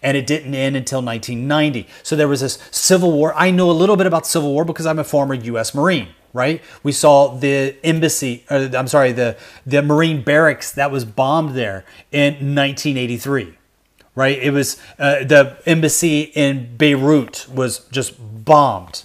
And 0.02 0.18
it 0.18 0.26
didn't 0.26 0.56
end 0.56 0.76
until 0.76 1.02
1990. 1.02 1.88
So 2.02 2.16
there 2.16 2.28
was 2.28 2.42
this 2.42 2.58
civil 2.72 3.12
war. 3.12 3.34
I 3.36 3.52
know 3.52 3.70
a 3.70 3.74
little 3.74 3.98
bit 3.98 4.08
about 4.08 4.26
civil 4.26 4.52
war 4.54 4.66
because 4.66 4.86
I'm 4.86 5.00
a 5.00 5.04
former 5.04 5.34
U.S. 5.34 5.76
Marine 5.76 6.10
right? 6.34 6.62
We 6.84 6.92
saw 6.92 7.36
the 7.36 7.76
embassy, 7.84 8.46
or 8.50 8.70
I'm 8.74 8.88
sorry, 8.88 9.12
the, 9.12 9.38
the 9.66 9.82
Marine 9.82 10.24
barracks 10.24 10.72
that 10.74 10.92
was 10.92 11.06
bombed 11.06 11.56
there 11.56 11.86
in 12.12 12.34
1983, 12.34 13.58
right? 14.16 14.40
It 14.40 14.52
was 14.52 14.82
uh, 14.98 15.24
the 15.24 15.58
embassy 15.66 16.22
in 16.22 16.78
Beirut 16.78 17.48
was 17.50 17.80
just 17.92 18.14
bombed. 18.46 19.04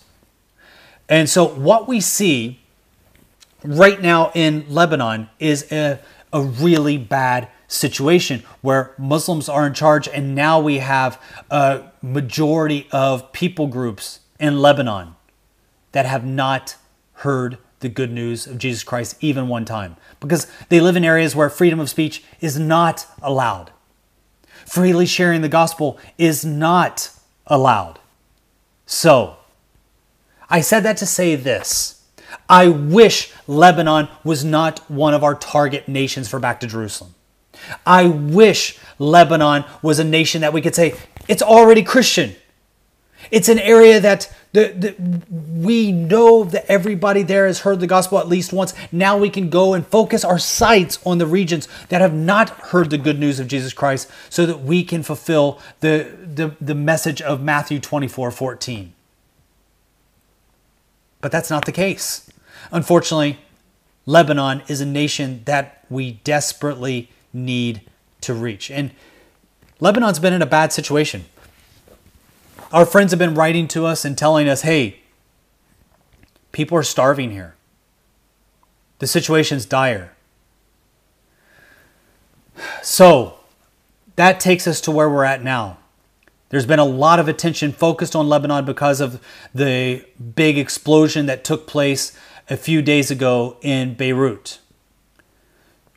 And 1.09 1.28
so 1.28 1.47
what 1.47 1.87
we 1.87 2.01
see 2.01 2.61
right 3.62 4.01
now 4.01 4.30
in 4.34 4.66
Lebanon 4.68 5.28
is 5.39 5.70
a, 5.72 6.01
a 6.32 6.43
really 6.43 6.99
bad 6.99 7.49
situation 7.68 8.43
where 8.61 8.95
Muslims 8.99 9.49
are 9.49 9.66
in 9.66 9.74
charge, 9.74 10.09
and 10.09 10.34
now 10.34 10.61
we 10.61 10.78
have 10.78 11.20
a 11.51 11.84
majority 12.03 12.87
of 12.93 13.32
people 13.32 13.66
groups 13.66 14.20
in 14.39 14.61
Lebanon 14.61 15.14
that 15.93 16.07
have 16.07 16.24
not 16.24 16.76
heard 17.14 17.59
the 17.80 17.89
good 17.89 18.12
news 18.12 18.47
of 18.47 18.59
Jesus 18.59 18.82
Christ 18.82 19.16
even 19.20 19.49
one 19.49 19.64
time 19.64 19.97
because 20.20 20.47
they 20.68 20.80
live 20.80 20.97
in 20.97 21.05
areas 21.05 21.37
where 21.37 21.51
freedom 21.51 21.80
of 21.80 21.91
speech 21.91 22.22
is 22.41 22.59
not 22.59 23.07
allowed. 23.22 23.70
Freely 24.66 25.07
sharing 25.07 25.43
the 25.43 25.49
gospel 25.49 25.99
is 26.18 26.45
not 26.45 27.11
allowed. 27.47 27.99
So, 28.87 29.37
I 30.49 30.61
said 30.61 30.80
that 30.84 30.97
to 30.99 31.07
say 31.07 31.34
this. 31.34 32.05
I 32.49 32.68
wish 32.68 33.32
Lebanon 33.47 34.09
was 34.24 34.45
not 34.45 34.78
one 34.91 35.14
of 35.14 35.24
our 35.24 35.34
target 35.34 35.89
nations 35.89 36.28
for 36.28 36.39
Back 36.39 36.61
to 36.61 36.66
Jerusalem. 36.66 37.14
I 37.84 38.07
wish 38.07 38.78
Lebanon 38.99 39.64
was 39.82 39.99
a 39.99 40.05
nation 40.05 40.41
that 40.43 40.53
we 40.53 40.61
could 40.61 40.74
say, 40.74 40.95
it's 41.28 41.43
already 41.43 41.82
Christian. 41.82 42.37
It's 43.30 43.48
an 43.48 43.58
area 43.58 44.00
that 44.00 44.32
the, 44.52 44.68
the, 44.68 45.22
we 45.30 45.92
know 45.92 46.44
that 46.44 46.64
everybody 46.70 47.22
there 47.22 47.46
has 47.46 47.60
heard 47.60 47.80
the 47.80 47.86
gospel 47.86 48.18
at 48.18 48.28
least 48.28 48.52
once. 48.52 48.72
Now 48.90 49.18
we 49.18 49.28
can 49.28 49.50
go 49.50 49.74
and 49.74 49.86
focus 49.86 50.24
our 50.24 50.38
sights 50.38 50.98
on 51.04 51.18
the 51.18 51.26
regions 51.26 51.68
that 51.88 52.00
have 52.00 52.14
not 52.14 52.48
heard 52.48 52.90
the 52.90 52.98
good 52.98 53.18
news 53.18 53.38
of 53.38 53.48
Jesus 53.48 53.72
Christ 53.72 54.10
so 54.30 54.46
that 54.46 54.60
we 54.60 54.82
can 54.82 55.02
fulfill 55.02 55.60
the, 55.80 56.10
the, 56.22 56.56
the 56.60 56.74
message 56.74 57.20
of 57.20 57.42
Matthew 57.42 57.80
24 57.80 58.30
14. 58.30 58.92
But 61.20 61.32
that's 61.32 61.50
not 61.50 61.64
the 61.64 61.72
case. 61.72 62.30
Unfortunately, 62.70 63.38
Lebanon 64.06 64.62
is 64.68 64.80
a 64.80 64.86
nation 64.86 65.42
that 65.44 65.84
we 65.90 66.12
desperately 66.24 67.10
need 67.32 67.82
to 68.22 68.32
reach. 68.32 68.70
And 68.70 68.92
Lebanon's 69.80 70.18
been 70.18 70.32
in 70.32 70.42
a 70.42 70.46
bad 70.46 70.72
situation. 70.72 71.26
Our 72.72 72.84
friends 72.84 73.12
have 73.12 73.18
been 73.18 73.34
writing 73.34 73.68
to 73.68 73.86
us 73.86 74.04
and 74.04 74.18
telling 74.18 74.48
us, 74.48 74.62
hey, 74.62 75.00
people 76.52 76.76
are 76.76 76.82
starving 76.82 77.30
here. 77.30 77.54
The 78.98 79.06
situation's 79.06 79.66
dire. 79.66 80.12
So 82.82 83.38
that 84.16 84.40
takes 84.40 84.66
us 84.66 84.80
to 84.82 84.90
where 84.90 85.08
we're 85.08 85.24
at 85.24 85.44
now. 85.44 85.78
There's 86.48 86.66
been 86.66 86.78
a 86.78 86.84
lot 86.84 87.18
of 87.18 87.28
attention 87.28 87.72
focused 87.72 88.16
on 88.16 88.28
Lebanon 88.28 88.64
because 88.64 89.00
of 89.00 89.20
the 89.54 90.04
big 90.34 90.58
explosion 90.58 91.26
that 91.26 91.44
took 91.44 91.66
place 91.66 92.16
a 92.48 92.56
few 92.56 92.82
days 92.82 93.10
ago 93.10 93.56
in 93.62 93.94
Beirut. 93.94 94.60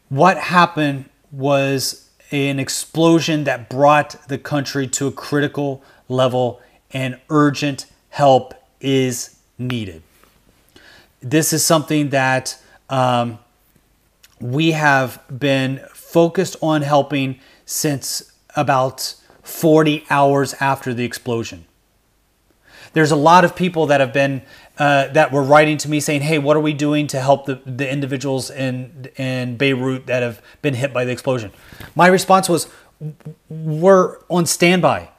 What 0.10 0.38
happened 0.38 1.06
was 1.32 2.10
an 2.32 2.60
explosion 2.60 3.44
that 3.44 3.70
brought 3.70 4.28
the 4.28 4.38
country 4.38 4.88
to 4.88 5.08
a 5.08 5.12
critical 5.12 5.84
level 6.10 6.62
and 6.92 7.20
urgent 7.30 7.86
help 8.10 8.54
is 8.82 9.40
needed. 9.58 10.02
This 11.22 11.54
is 11.54 11.66
something 11.66 12.10
that 12.10 12.62
um, 12.90 13.40
we 14.40 14.72
have 14.72 15.22
been 15.38 15.82
focused 15.94 16.56
on 16.62 16.82
helping 16.82 17.40
since 17.66 18.32
about 18.56 19.16
40 19.44 20.06
hours 20.10 20.54
after 20.60 20.94
the 20.94 21.06
explosion. 21.06 21.66
There's 22.94 23.12
a 23.12 23.16
lot 23.16 23.46
of 23.46 23.56
people 23.56 23.86
that 23.88 24.00
have 24.00 24.14
been 24.14 24.42
uh, 24.80 25.08
that 25.10 25.32
were 25.32 25.44
writing 25.44 25.78
to 25.78 25.90
me 25.90 26.00
saying, 26.00 26.22
"Hey, 26.22 26.40
what 26.40 26.58
are 26.58 26.62
we 26.62 26.74
doing 26.74 27.06
to 27.08 27.20
help 27.20 27.46
the, 27.46 27.62
the 27.66 27.90
individuals 27.92 28.50
in 28.50 29.10
in 29.16 29.58
Beirut 29.58 30.08
that 30.08 30.24
have 30.24 30.42
been 30.62 30.74
hit 30.74 30.92
by 30.94 31.06
the 31.06 31.12
explosion?" 31.12 31.52
My 31.96 32.08
response 32.08 32.50
was, 32.50 32.68
"We're 33.50 34.18
on 34.30 34.48
standby. 34.48 35.10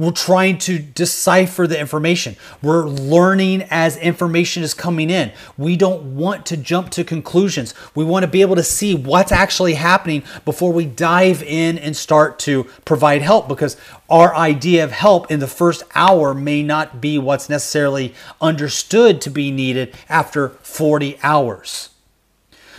We're 0.00 0.12
trying 0.12 0.56
to 0.60 0.78
decipher 0.78 1.66
the 1.66 1.78
information. 1.78 2.36
We're 2.62 2.86
learning 2.86 3.64
as 3.68 3.98
information 3.98 4.62
is 4.62 4.72
coming 4.72 5.10
in. 5.10 5.30
We 5.58 5.76
don't 5.76 6.16
want 6.16 6.46
to 6.46 6.56
jump 6.56 6.88
to 6.92 7.04
conclusions. 7.04 7.74
We 7.94 8.02
want 8.02 8.22
to 8.22 8.26
be 8.26 8.40
able 8.40 8.56
to 8.56 8.62
see 8.62 8.94
what's 8.94 9.30
actually 9.30 9.74
happening 9.74 10.22
before 10.46 10.72
we 10.72 10.86
dive 10.86 11.42
in 11.42 11.76
and 11.76 11.94
start 11.94 12.38
to 12.38 12.64
provide 12.86 13.20
help 13.20 13.46
because 13.46 13.76
our 14.08 14.34
idea 14.34 14.84
of 14.84 14.92
help 14.92 15.30
in 15.30 15.38
the 15.38 15.46
first 15.46 15.82
hour 15.94 16.32
may 16.32 16.62
not 16.62 17.02
be 17.02 17.18
what's 17.18 17.50
necessarily 17.50 18.14
understood 18.40 19.20
to 19.20 19.28
be 19.28 19.50
needed 19.50 19.94
after 20.08 20.48
40 20.62 21.18
hours. 21.22 21.90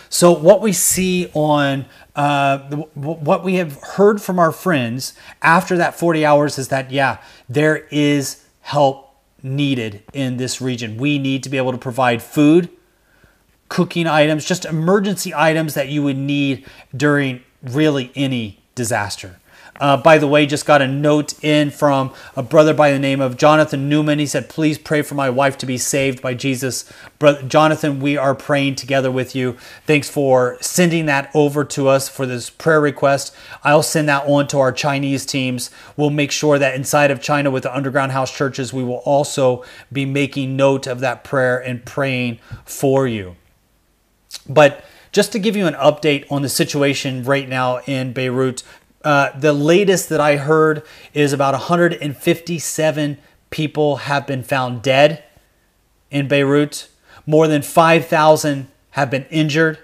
So, 0.09 0.33
what 0.33 0.59
we 0.59 0.73
see 0.73 1.29
on 1.33 1.85
uh, 2.21 2.59
what 2.93 3.43
we 3.43 3.55
have 3.55 3.81
heard 3.81 4.21
from 4.21 4.37
our 4.37 4.51
friends 4.51 5.15
after 5.41 5.75
that 5.77 5.97
40 5.97 6.23
hours 6.23 6.59
is 6.59 6.67
that, 6.67 6.91
yeah, 6.91 7.17
there 7.49 7.87
is 7.89 8.45
help 8.59 9.15
needed 9.41 10.03
in 10.13 10.37
this 10.37 10.61
region. 10.61 10.97
We 10.97 11.17
need 11.17 11.41
to 11.41 11.49
be 11.49 11.57
able 11.57 11.71
to 11.71 11.79
provide 11.79 12.21
food, 12.21 12.69
cooking 13.69 14.05
items, 14.05 14.45
just 14.45 14.65
emergency 14.65 15.33
items 15.33 15.73
that 15.73 15.87
you 15.87 16.03
would 16.03 16.17
need 16.17 16.67
during 16.95 17.41
really 17.63 18.11
any 18.13 18.61
disaster. 18.75 19.39
Uh, 19.81 19.97
by 19.97 20.19
the 20.19 20.27
way, 20.27 20.45
just 20.45 20.67
got 20.67 20.79
a 20.79 20.87
note 20.87 21.33
in 21.43 21.71
from 21.71 22.13
a 22.35 22.43
brother 22.43 22.71
by 22.71 22.91
the 22.91 22.99
name 22.99 23.19
of 23.19 23.35
Jonathan 23.35 23.89
Newman. 23.89 24.19
He 24.19 24.27
said, 24.27 24.47
Please 24.47 24.77
pray 24.77 25.01
for 25.01 25.15
my 25.15 25.27
wife 25.27 25.57
to 25.57 25.65
be 25.65 25.79
saved 25.79 26.21
by 26.21 26.35
Jesus. 26.35 26.85
Brother 27.17 27.41
Jonathan, 27.41 27.99
we 27.99 28.15
are 28.15 28.35
praying 28.35 28.75
together 28.75 29.09
with 29.09 29.35
you. 29.35 29.57
Thanks 29.87 30.07
for 30.07 30.57
sending 30.61 31.07
that 31.07 31.31
over 31.33 31.65
to 31.65 31.87
us 31.87 32.07
for 32.07 32.27
this 32.27 32.51
prayer 32.51 32.79
request. 32.79 33.35
I'll 33.63 33.81
send 33.81 34.07
that 34.07 34.27
on 34.27 34.47
to 34.49 34.59
our 34.59 34.71
Chinese 34.71 35.25
teams. 35.25 35.71
We'll 35.97 36.11
make 36.11 36.31
sure 36.31 36.59
that 36.59 36.75
inside 36.75 37.09
of 37.09 37.19
China 37.19 37.49
with 37.49 37.63
the 37.63 37.75
underground 37.75 38.11
house 38.11 38.31
churches, 38.31 38.71
we 38.71 38.83
will 38.83 38.97
also 38.97 39.65
be 39.91 40.05
making 40.05 40.55
note 40.55 40.85
of 40.85 40.99
that 40.99 41.23
prayer 41.23 41.57
and 41.57 41.83
praying 41.83 42.37
for 42.65 43.07
you. 43.07 43.35
But 44.47 44.85
just 45.11 45.33
to 45.33 45.39
give 45.39 45.57
you 45.57 45.67
an 45.67 45.73
update 45.73 46.25
on 46.31 46.41
the 46.41 46.49
situation 46.49 47.23
right 47.23 47.47
now 47.49 47.79
in 47.79 48.13
Beirut, 48.13 48.63
uh, 49.03 49.37
the 49.37 49.53
latest 49.53 50.09
that 50.09 50.19
I 50.19 50.37
heard 50.37 50.83
is 51.13 51.33
about 51.33 51.53
157 51.53 53.17
people 53.49 53.97
have 53.97 54.27
been 54.27 54.43
found 54.43 54.81
dead 54.81 55.23
in 56.09 56.27
Beirut. 56.27 56.87
More 57.25 57.47
than 57.47 57.61
5,000 57.61 58.67
have 58.91 59.09
been 59.09 59.25
injured. 59.25 59.79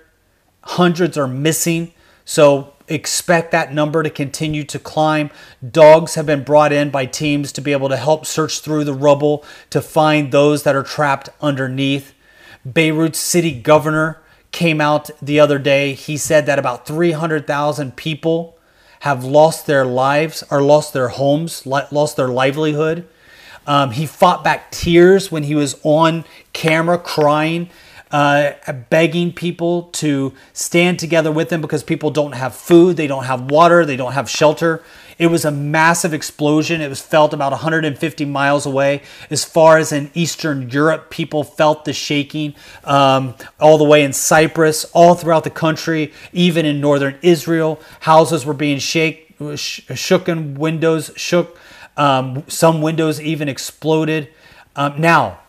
Hundreds 0.61 1.17
are 1.17 1.27
missing. 1.27 1.93
So 2.25 2.73
expect 2.87 3.51
that 3.51 3.73
number 3.73 4.03
to 4.03 4.09
continue 4.09 4.63
to 4.65 4.79
climb. 4.79 5.29
Dogs 5.69 6.15
have 6.15 6.25
been 6.25 6.43
brought 6.43 6.71
in 6.71 6.89
by 6.89 7.05
teams 7.05 7.51
to 7.53 7.61
be 7.61 7.71
able 7.71 7.89
to 7.89 7.97
help 7.97 8.25
search 8.25 8.59
through 8.59 8.83
the 8.83 8.93
rubble 8.93 9.43
to 9.69 9.81
find 9.81 10.31
those 10.31 10.63
that 10.63 10.75
are 10.75 10.83
trapped 10.83 11.29
underneath. 11.41 12.13
Beirut 12.71 13.15
city 13.15 13.59
governor 13.59 14.21
came 14.51 14.81
out 14.81 15.09
the 15.21 15.39
other 15.39 15.59
day. 15.59 15.93
He 15.93 16.17
said 16.17 16.45
that 16.45 16.59
about 16.59 16.85
300,000 16.87 17.95
people 17.95 18.56
have 19.07 19.23
lost 19.23 19.67
their 19.67 19.85
lives 19.85 20.43
or 20.51 20.61
lost 20.61 20.91
their 20.91 21.07
homes, 21.07 21.65
lost 21.65 22.17
their 22.17 22.27
livelihood. 22.27 23.07
Um, 23.65 23.91
he 23.91 24.05
fought 24.05 24.43
back 24.43 24.69
tears 24.69 25.31
when 25.31 25.43
he 25.43 25.55
was 25.55 25.79
on 25.83 26.25
camera 26.51 26.97
crying, 26.97 27.69
uh, 28.11 28.51
begging 28.89 29.31
people 29.31 29.83
to 29.93 30.33
stand 30.51 30.99
together 30.99 31.31
with 31.31 31.49
him 31.49 31.61
because 31.61 31.83
people 31.83 32.11
don't 32.11 32.33
have 32.33 32.53
food, 32.53 32.97
they 32.97 33.07
don't 33.07 33.23
have 33.23 33.49
water, 33.49 33.85
they 33.85 33.95
don't 33.95 34.11
have 34.11 34.29
shelter. 34.29 34.83
It 35.17 35.27
was 35.27 35.45
a 35.45 35.51
massive 35.51 36.13
explosion. 36.13 36.79
It 36.79 36.89
was 36.89 37.01
felt 37.01 37.33
about 37.33 37.51
150 37.51 38.25
miles 38.25 38.65
away. 38.65 39.01
As 39.29 39.43
far 39.43 39.77
as 39.77 39.91
in 39.91 40.11
Eastern 40.13 40.69
Europe, 40.69 41.09
people 41.09 41.43
felt 41.43 41.85
the 41.85 41.93
shaking 41.93 42.53
um, 42.83 43.35
all 43.59 43.77
the 43.77 43.83
way 43.83 44.03
in 44.03 44.13
Cyprus, 44.13 44.85
all 44.93 45.15
throughout 45.15 45.43
the 45.43 45.49
country, 45.49 46.13
even 46.33 46.65
in 46.65 46.79
northern 46.79 47.17
Israel. 47.21 47.79
Houses 48.01 48.45
were 48.45 48.53
being 48.53 48.77
shake, 48.77 49.35
sh- 49.55 49.81
shooken, 49.87 50.57
windows 50.57 51.11
shook. 51.15 51.57
Um, 51.95 52.43
some 52.47 52.83
windows 52.83 53.19
even 53.19 53.49
exploded. 53.49 54.29
Um, 54.75 55.01
now, 55.01 55.39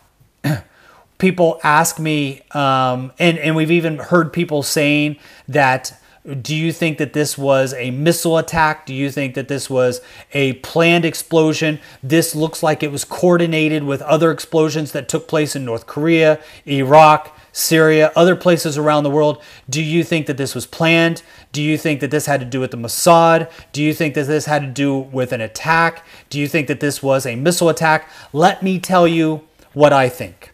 people 1.19 1.61
ask 1.63 1.99
me, 1.99 2.43
um, 2.53 3.13
and, 3.19 3.39
and 3.39 3.55
we've 3.55 3.71
even 3.71 3.99
heard 3.99 4.33
people 4.33 4.63
saying 4.63 5.19
that 5.47 5.93
Do 6.29 6.55
you 6.55 6.73
think 6.73 6.99
that 6.99 7.15
this 7.15 7.39
was 7.39 7.73
a 7.73 7.91
missile 7.91 8.37
attack? 8.37 8.85
Do 8.85 8.93
you 8.93 9.11
think 9.11 9.35
that 9.35 9.49
this 9.49 9.71
was 9.71 10.03
a 10.33 10.55
planned 10.55 11.07
explosion? 11.07 11.81
This 12.03 12.35
looks 12.35 12.63
like 12.63 12.83
it 12.83 12.93
was 12.93 13.05
coordinated 13.05 13.85
with 13.85 14.03
other 14.03 14.31
explosions 14.31 14.93
that 14.93 15.09
took 15.09 15.27
place 15.27 15.57
in 15.57 15.65
North 15.65 15.87
Korea, 15.87 16.39
Iraq, 16.67 17.35
Syria, 17.53 18.13
other 18.15 18.37
places 18.37 18.77
around 18.77 19.05
the 19.05 19.11
world. 19.11 19.43
Do 19.71 19.83
you 19.83 20.05
think 20.05 20.27
that 20.27 20.37
this 20.37 20.55
was 20.55 20.67
planned? 20.67 21.23
Do 21.53 21.63
you 21.63 21.79
think 21.79 22.01
that 22.01 22.11
this 22.11 22.27
had 22.27 22.41
to 22.41 22.47
do 22.47 22.61
with 22.61 22.73
the 22.73 22.77
Mossad? 22.77 23.51
Do 23.73 23.83
you 23.83 23.95
think 23.95 24.15
that 24.15 24.27
this 24.27 24.45
had 24.45 24.61
to 24.63 24.69
do 24.69 24.99
with 24.99 25.33
an 25.33 25.41
attack? 25.41 26.05
Do 26.29 26.39
you 26.39 26.47
think 26.47 26.69
that 26.69 26.81
this 26.81 27.03
was 27.03 27.25
a 27.25 27.37
missile 27.37 27.71
attack? 27.71 28.09
Let 28.35 28.63
me 28.63 28.79
tell 28.79 29.09
you 29.09 29.45
what 29.73 29.95
I 29.95 30.11
think. 30.11 30.53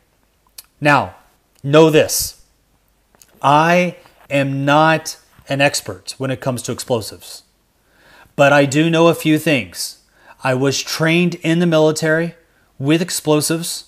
Now, 0.80 1.16
know 1.64 1.90
this 1.90 2.42
I 3.42 3.96
am 4.30 4.64
not 4.64 5.16
an 5.48 5.60
expert 5.60 6.14
when 6.18 6.30
it 6.30 6.40
comes 6.40 6.62
to 6.62 6.72
explosives, 6.72 7.42
but 8.36 8.52
I 8.52 8.64
do 8.66 8.90
know 8.90 9.08
a 9.08 9.14
few 9.14 9.38
things. 9.38 9.98
I 10.42 10.54
was 10.54 10.82
trained 10.82 11.36
in 11.36 11.58
the 11.58 11.66
military 11.66 12.34
with 12.78 13.00
explosives 13.00 13.84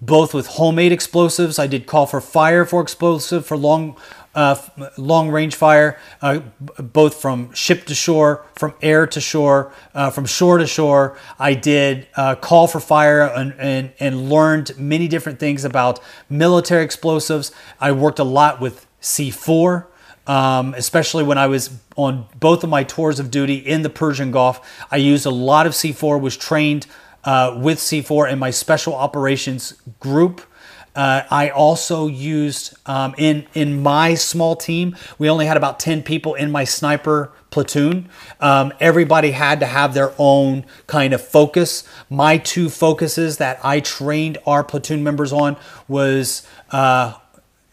both 0.00 0.32
with 0.32 0.46
homemade 0.46 0.92
explosives. 0.92 1.58
I 1.58 1.66
did 1.66 1.86
call 1.86 2.06
for 2.06 2.20
fire 2.20 2.64
for 2.64 2.80
explosive 2.80 3.44
for 3.44 3.56
long, 3.56 3.96
uh, 4.34 4.56
long 4.96 5.30
range 5.30 5.56
fire, 5.56 5.98
uh, 6.22 6.40
both 6.78 7.20
from 7.20 7.52
ship 7.52 7.84
to 7.86 7.94
shore, 7.94 8.44
from 8.54 8.74
air 8.80 9.06
to 9.08 9.20
shore, 9.20 9.72
uh, 9.94 10.10
from 10.10 10.24
shore 10.26 10.58
to 10.58 10.66
shore. 10.66 11.18
I 11.38 11.54
did 11.54 12.06
uh, 12.16 12.36
call 12.36 12.68
for 12.68 12.80
fire 12.80 13.22
and, 13.22 13.54
and, 13.58 13.92
and 13.98 14.30
learned 14.30 14.78
many 14.78 15.08
different 15.08 15.40
things 15.40 15.64
about 15.64 16.00
military 16.30 16.84
explosives. 16.84 17.50
I 17.80 17.92
worked 17.92 18.18
a 18.18 18.24
lot 18.24 18.60
with 18.60 18.86
C4. 19.02 19.86
Um, 20.28 20.74
especially 20.74 21.24
when 21.24 21.38
I 21.38 21.46
was 21.46 21.70
on 21.96 22.26
both 22.38 22.62
of 22.62 22.70
my 22.70 22.84
tours 22.84 23.18
of 23.18 23.30
duty 23.30 23.56
in 23.56 23.82
the 23.82 23.90
Persian 23.90 24.30
Gulf, 24.30 24.84
I 24.90 24.96
used 24.96 25.26
a 25.26 25.30
lot 25.30 25.66
of 25.66 25.72
C4. 25.72 26.20
Was 26.20 26.36
trained 26.36 26.86
uh, 27.24 27.58
with 27.60 27.78
C4 27.78 28.30
in 28.30 28.38
my 28.38 28.50
special 28.50 28.94
operations 28.94 29.72
group. 29.98 30.42
Uh, 30.94 31.22
I 31.30 31.50
also 31.50 32.08
used 32.08 32.76
um, 32.86 33.14
in 33.16 33.46
in 33.54 33.82
my 33.82 34.14
small 34.14 34.56
team. 34.56 34.96
We 35.18 35.30
only 35.30 35.46
had 35.46 35.56
about 35.56 35.78
ten 35.78 36.02
people 36.02 36.34
in 36.34 36.50
my 36.50 36.64
sniper 36.64 37.32
platoon. 37.50 38.08
Um, 38.40 38.72
everybody 38.80 39.30
had 39.30 39.60
to 39.60 39.66
have 39.66 39.94
their 39.94 40.12
own 40.18 40.64
kind 40.86 41.12
of 41.12 41.22
focus. 41.22 41.84
My 42.10 42.38
two 42.38 42.68
focuses 42.68 43.36
that 43.38 43.60
I 43.64 43.80
trained 43.80 44.38
our 44.44 44.64
platoon 44.64 45.04
members 45.04 45.32
on 45.32 45.56
was 45.86 46.46
uh, 46.70 47.14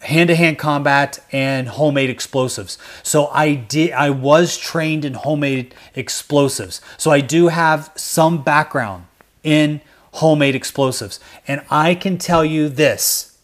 hand-to-hand 0.06 0.58
combat 0.58 1.20
and 1.32 1.68
homemade 1.68 2.10
explosives. 2.10 2.78
So 3.04 3.28
I 3.28 3.56
did 3.56 3.92
I 3.92 4.10
was 4.10 4.58
trained 4.58 5.06
in 5.06 5.14
homemade 5.14 5.74
explosives. 5.96 6.82
So 6.98 7.12
I 7.12 7.22
do 7.22 7.48
have 7.48 7.92
some 7.96 8.44
background 8.44 9.06
in 9.44 9.82
homemade 10.14 10.56
explosives. 10.56 11.20
And 11.48 11.62
I 11.70 11.96
can 11.96 12.18
tell 12.18 12.46
you 12.46 12.70
this 12.70 13.38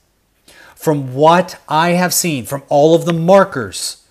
from 0.76 1.14
what 1.14 1.62
I 1.68 1.92
have 1.92 2.14
seen, 2.14 2.46
from 2.46 2.64
all 2.70 2.96
of 2.96 3.06
the 3.06 3.14
markers 3.14 4.04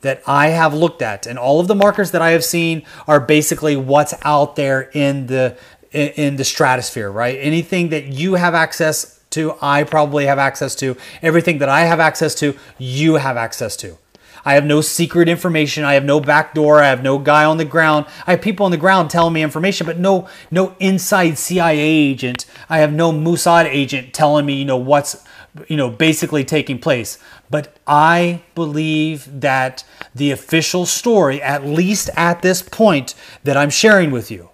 that 0.00 0.22
I 0.26 0.48
have 0.48 0.74
looked 0.74 1.02
at, 1.02 1.26
and 1.26 1.38
all 1.38 1.60
of 1.60 1.68
the 1.68 1.74
markers 1.74 2.10
that 2.12 2.22
I 2.22 2.30
have 2.30 2.44
seen 2.44 2.82
are 3.06 3.20
basically 3.20 3.76
what's 3.76 4.14
out 4.22 4.56
there 4.56 4.90
in 4.92 5.26
the 5.26 5.56
in 5.92 6.36
the 6.36 6.44
stratosphere, 6.44 7.10
right? 7.10 7.38
Anything 7.40 7.88
that 7.88 8.04
you 8.06 8.34
have 8.34 8.54
access 8.54 9.15
to, 9.36 9.54
I 9.62 9.84
probably 9.84 10.26
have 10.26 10.38
access 10.38 10.74
to. 10.76 10.96
Everything 11.22 11.58
that 11.58 11.68
I 11.68 11.82
have 11.82 12.00
access 12.00 12.34
to, 12.36 12.56
you 12.78 13.14
have 13.14 13.36
access 13.36 13.76
to. 13.76 13.96
I 14.46 14.54
have 14.54 14.64
no 14.64 14.80
secret 14.80 15.28
information. 15.28 15.82
I 15.82 15.94
have 15.94 16.04
no 16.04 16.20
back 16.20 16.54
door. 16.54 16.80
I 16.80 16.88
have 16.88 17.02
no 17.02 17.18
guy 17.18 17.44
on 17.44 17.58
the 17.58 17.64
ground. 17.64 18.06
I 18.28 18.30
have 18.32 18.42
people 18.42 18.64
on 18.64 18.70
the 18.70 18.76
ground 18.76 19.10
telling 19.10 19.32
me 19.32 19.42
information, 19.42 19.86
but 19.86 19.98
no 19.98 20.28
no 20.52 20.76
inside 20.78 21.36
CIA 21.36 21.78
agent. 21.80 22.46
I 22.68 22.78
have 22.78 22.92
no 22.92 23.10
Mossad 23.10 23.64
agent 23.64 24.14
telling 24.14 24.46
me, 24.46 24.54
you 24.54 24.64
know, 24.64 24.76
what's 24.76 25.24
you 25.66 25.76
know 25.76 25.90
basically 25.90 26.44
taking 26.44 26.78
place. 26.78 27.18
But 27.50 27.76
I 27.88 28.42
believe 28.54 29.40
that 29.40 29.84
the 30.14 30.30
official 30.30 30.86
story, 30.86 31.42
at 31.42 31.66
least 31.66 32.08
at 32.16 32.42
this 32.42 32.62
point 32.62 33.16
that 33.42 33.56
I'm 33.56 33.70
sharing 33.70 34.12
with 34.12 34.30
you, 34.30 34.50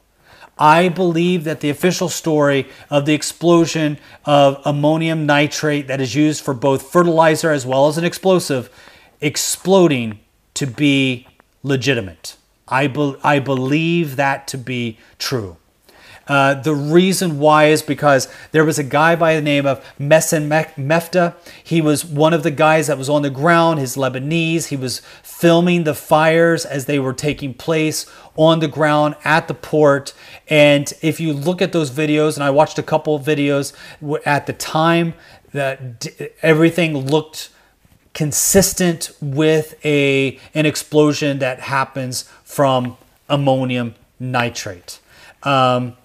I 0.62 0.90
believe 0.90 1.42
that 1.42 1.58
the 1.58 1.70
official 1.70 2.08
story 2.08 2.68
of 2.88 3.04
the 3.04 3.14
explosion 3.14 3.98
of 4.24 4.62
ammonium 4.64 5.26
nitrate 5.26 5.88
that 5.88 6.00
is 6.00 6.14
used 6.14 6.44
for 6.44 6.54
both 6.54 6.88
fertilizer 6.88 7.50
as 7.50 7.66
well 7.66 7.88
as 7.88 7.98
an 7.98 8.04
explosive 8.04 8.70
exploding 9.20 10.20
to 10.54 10.68
be 10.68 11.26
legitimate. 11.64 12.36
I, 12.68 12.86
be, 12.86 13.16
I 13.24 13.40
believe 13.40 14.14
that 14.14 14.46
to 14.48 14.56
be 14.56 14.98
true. 15.18 15.56
Uh, 16.28 16.54
the 16.54 16.74
reason 16.74 17.38
why 17.38 17.66
is 17.66 17.82
because 17.82 18.28
there 18.52 18.64
was 18.64 18.78
a 18.78 18.84
guy 18.84 19.16
by 19.16 19.34
the 19.34 19.42
name 19.42 19.66
of 19.66 19.84
Mesen 19.98 20.48
Mefta. 20.48 21.34
He 21.62 21.80
was 21.80 22.04
one 22.04 22.32
of 22.32 22.42
the 22.42 22.50
guys 22.50 22.86
that 22.86 22.98
was 22.98 23.08
on 23.08 23.22
the 23.22 23.30
ground, 23.30 23.80
his 23.80 23.96
Lebanese. 23.96 24.66
He 24.66 24.76
was 24.76 25.00
filming 25.22 25.84
the 25.84 25.94
fires 25.94 26.64
as 26.64 26.86
they 26.86 26.98
were 26.98 27.12
taking 27.12 27.54
place 27.54 28.06
on 28.36 28.60
the 28.60 28.68
ground 28.68 29.16
at 29.24 29.48
the 29.48 29.54
port. 29.54 30.14
And 30.48 30.92
if 31.02 31.20
you 31.20 31.32
look 31.32 31.60
at 31.60 31.72
those 31.72 31.90
videos, 31.90 32.36
and 32.36 32.44
I 32.44 32.50
watched 32.50 32.78
a 32.78 32.82
couple 32.82 33.14
of 33.14 33.22
videos 33.24 33.72
at 34.24 34.46
the 34.46 34.52
time, 34.52 35.14
that 35.52 36.06
everything 36.42 36.96
looked 36.96 37.50
consistent 38.14 39.10
with 39.20 39.74
a 39.84 40.38
an 40.54 40.66
explosion 40.66 41.38
that 41.38 41.60
happens 41.60 42.28
from 42.44 42.96
ammonium 43.28 43.94
nitrate. 44.18 44.98
Um, 45.42 45.96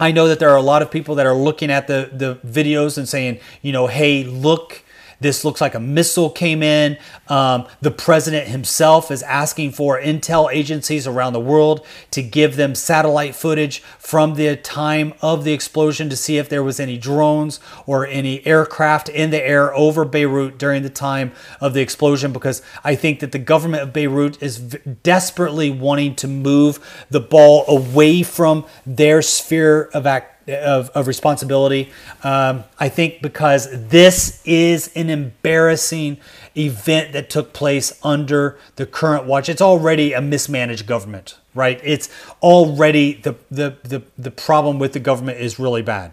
I 0.00 0.12
know 0.12 0.28
that 0.28 0.38
there 0.38 0.50
are 0.50 0.56
a 0.56 0.62
lot 0.62 0.82
of 0.82 0.90
people 0.90 1.14
that 1.16 1.26
are 1.26 1.34
looking 1.34 1.70
at 1.70 1.86
the 1.86 2.10
the 2.12 2.36
videos 2.46 2.98
and 2.98 3.08
saying, 3.08 3.40
you 3.62 3.72
know, 3.72 3.86
hey, 3.86 4.24
look 4.24 4.82
this 5.20 5.44
looks 5.44 5.60
like 5.60 5.74
a 5.74 5.80
missile 5.80 6.30
came 6.30 6.62
in. 6.62 6.96
Um, 7.28 7.66
the 7.80 7.90
president 7.90 8.48
himself 8.48 9.10
is 9.10 9.22
asking 9.22 9.72
for 9.72 10.00
intel 10.00 10.52
agencies 10.52 11.06
around 11.06 11.32
the 11.32 11.40
world 11.40 11.84
to 12.12 12.22
give 12.22 12.56
them 12.56 12.74
satellite 12.74 13.34
footage 13.34 13.80
from 13.98 14.34
the 14.34 14.56
time 14.56 15.14
of 15.20 15.44
the 15.44 15.52
explosion 15.52 16.08
to 16.10 16.16
see 16.16 16.38
if 16.38 16.48
there 16.48 16.62
was 16.62 16.78
any 16.78 16.96
drones 16.96 17.60
or 17.86 18.06
any 18.06 18.46
aircraft 18.46 19.08
in 19.08 19.30
the 19.30 19.42
air 19.42 19.74
over 19.74 20.04
Beirut 20.04 20.58
during 20.58 20.82
the 20.82 20.90
time 20.90 21.32
of 21.60 21.74
the 21.74 21.80
explosion 21.80 22.32
because 22.32 22.62
I 22.84 22.94
think 22.94 23.20
that 23.20 23.32
the 23.32 23.38
government 23.38 23.82
of 23.82 23.92
Beirut 23.92 24.42
is 24.42 24.58
v- 24.58 24.78
desperately 25.02 25.70
wanting 25.70 26.14
to 26.16 26.28
move 26.28 27.06
the 27.10 27.20
ball 27.20 27.64
away 27.66 28.22
from 28.22 28.64
their 28.86 29.22
sphere 29.22 29.90
of 29.92 30.06
activity 30.06 30.34
of, 30.48 30.90
of 30.90 31.06
responsibility. 31.06 31.90
Um, 32.22 32.64
I 32.78 32.88
think 32.88 33.22
because 33.22 33.68
this 33.88 34.42
is 34.44 34.90
an 34.96 35.10
embarrassing 35.10 36.18
event 36.56 37.12
that 37.12 37.30
took 37.30 37.52
place 37.52 37.98
under 38.02 38.58
the 38.76 38.86
current 38.86 39.24
watch. 39.24 39.48
It's 39.48 39.62
already 39.62 40.12
a 40.12 40.20
mismanaged 40.20 40.86
government, 40.86 41.36
right? 41.54 41.80
It's 41.84 42.08
already 42.42 43.14
the, 43.14 43.36
the, 43.50 43.76
the, 43.82 44.02
the 44.16 44.30
problem 44.30 44.78
with 44.78 44.92
the 44.92 45.00
government 45.00 45.38
is 45.38 45.58
really 45.58 45.82
bad. 45.82 46.12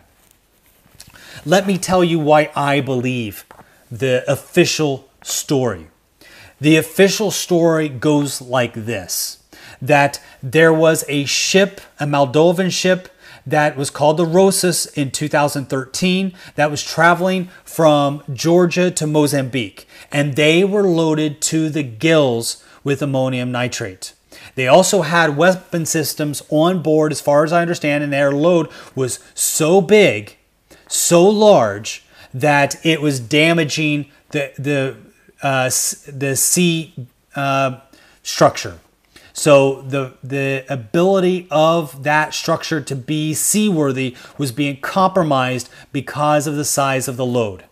Let 1.46 1.68
me 1.68 1.78
tell 1.78 2.04
you 2.04 2.20
why 2.20 2.52
I 2.56 2.82
believe 2.82 3.46
the 3.92 4.24
official 4.32 5.10
story. 5.24 5.88
The 6.62 6.78
official 6.78 7.32
story 7.32 7.90
goes 7.90 8.42
like 8.42 8.74
this 8.74 9.40
that 9.82 10.22
there 10.42 10.74
was 10.74 11.04
a 11.10 11.26
ship, 11.26 11.82
a 12.00 12.06
Moldovan 12.06 12.72
ship 12.72 13.10
that 13.46 13.78
was 13.78 13.90
called 13.90 14.18
the 14.18 14.26
Rhosus 14.26 14.92
in 14.98 15.12
2013 15.12 16.34
that 16.56 16.72
was 16.72 16.84
traveling 16.84 17.50
from 17.64 18.24
Georgia 18.34 18.90
to 18.92 19.08
Mozambique. 19.08 19.88
And 20.12 20.36
they 20.36 20.64
were 20.64 20.84
loaded 20.84 21.42
to 21.44 21.70
the 21.70 21.84
gills 21.84 22.64
with 22.84 23.02
ammonium 23.02 23.52
nitrate. 23.52 24.14
They 24.56 24.68
also 24.68 25.02
had 25.02 25.38
weapon 25.38 25.86
systems 25.86 26.42
on 26.50 26.82
board, 26.82 27.12
as 27.12 27.22
far 27.22 27.44
as 27.44 27.52
I 27.52 27.62
understand, 27.62 28.04
and 28.04 28.14
their 28.14 28.32
load 28.32 28.70
was 28.96 29.20
so 29.34 29.82
big, 29.82 30.38
so 30.88 31.28
large, 31.28 32.06
that 32.34 32.84
it 32.86 33.02
was 33.02 33.20
damaging 33.20 34.12
the, 34.32 34.52
the, 34.58 34.98
uh, 35.42 35.70
the 36.12 36.36
sea 36.36 36.94
uh, 37.36 37.80
structure. 38.24 38.80
So 39.36 39.82
the 39.82 40.14
the 40.24 40.66
ability 40.70 41.46
of 41.52 42.04
that 42.04 42.34
structure 42.34 42.80
to 42.80 42.96
be 42.96 43.34
seaworthy 43.34 44.16
was 44.38 44.54
being 44.54 44.80
compromised 44.80 45.70
because 45.92 46.48
of 46.48 46.56
the 46.56 46.64
size 46.64 47.10
of 47.10 47.18
the 47.18 47.26
load. 47.26 47.66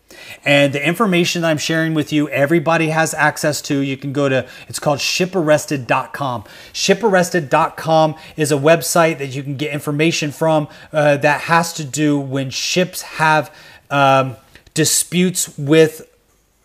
And 0.44 0.74
the 0.74 0.86
information 0.86 1.42
that 1.42 1.50
I'm 1.50 1.58
sharing 1.58 1.94
with 1.94 2.12
you, 2.12 2.30
everybody 2.30 2.90
has 2.90 3.14
access 3.14 3.62
to. 3.64 3.80
You 3.80 3.96
can 3.98 4.12
go 4.14 4.28
to, 4.30 4.46
it's 4.68 4.78
called 4.78 5.00
shiparrested.com. 5.00 6.44
Shiparrested.com 6.74 8.16
is 8.36 8.52
a 8.52 8.56
website 8.56 9.18
that 9.20 9.28
you 9.28 9.42
can 9.42 9.56
get 9.56 9.74
information 9.74 10.32
from 10.32 10.68
uh, 10.92 11.18
that 11.18 11.42
has 11.42 11.74
to 11.74 11.84
do 11.84 12.20
when 12.20 12.50
ships 12.50 13.02
have 13.04 13.54
um, 13.90 14.36
disputes 14.74 15.58
with 15.58 16.10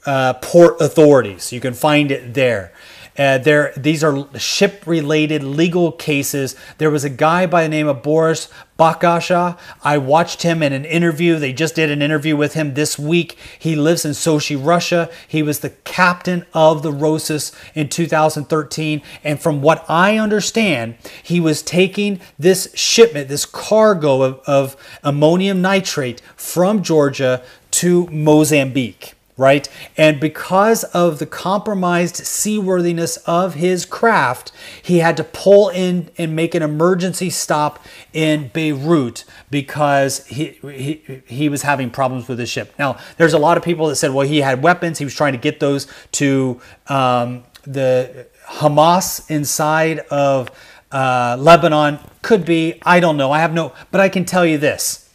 uh, 0.07 0.35
port 0.35 0.81
authorities. 0.81 1.53
You 1.53 1.61
can 1.61 1.75
find 1.75 2.11
it 2.11 2.35
there. 2.35 2.73
Uh, 3.19 3.37
there, 3.39 3.73
these 3.77 4.05
are 4.05 4.29
ship-related 4.39 5.43
legal 5.43 5.91
cases. 5.91 6.55
There 6.79 6.91
was 6.91 7.03
a 7.03 7.11
guy 7.11 7.47
by 7.47 7.65
the 7.65 7.69
name 7.69 7.89
of 7.89 8.03
Boris 8.03 8.49
Bakasha. 8.79 9.59
I 9.83 9.99
watched 9.99 10.43
him 10.43 10.63
in 10.63 10.73
an 10.73 10.85
interview. 10.85 11.37
They 11.37 11.53
just 11.53 11.75
did 11.75 11.91
an 11.91 12.01
interview 12.01 12.37
with 12.37 12.55
him 12.55 12.75
this 12.75 12.97
week. 12.97 13.37
He 13.59 13.75
lives 13.75 14.05
in 14.05 14.13
Sochi, 14.13 14.57
Russia. 14.57 15.11
He 15.27 15.43
was 15.43 15.61
the 15.61 15.71
captain 15.71 16.47
of 16.55 16.85
the 16.85 16.93
Rhosus 16.93 17.53
in 17.75 17.89
2013. 17.89 19.03
And 19.25 19.41
from 19.41 19.63
what 19.63 19.85
I 19.89 20.17
understand, 20.17 20.95
he 21.21 21.41
was 21.41 21.61
taking 21.61 22.21
this 22.39 22.73
shipment, 22.75 23.29
this 23.29 23.45
cargo 23.45 24.23
of, 24.23 24.41
of 24.47 24.77
ammonium 25.03 25.61
nitrate 25.61 26.21
from 26.37 26.85
Georgia 26.85 27.43
to 27.73 28.07
Mozambique 28.07 29.18
right? 29.39 29.69
And 29.97 30.21
because 30.21 30.83
of 30.85 31.21
the 31.21 31.27
compromised 31.27 32.17
seaworthiness 32.17 33.17
of 33.19 33.55
his 33.55 33.87
craft, 33.87 34.53
he 34.83 34.99
had 34.99 35.17
to 35.17 35.25
pull 35.25 35.69
in 35.71 36.11
and 36.19 36.35
make 36.35 36.55
an 36.55 36.63
emergency 36.63 37.31
stop 37.31 37.83
in 38.13 38.49
Beirut 38.49 39.25
because 39.49 40.27
he, 40.27 40.59
he, 40.63 41.23
he 41.25 41.49
was 41.49 41.63
having 41.63 41.89
problems 41.89 42.29
with 42.29 42.41
his 42.41 42.51
ship. 42.51 42.75
Now, 42.79 42.99
there's 43.17 43.33
a 43.33 43.39
lot 43.39 43.57
of 43.57 43.63
people 43.63 43.87
that 43.87 43.97
said, 43.97 44.13
well, 44.13 44.27
he 44.27 44.41
had 44.41 44.61
weapons. 44.63 44.99
He 44.99 45.05
was 45.05 45.15
trying 45.15 45.33
to 45.33 45.39
get 45.39 45.61
those 45.61 45.87
to 46.13 46.61
um, 46.89 47.45
the 47.63 48.27
Hamas 48.45 49.31
inside 49.31 50.01
of 50.11 50.51
uh, 50.91 51.37
Lebanon. 51.39 52.01
Could 52.23 52.45
be. 52.45 52.81
I 52.83 52.99
don't 52.99 53.17
know. 53.17 53.31
I 53.31 53.39
have 53.39 53.55
no, 53.55 53.73
but 53.93 54.01
I 54.01 54.09
can 54.09 54.25
tell 54.25 54.45
you 54.45 54.59
this 54.59 55.08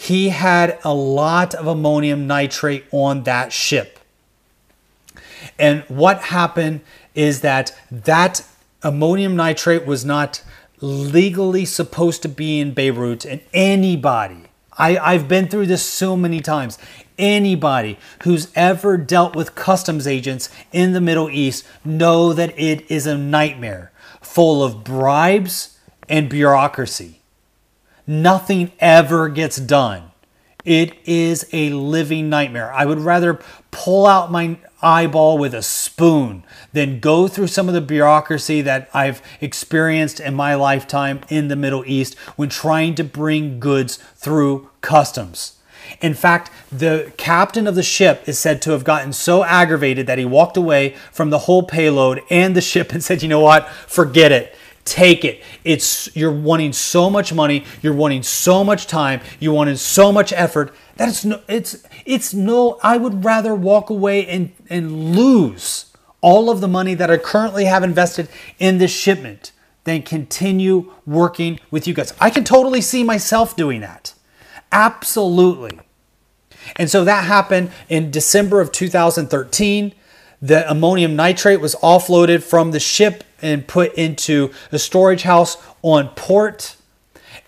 he 0.00 0.30
had 0.30 0.78
a 0.82 0.94
lot 0.94 1.54
of 1.54 1.66
ammonium 1.66 2.26
nitrate 2.26 2.86
on 2.90 3.24
that 3.24 3.52
ship. 3.52 3.98
And 5.58 5.82
what 5.88 6.22
happened 6.22 6.80
is 7.14 7.42
that 7.42 7.78
that 7.90 8.42
ammonium 8.82 9.36
nitrate 9.36 9.84
was 9.84 10.02
not 10.02 10.42
legally 10.80 11.66
supposed 11.66 12.22
to 12.22 12.30
be 12.30 12.60
in 12.60 12.72
Beirut, 12.72 13.26
and 13.26 13.42
anybody, 13.52 14.44
I, 14.78 14.96
I've 14.96 15.28
been 15.28 15.48
through 15.48 15.66
this 15.66 15.84
so 15.84 16.16
many 16.16 16.40
times, 16.40 16.78
anybody 17.18 17.98
who's 18.22 18.50
ever 18.54 18.96
dealt 18.96 19.36
with 19.36 19.54
customs 19.54 20.06
agents 20.06 20.48
in 20.72 20.94
the 20.94 21.02
Middle 21.02 21.28
East 21.28 21.66
know 21.84 22.32
that 22.32 22.58
it 22.58 22.90
is 22.90 23.06
a 23.06 23.18
nightmare 23.18 23.92
full 24.22 24.64
of 24.64 24.82
bribes 24.82 25.78
and 26.08 26.30
bureaucracy 26.30 27.19
nothing 28.10 28.72
ever 28.80 29.28
gets 29.28 29.56
done. 29.56 30.10
It 30.64 30.96
is 31.06 31.48
a 31.52 31.70
living 31.70 32.28
nightmare. 32.28 32.72
I 32.72 32.84
would 32.84 32.98
rather 32.98 33.38
pull 33.70 34.06
out 34.06 34.32
my 34.32 34.58
eyeball 34.82 35.38
with 35.38 35.54
a 35.54 35.62
spoon 35.62 36.42
than 36.72 37.00
go 37.00 37.28
through 37.28 37.46
some 37.46 37.68
of 37.68 37.74
the 37.74 37.80
bureaucracy 37.80 38.60
that 38.62 38.90
I've 38.92 39.22
experienced 39.40 40.20
in 40.20 40.34
my 40.34 40.54
lifetime 40.54 41.20
in 41.28 41.48
the 41.48 41.56
Middle 41.56 41.84
East 41.86 42.18
when 42.36 42.48
trying 42.48 42.94
to 42.96 43.04
bring 43.04 43.60
goods 43.60 43.96
through 44.16 44.68
customs. 44.80 45.58
In 46.00 46.14
fact, 46.14 46.50
the 46.70 47.12
captain 47.16 47.66
of 47.66 47.74
the 47.74 47.82
ship 47.82 48.22
is 48.26 48.38
said 48.38 48.60
to 48.62 48.72
have 48.72 48.84
gotten 48.84 49.12
so 49.12 49.44
aggravated 49.44 50.06
that 50.06 50.18
he 50.18 50.24
walked 50.24 50.56
away 50.56 50.96
from 51.12 51.30
the 51.30 51.38
whole 51.38 51.62
payload 51.62 52.22
and 52.28 52.54
the 52.54 52.60
ship 52.60 52.92
and 52.92 53.02
said, 53.02 53.22
you 53.22 53.28
know 53.28 53.40
what, 53.40 53.68
forget 53.68 54.32
it 54.32 54.54
take 54.84 55.24
it. 55.24 55.42
It's 55.64 56.14
you're 56.16 56.32
wanting 56.32 56.72
so 56.72 57.10
much 57.10 57.32
money 57.32 57.64
you're 57.82 57.94
wanting 57.94 58.22
so 58.22 58.64
much 58.64 58.86
time 58.86 59.20
you're 59.38 59.52
wanting 59.52 59.76
so 59.76 60.10
much 60.10 60.32
effort 60.32 60.74
that 60.96 61.08
it's 61.08 61.24
no 61.24 61.40
it's 61.48 61.84
it's 62.04 62.34
no 62.34 62.78
i 62.82 62.96
would 62.96 63.24
rather 63.24 63.54
walk 63.54 63.90
away 63.90 64.26
and 64.26 64.52
and 64.68 65.14
lose 65.14 65.92
all 66.20 66.50
of 66.50 66.60
the 66.60 66.68
money 66.68 66.94
that 66.94 67.10
i 67.10 67.16
currently 67.16 67.66
have 67.66 67.82
invested 67.82 68.28
in 68.58 68.78
this 68.78 68.90
shipment 68.90 69.52
than 69.84 70.02
continue 70.02 70.92
working 71.06 71.58
with 71.70 71.86
you 71.86 71.94
guys. 71.94 72.12
I 72.20 72.30
can 72.30 72.44
totally 72.44 72.80
see 72.80 73.02
myself 73.02 73.56
doing 73.56 73.80
that. 73.80 74.14
Absolutely. 74.70 75.80
And 76.76 76.90
so 76.90 77.04
that 77.04 77.24
happened 77.24 77.72
in 77.88 78.10
december 78.10 78.60
of 78.60 78.70
2013 78.70 79.94
the 80.42 80.68
ammonium 80.70 81.16
nitrate 81.16 81.60
was 81.60 81.74
offloaded 81.76 82.42
from 82.42 82.70
the 82.70 82.80
ship 82.80 83.24
and 83.42 83.66
put 83.66 83.94
into 83.94 84.50
a 84.72 84.78
storage 84.78 85.22
house 85.22 85.56
on 85.82 86.08
port. 86.10 86.76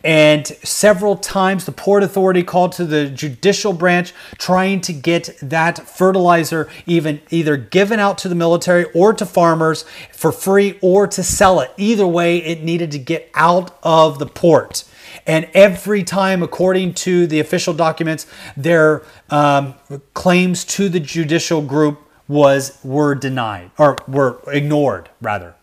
And 0.05 0.47
several 0.47 1.17
times 1.17 1.65
the 1.65 1.73
Port 1.73 2.03
Authority 2.03 2.43
called 2.43 2.73
to 2.73 2.85
the 2.85 3.09
judicial 3.09 3.73
branch 3.73 4.13
trying 4.37 4.81
to 4.83 4.93
get 4.93 5.37
that 5.41 5.79
fertilizer 5.87 6.69
even 6.87 7.21
either 7.31 7.57
given 7.57 8.01
out 8.01 8.19
to 8.19 8.29
the 8.29 8.35
military 8.35 8.85
or 8.95 9.13
to 9.15 9.25
farmers 9.25 9.85
for 10.13 10.33
free 10.33 10.77
or 10.83 11.07
to 11.07 11.23
sell 11.23 11.61
it. 11.61 11.73
Either 11.77 12.07
way, 12.07 12.39
it 12.39 12.65
needed 12.65 12.91
to 12.91 12.99
get 12.99 13.31
out 13.35 13.79
of 13.85 14.19
the 14.19 14.27
port. 14.27 14.85
And 15.25 15.49
every 15.55 16.03
time, 16.03 16.43
according 16.43 16.95
to 16.95 17.29
the 17.29 17.39
official 17.39 17.75
documents, 17.75 18.27
their 18.57 19.05
um, 19.31 19.75
claims 20.15 20.65
to 20.65 20.89
the 20.89 20.99
judicial 20.99 21.63
group 21.63 22.01
was 22.33 22.79
were 22.83 23.15
denied 23.15 23.71
or 23.79 23.99
were 24.09 24.41
ignored 24.49 25.11
rather. 25.21 25.55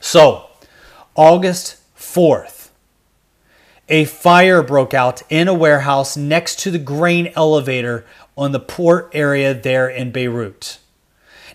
So, 0.00 0.46
August 1.14 1.76
4th, 1.98 2.68
a 3.88 4.04
fire 4.04 4.62
broke 4.62 4.94
out 4.94 5.22
in 5.30 5.48
a 5.48 5.54
warehouse 5.54 6.16
next 6.16 6.58
to 6.60 6.70
the 6.70 6.78
grain 6.78 7.32
elevator 7.34 8.04
on 8.36 8.52
the 8.52 8.60
port 8.60 9.10
area 9.12 9.54
there 9.54 9.88
in 9.88 10.10
Beirut. 10.10 10.78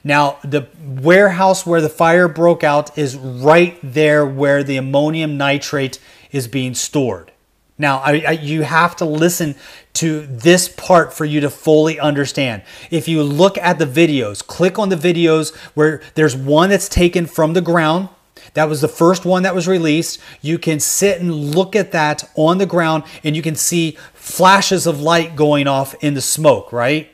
Now, 0.04 0.38
the 0.44 0.68
warehouse 0.84 1.66
where 1.66 1.82
the 1.82 1.90
fire 1.90 2.28
broke 2.28 2.64
out 2.64 2.98
is 2.98 3.16
right 3.16 3.78
there 3.84 4.26
where 4.26 4.64
the 4.64 4.78
ammonium 4.78 5.38
nitrate 5.38 6.00
is 6.32 6.48
being 6.48 6.74
stored. 6.74 7.32
Now, 7.78 8.00
I, 8.00 8.24
I, 8.28 8.32
you 8.32 8.64
have 8.64 8.96
to 8.98 9.06
listen 9.06 9.56
to 9.94 10.26
this 10.28 10.70
part 10.70 11.14
for 11.14 11.26
you 11.26 11.42
to 11.42 11.50
fully 11.50 12.00
understand. 12.00 12.62
If 12.92 13.08
you 13.08 13.24
look 13.24 13.58
at 13.58 13.80
the 13.80 13.86
videos, 13.86 14.46
click 14.46 14.80
on 14.80 14.90
the 14.90 14.96
videos 14.96 15.56
where 15.74 16.02
there's 16.16 16.36
one 16.36 16.70
that's 16.70 16.88
taken 16.88 17.26
from 17.26 17.54
the 17.54 17.62
ground 17.62 18.10
that 18.54 18.70
was 18.70 18.82
the 18.82 18.88
first 18.88 19.26
one 19.26 19.44
that 19.44 19.56
was 19.56 19.68
released. 19.68 20.20
You 20.42 20.58
can 20.58 20.80
sit 20.80 21.20
and 21.20 21.56
look 21.56 21.76
at 21.76 21.92
that 21.92 22.30
on 22.36 22.58
the 22.58 22.66
ground 22.66 23.04
and 23.24 23.36
you 23.36 23.42
can 23.42 23.56
see 23.56 23.98
flashes 24.14 24.88
of 24.88 25.02
light 25.02 25.36
going 25.36 25.68
off 25.68 25.96
in 26.04 26.14
the 26.14 26.22
smoke, 26.22 26.72
right? 26.72 27.10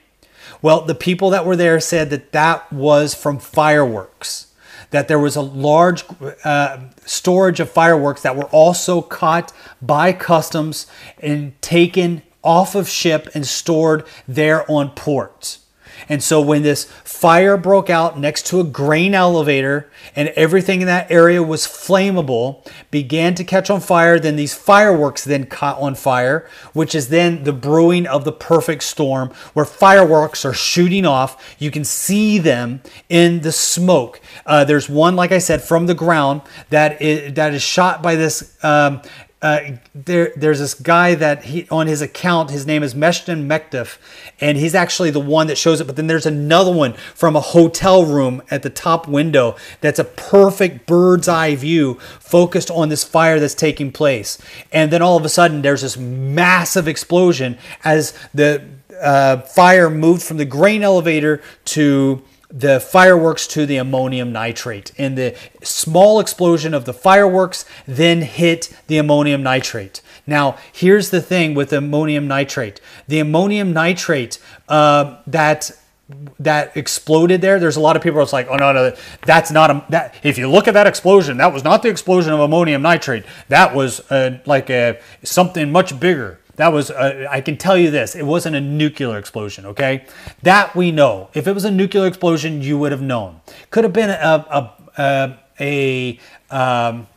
Well, 0.61 0.81
the 0.81 0.95
people 0.95 1.29
that 1.31 1.45
were 1.45 1.55
there 1.55 1.79
said 1.79 2.09
that 2.09 2.31
that 2.31 2.71
was 2.71 3.13
from 3.13 3.39
fireworks, 3.39 4.53
that 4.91 5.07
there 5.07 5.19
was 5.19 5.35
a 5.35 5.41
large 5.41 6.03
uh, 6.43 6.79
storage 7.05 7.59
of 7.59 7.69
fireworks 7.69 8.21
that 8.21 8.35
were 8.35 8.45
also 8.45 9.01
caught 9.01 9.53
by 9.81 10.13
customs 10.13 10.87
and 11.19 11.59
taken 11.61 12.21
off 12.45 12.75
of 12.75 12.87
ship 12.87 13.27
and 13.33 13.45
stored 13.45 14.05
there 14.27 14.69
on 14.71 14.91
port. 14.91 15.57
And 16.07 16.21
so 16.21 16.41
when 16.41 16.61
this 16.61 16.85
fire 17.03 17.57
broke 17.57 17.89
out 17.89 18.19
next 18.19 18.45
to 18.47 18.59
a 18.59 18.63
grain 18.63 19.13
elevator 19.13 19.89
and 20.15 20.29
everything 20.29 20.81
in 20.81 20.87
that 20.87 21.09
area 21.09 21.41
was 21.41 21.65
flammable, 21.65 22.67
began 22.91 23.33
to 23.35 23.43
catch 23.43 23.69
on 23.69 23.81
fire, 23.81 24.19
then 24.19 24.35
these 24.35 24.53
fireworks 24.53 25.23
then 25.23 25.45
caught 25.45 25.79
on 25.79 25.95
fire, 25.95 26.47
which 26.73 26.93
is 26.93 27.09
then 27.09 27.43
the 27.43 27.53
brewing 27.53 28.05
of 28.05 28.23
the 28.23 28.31
perfect 28.31 28.83
storm 28.83 29.29
where 29.53 29.65
fireworks 29.65 30.45
are 30.45 30.53
shooting 30.53 31.05
off. 31.05 31.55
You 31.59 31.71
can 31.71 31.83
see 31.83 32.37
them 32.37 32.81
in 33.09 33.41
the 33.41 33.51
smoke. 33.51 34.21
Uh, 34.45 34.63
there's 34.63 34.89
one, 34.89 35.15
like 35.15 35.31
I 35.31 35.39
said, 35.39 35.61
from 35.61 35.87
the 35.87 35.95
ground 35.95 36.41
that 36.69 37.01
is, 37.01 37.33
that 37.33 37.53
is 37.53 37.63
shot 37.63 38.03
by 38.03 38.15
this 38.15 38.57
um, 38.63 39.01
uh, 39.41 39.59
there, 39.93 40.31
there's 40.35 40.59
this 40.59 40.73
guy 40.73 41.13
that 41.13 41.43
he 41.43 41.67
on 41.69 41.87
his 41.87 42.01
account. 42.01 42.49
His 42.49 42.65
name 42.65 42.81
is 42.81 42.95
Meshton 42.95 43.47
Mekdef, 43.47 43.97
and 44.39 44.57
he's 44.57 44.73
actually 44.73 45.11
the 45.11 45.19
one 45.19 45.47
that 45.47 45.57
shows 45.57 45.81
it. 45.81 45.87
But 45.87 45.97
then 45.97 46.07
there's 46.07 46.25
another 46.25 46.71
one 46.71 46.93
from 47.13 47.35
a 47.35 47.41
hotel 47.41 48.05
room 48.05 48.41
at 48.49 48.63
the 48.63 48.69
top 48.69 49.07
window 49.07 49.55
that's 49.81 49.99
a 49.99 50.03
perfect 50.03 50.87
bird's 50.87 51.27
eye 51.27 51.55
view, 51.55 51.95
focused 52.19 52.71
on 52.71 52.89
this 52.89 53.03
fire 53.03 53.39
that's 53.39 53.53
taking 53.53 53.91
place. 53.91 54.37
And 54.71 54.91
then 54.91 55.01
all 55.01 55.17
of 55.17 55.25
a 55.25 55.29
sudden, 55.29 55.61
there's 55.61 55.81
this 55.81 55.97
massive 55.97 56.87
explosion 56.87 57.57
as 57.83 58.17
the 58.33 58.63
uh, 59.01 59.41
fire 59.41 59.89
moved 59.89 60.23
from 60.23 60.37
the 60.37 60.45
grain 60.45 60.81
elevator 60.81 61.41
to 61.65 62.23
the 62.49 62.79
fireworks 62.79 63.47
to 63.47 63.65
the 63.65 63.77
ammonium 63.77 64.31
nitrate. 64.31 64.91
And 64.97 65.17
the 65.17 65.35
small 65.63 66.19
explosion 66.19 66.73
of 66.73 66.85
the 66.85 66.93
fireworks 66.93 67.65
then 67.87 68.21
hit 68.21 68.75
the 68.87 68.97
ammonium 68.97 69.43
nitrate. 69.43 70.01
Now, 70.27 70.57
here's 70.71 71.09
the 71.09 71.21
thing 71.21 71.53
with 71.53 71.71
ammonium 71.73 72.27
nitrate 72.27 72.81
the 73.07 73.19
ammonium 73.19 73.73
nitrate 73.73 74.39
uh, 74.67 75.17
that 75.27 75.71
that 76.39 76.77
exploded 76.77 77.41
there 77.41 77.59
there's 77.59 77.77
a 77.77 77.79
lot 77.79 77.95
of 77.95 78.03
people 78.03 78.19
that's 78.19 78.31
like 78.31 78.47
oh 78.47 78.55
no 78.55 78.71
no 78.71 78.95
that's 79.25 79.49
not 79.49 79.71
a 79.71 79.83
that 79.89 80.13
if 80.21 80.37
you 80.37 80.47
look 80.47 80.67
at 80.67 80.75
that 80.75 80.85
explosion 80.85 81.37
that 81.37 81.51
was 81.51 81.63
not 81.63 81.81
the 81.81 81.89
explosion 81.89 82.31
of 82.31 82.39
ammonium 82.39 82.83
nitrate 82.83 83.25
that 83.47 83.73
was 83.73 83.99
uh, 84.11 84.37
like 84.45 84.69
a 84.69 84.99
something 85.23 85.71
much 85.71 85.99
bigger 85.99 86.39
That 86.55 86.71
was, 86.71 86.89
uh, 86.89 87.27
I 87.29 87.41
can 87.41 87.57
tell 87.57 87.77
you 87.77 87.91
this, 87.91 88.15
it 88.15 88.25
wasn't 88.25 88.55
a 88.55 88.61
nuclear 88.61 89.17
explosion, 89.17 89.65
okay? 89.65 90.05
That 90.43 90.75
we 90.75 90.91
know. 90.91 91.29
If 91.33 91.47
it 91.47 91.53
was 91.53 91.65
a 91.65 91.71
nuclear 91.71 92.07
explosion, 92.07 92.61
you 92.61 92.77
would 92.77 92.91
have 92.91 93.01
known. 93.01 93.41
Could 93.71 93.83
have 93.83 93.93
been 93.93 94.09
a, 94.09 94.45
a, 94.49 94.73
a, 94.97 95.37
a 95.59 96.19
um, 96.49 97.07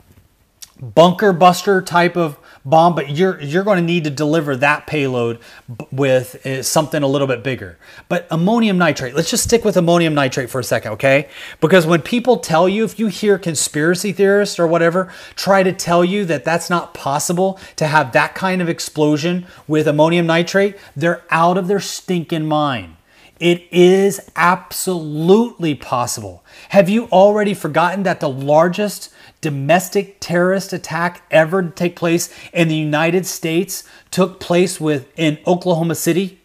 bunker 0.80 1.32
buster 1.32 1.80
type 1.82 2.16
of 2.16 2.36
bomb, 2.68 2.94
but 2.94 3.10
you're 3.10 3.40
you're 3.40 3.64
going 3.64 3.78
to 3.78 3.84
need 3.84 4.04
to 4.04 4.10
deliver 4.10 4.56
that 4.56 4.86
payload 4.86 5.38
with 5.90 6.44
uh, 6.46 6.62
something 6.62 7.02
a 7.02 7.06
little 7.06 7.26
bit 7.26 7.42
bigger. 7.42 7.78
But 8.08 8.26
ammonium 8.30 8.78
nitrate, 8.78 9.14
let's 9.14 9.30
just 9.30 9.44
stick 9.44 9.64
with 9.64 9.76
ammonium 9.76 10.14
nitrate 10.14 10.50
for 10.50 10.60
a 10.60 10.64
second, 10.64 10.92
okay? 10.92 11.28
Because 11.60 11.86
when 11.86 12.02
people 12.02 12.38
tell 12.38 12.68
you, 12.68 12.84
if 12.84 12.98
you 12.98 13.08
hear 13.08 13.38
conspiracy 13.38 14.12
theorists 14.12 14.58
or 14.58 14.66
whatever 14.66 15.12
try 15.34 15.62
to 15.62 15.72
tell 15.72 16.04
you 16.04 16.24
that 16.26 16.44
that's 16.44 16.70
not 16.70 16.94
possible 16.94 17.58
to 17.76 17.86
have 17.86 18.12
that 18.12 18.34
kind 18.34 18.60
of 18.60 18.68
explosion 18.68 19.46
with 19.66 19.86
ammonium 19.88 20.26
nitrate, 20.26 20.76
they're 20.94 21.22
out 21.30 21.58
of 21.58 21.68
their 21.68 21.80
stinking 21.80 22.46
mind. 22.46 22.96
It 23.40 23.68
is 23.70 24.20
absolutely 24.34 25.76
possible. 25.76 26.44
Have 26.70 26.88
you 26.88 27.04
already 27.06 27.54
forgotten 27.54 28.02
that 28.02 28.18
the 28.18 28.28
largest 28.28 29.12
domestic 29.40 30.16
terrorist 30.20 30.72
attack 30.72 31.22
ever 31.30 31.62
to 31.62 31.70
take 31.70 31.96
place 31.96 32.32
in 32.52 32.68
the 32.68 32.74
United 32.74 33.26
States 33.26 33.84
took 34.10 34.40
place 34.40 34.80
with 34.80 35.06
in 35.16 35.38
Oklahoma 35.46 35.94
City. 35.94 36.40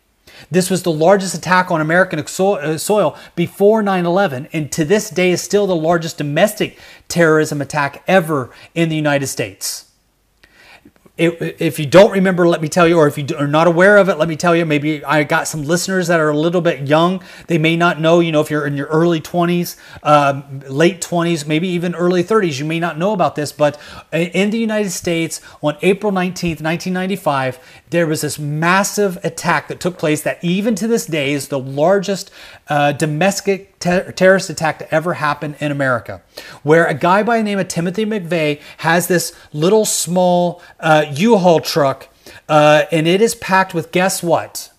This 0.50 0.70
was 0.70 0.84
the 0.84 0.91
largest 0.91 1.36
attack 1.36 1.72
on 1.72 1.82
American 1.82 2.20
uh, 2.20 2.78
soil 2.78 3.18
before 3.36 3.82
9 3.82 4.06
11, 4.06 4.50
and 4.52 4.72
to 4.72 4.84
this 4.84 5.10
day 5.10 5.32
is 5.32 5.41
still 5.41 5.68
the 5.68 5.76
largest 5.76 6.18
domestic 6.18 6.80
terrorism 7.08 7.62
attack 7.62 8.04
ever 8.08 8.52
in 8.74 8.89
the 8.89 8.96
United 8.96 9.28
States 9.28 9.93
if 11.16 11.78
you 11.78 11.86
don't 11.86 12.11
remember, 12.11 12.47
let 12.47 12.59
me 12.59 12.68
tell 12.68 12.88
you, 12.88 12.97
or 12.97 13.05
if 13.05 13.20
you 13.20 13.26
are 13.38 13.45
not 13.45 13.68
aware 13.68 13.97
of 13.97 14.09
it, 14.09 14.18
let 14.18 14.28
me 14.28 14.36
tell 14.36 14.55
you. 14.55 14.66
Maybe 14.66 15.05
I 15.05 15.24
got 15.24 15.47
some 15.47 15.64
listeners 15.64 16.07
that 16.07 16.20
are 16.20 16.30
a 16.30 16.38
little 16.38 16.59
bit 16.59 16.88
young. 16.88 17.24
They 17.45 17.59
may 17.59 17.76
not 17.76 18.01
know, 18.01 18.20
you 18.20 18.32
know, 18.32 18.41
if 18.41 18.49
you're 18.49 18.66
in 18.66 18.76
your 18.76 18.88
early 18.88 19.22
20s, 19.22 19.76
um, 20.01 20.61
late 20.68 21.01
20s, 21.01 21.45
maybe 21.45 21.68
even 21.68 21.93
early 21.93 22.24
30s, 22.24 22.57
you 22.57 22.66
may 22.66 22.80
not 22.80 22.97
know 22.97 23.14
about 23.14 23.36
this. 23.36 23.51
But 23.51 23.80
in 24.11 24.49
the 24.49 24.57
United 24.57 24.89
States, 24.89 25.39
on 25.61 25.78
April 25.84 26.11
19th, 26.11 26.61
1995, 26.61 27.59
there 27.91 28.07
was 28.07 28.22
this 28.22 28.39
massive 28.39 29.24
attack 29.24 29.68
that 29.68 29.80
took 29.80 29.99
place 29.99 30.24
that 30.24 30.43
even 30.43 30.74
to 30.74 30.88
this 30.88 31.05
day 31.05 31.34
is 31.34 31.49
the 31.49 31.59
largest 31.59 32.32
uh, 32.70 32.91
domestic 32.91 33.72
ter- 33.84 34.11
terrorist 34.11 34.49
attack 34.49 34.79
to 34.79 34.93
ever 34.93 35.15
happen 35.15 35.55
in 35.59 35.71
America, 35.71 36.21
where 36.63 36.86
a 36.86 36.93
guy 36.93 37.23
by 37.23 37.38
the 37.38 37.43
name 37.43 37.59
of 37.59 37.67
Timothy 37.67 38.05
McVeigh 38.05 38.59
has 38.77 39.07
this 39.07 39.36
little 39.51 39.86
small 39.86 40.61
uh, 40.79 41.05
U-Haul 41.11 41.59
truck, 41.59 42.07
uh, 42.49 42.84
and 42.91 43.07
it 43.07 43.21
is 43.21 43.36
packed 43.36 43.73
with 43.73 43.91
guess 43.91 44.23
what? 44.23 44.71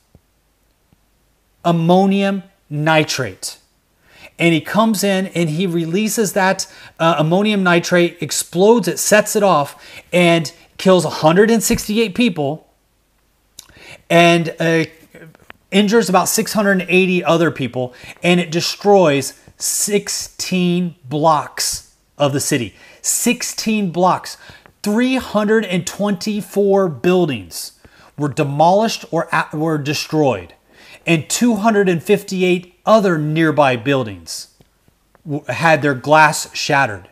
Ammonium 1.64 2.42
nitrate. 2.68 3.59
And 4.36 4.52
he 4.52 4.61
comes 4.61 5.05
in 5.05 5.26
and 5.28 5.48
he 5.48 5.66
releases 5.66 6.32
that 6.32 6.66
uh, 6.98 7.14
ammonium 7.18 7.62
nitrate, 7.62 8.18
explodes 8.20 8.88
it, 8.88 8.98
sets 8.98 9.36
it 9.36 9.44
off, 9.44 9.80
and 10.12 10.52
kills 10.76 11.05
168 11.05 12.16
people 12.16 12.66
and 14.11 14.55
uh, 14.59 14.84
injures 15.75 16.09
about 16.09 16.29
680 16.29 17.25
other 17.25 17.51
people, 17.51 17.93
and 18.22 18.41
it 18.41 18.51
destroys 18.51 19.39
16 19.59 20.95
blocks 21.09 21.95
of 22.16 22.33
the 22.33 22.41
city. 22.41 22.75
16 23.03 23.91
blocks. 23.91 24.39
324 24.83 26.89
buildings 26.89 27.72
were 28.16 28.29
demolished 28.29 29.05
or 29.11 29.29
were 29.53 29.77
destroyed, 29.79 30.55
and 31.07 31.29
258 31.29 32.81
other 32.87 33.18
nearby 33.18 33.77
buildings 33.77 34.49
had 35.49 35.83
their 35.83 35.95
glass 35.95 36.55
shattered. 36.55 37.09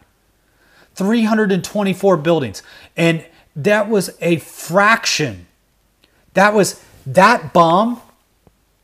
324 0.95 2.17
buildings. 2.19 2.63
And 2.97 3.27
that 3.57 3.89
was 3.89 4.11
a 4.21 4.37
fraction 4.37 5.47
that 6.35 6.55
was 6.55 6.83
that 7.07 7.53
bomb. 7.53 8.01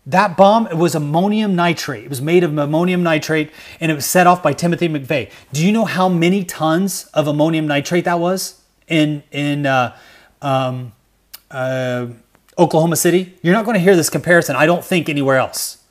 That 0.09 0.39
bomb 0.39 0.67
was 0.79 0.95
ammonium 0.95 1.55
nitrate. 1.55 2.05
It 2.05 2.09
was 2.09 2.23
made 2.23 2.43
of 2.43 2.57
ammonium 2.57 3.03
nitrate 3.03 3.51
and 3.79 3.93
it 3.93 3.95
was 3.95 4.07
set 4.07 4.27
off 4.27 4.43
by 4.43 4.55
Timothy 4.55 4.89
McVeigh. 4.89 5.31
Do 5.53 5.65
you 5.65 5.71
know 5.71 5.85
how 5.85 6.09
many 6.09 6.45
tons 6.45 7.05
of 7.13 7.29
ammonium 7.29 7.67
nitrate 7.67 8.07
that 8.07 8.19
was 8.19 8.59
in 8.87 9.23
in 9.31 9.67
uh, 9.67 9.95
um, 10.41 10.93
uh, 11.51 12.07
Oklahoma 12.59 12.97
City? 12.97 13.37
You're 13.43 13.53
not 13.53 13.67
going 13.67 13.75
to 13.75 13.81
hear 13.81 13.95
this 13.95 14.09
comparison. 14.09 14.57
I 14.57 14.65
don't 14.65 14.83
think 14.83 15.11
anywhere 15.11 15.37
else. 15.37 15.85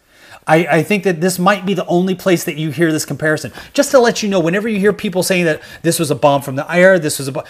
I, 0.47 0.65
I, 0.77 0.83
think 0.83 1.03
that 1.03 1.19
this 1.19 1.37
might 1.37 1.65
be 1.65 1.73
the 1.73 1.85
only 1.87 2.15
place 2.15 2.45
that 2.45 2.55
you 2.55 2.71
hear 2.71 2.89
this 2.89 3.05
comparison. 3.05 3.51
Just 3.73 3.91
to 3.91 3.99
let 3.99 4.23
you 4.23 4.29
know, 4.29 4.39
whenever 4.39 4.69
you 4.69 4.79
hear 4.79 4.93
people 4.93 5.21
saying 5.21 5.43
that 5.43 5.61
this 5.81 5.99
was 5.99 6.09
a 6.09 6.15
bomb 6.15 6.41
from 6.41 6.55
the 6.55 6.71
air, 6.73 6.97
this 6.99 7.19
was 7.19 7.27
a 7.27 7.33
bomb, 7.33 7.43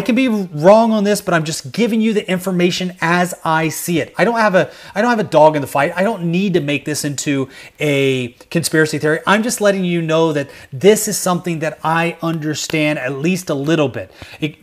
can 0.00 0.14
be 0.14 0.28
wrong 0.28 0.92
on 0.92 1.04
this, 1.04 1.20
but 1.20 1.32
I'm 1.32 1.44
just 1.44 1.72
giving 1.72 2.00
you 2.00 2.12
the 2.12 2.28
information 2.30 2.96
as 3.00 3.34
I 3.44 3.70
see 3.70 3.98
it. 4.00 4.14
I 4.18 4.24
don't 4.24 4.38
have 4.38 4.54
a 4.54 4.70
I 4.94 5.00
don't 5.00 5.10
have 5.10 5.18
a 5.20 5.24
dog 5.24 5.56
in 5.56 5.62
the 5.62 5.68
fight. 5.68 5.92
I 5.96 6.02
don't 6.02 6.30
need 6.30 6.54
to 6.54 6.60
make 6.60 6.84
this 6.84 7.04
into 7.04 7.48
a 7.78 8.28
conspiracy 8.50 8.98
theory. 8.98 9.20
I'm 9.26 9.42
just 9.42 9.60
letting 9.60 9.84
you 9.84 10.02
know 10.02 10.32
that 10.32 10.50
this 10.70 11.08
is 11.08 11.16
something 11.16 11.60
that 11.60 11.78
I 11.82 12.18
understand 12.22 12.98
at 12.98 13.12
least 13.12 13.48
a 13.48 13.54
little 13.54 13.88
bit. 13.88 14.12
It, 14.40 14.58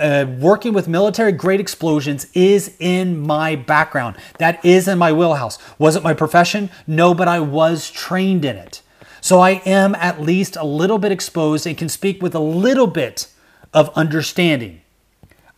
uh, 0.00 0.26
working 0.40 0.72
with 0.72 0.88
military 0.88 1.30
grade 1.30 1.60
explosions 1.60 2.26
is 2.34 2.74
in 2.80 3.18
my 3.18 3.54
background. 3.54 4.16
That 4.38 4.64
is 4.64 4.88
in 4.88 4.98
my 4.98 5.12
wheelhouse. 5.12 5.58
Was 5.78 5.96
it 5.96 6.02
my 6.02 6.14
profession? 6.14 6.70
No, 6.86 7.14
but 7.14 7.28
I 7.28 7.40
was 7.40 7.90
trained 7.90 8.44
in 8.44 8.56
it. 8.56 8.82
So 9.20 9.40
I 9.40 9.62
am 9.64 9.94
at 9.94 10.20
least 10.20 10.56
a 10.56 10.64
little 10.64 10.98
bit 10.98 11.12
exposed 11.12 11.66
and 11.66 11.78
can 11.78 11.88
speak 11.88 12.22
with 12.22 12.34
a 12.34 12.40
little 12.40 12.86
bit 12.86 13.28
of 13.74 13.90
understanding. 13.90 14.80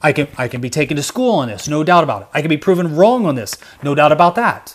I 0.03 0.13
can, 0.13 0.29
I 0.37 0.49
can 0.49 0.61
be 0.61 0.71
taken 0.71 0.97
to 0.97 1.03
school 1.03 1.33
on 1.33 1.49
this, 1.49 1.69
no 1.69 1.85
doubt 1.85 2.05
about 2.05 2.23
it. 2.23 2.29
I 2.35 2.41
can 2.41 2.49
be 2.49 2.57
proven 2.57 2.97
wrong 2.97 3.27
on 3.27 3.35
this, 3.35 3.57
no 3.83 3.95
doubt 3.95 4.13
about 4.13 4.35
that. 4.35 4.75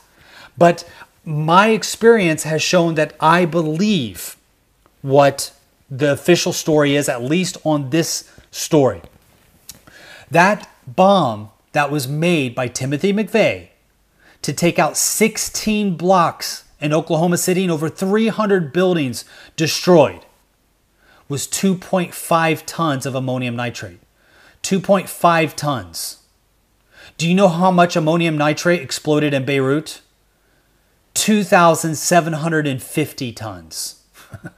But 0.58 0.88
my 1.26 1.70
experience 1.70 2.44
has 2.44 2.62
shown 2.62 2.96
that 2.96 3.16
I 3.20 3.46
believe 3.46 4.38
what 5.02 5.54
the 5.90 6.12
official 6.12 6.54
story 6.54 6.96
is, 6.96 7.10
at 7.10 7.22
least 7.22 7.58
on 7.64 7.90
this 7.90 8.32
story. 8.52 9.02
That 10.30 10.70
bomb 10.88 11.50
that 11.74 11.92
was 11.92 12.08
made 12.08 12.56
by 12.56 12.68
Timothy 12.68 13.12
McVeigh 13.12 13.70
to 14.42 14.54
take 14.54 14.80
out 14.80 14.98
16 14.98 15.96
blocks 15.96 16.64
in 16.80 16.94
Oklahoma 16.94 17.38
City 17.38 17.64
and 17.64 17.72
over 17.72 17.90
300 17.90 18.74
buildings 18.74 19.26
destroyed 19.56 20.26
was 21.32 21.48
2.5 21.48 22.64
tons 22.66 23.06
of 23.06 23.16
ammonium 23.16 23.56
nitrate. 23.56 24.02
2.5 24.64 25.56
tons. 25.56 26.18
Do 27.18 27.28
you 27.28 27.34
know 27.34 27.48
how 27.48 27.72
much 27.72 27.96
ammonium 27.96 28.38
nitrate 28.38 28.82
exploded 28.82 29.34
in 29.34 29.46
Beirut? 29.46 30.02
2,750 31.14 33.32
tons. 33.32 34.04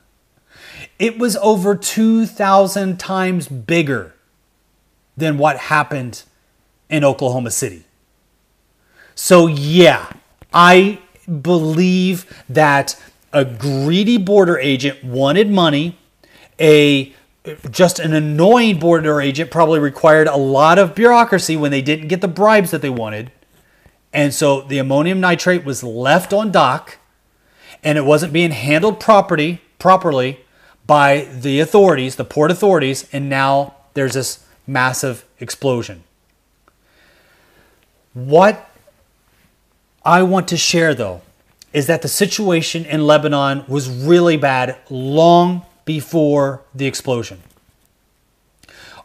it 1.00 1.20
was 1.20 1.38
over 1.38 1.76
2,000 1.76 3.00
times 3.00 3.48
bigger 3.48 4.16
than 5.16 5.38
what 5.38 5.58
happened 5.58 6.24
in 6.90 7.04
Oklahoma 7.04 7.52
City. 7.52 7.84
So, 9.14 9.46
yeah, 9.46 10.12
I 10.52 10.98
believe 11.42 12.44
that 12.50 13.00
a 13.32 13.46
greedy 13.46 14.18
border 14.18 14.58
agent 14.58 15.04
wanted 15.04 15.52
money 15.52 16.00
a 16.64 17.14
just 17.70 18.00
an 18.00 18.14
annoying 18.14 18.80
border 18.80 19.20
agent 19.20 19.52
probably 19.52 19.78
required 19.78 20.28
a 20.28 20.38
lot 20.38 20.80
of 20.80 20.96
bureaucracy 20.96 21.58
when 21.58 21.72
they 21.72 21.82
didn't 21.82 22.08
get 22.08 22.22
the 22.22 22.28
bribes 22.28 22.72
that 22.72 22.82
they 22.82 22.90
wanted. 22.90 23.32
And 24.14 24.34
so 24.34 24.62
the 24.62 24.78
ammonium 24.78 25.20
nitrate 25.20 25.66
was 25.66 25.84
left 25.84 26.32
on 26.32 26.52
dock 26.52 26.98
and 27.84 27.98
it 27.98 28.06
wasn't 28.06 28.32
being 28.32 28.52
handled 28.52 29.02
property, 29.02 29.62
properly 29.78 30.40
by 30.88 31.28
the 31.34 31.60
authorities, 31.60 32.16
the 32.16 32.24
port 32.24 32.50
authorities, 32.50 33.10
and 33.12 33.30
now 33.30 33.76
there's 33.94 34.14
this 34.14 34.46
massive 34.66 35.26
explosion. 35.42 36.04
What 38.14 38.70
I 40.06 40.24
want 40.24 40.48
to 40.50 40.58
share 40.58 40.96
though 40.96 41.22
is 41.74 41.88
that 41.88 42.04
the 42.04 42.08
situation 42.08 42.86
in 42.86 43.06
Lebanon 43.06 43.66
was 43.68 43.90
really 43.90 44.38
bad 44.38 44.78
long 44.90 45.66
before 45.86 46.62
the 46.74 46.86
explosion. 46.86 47.42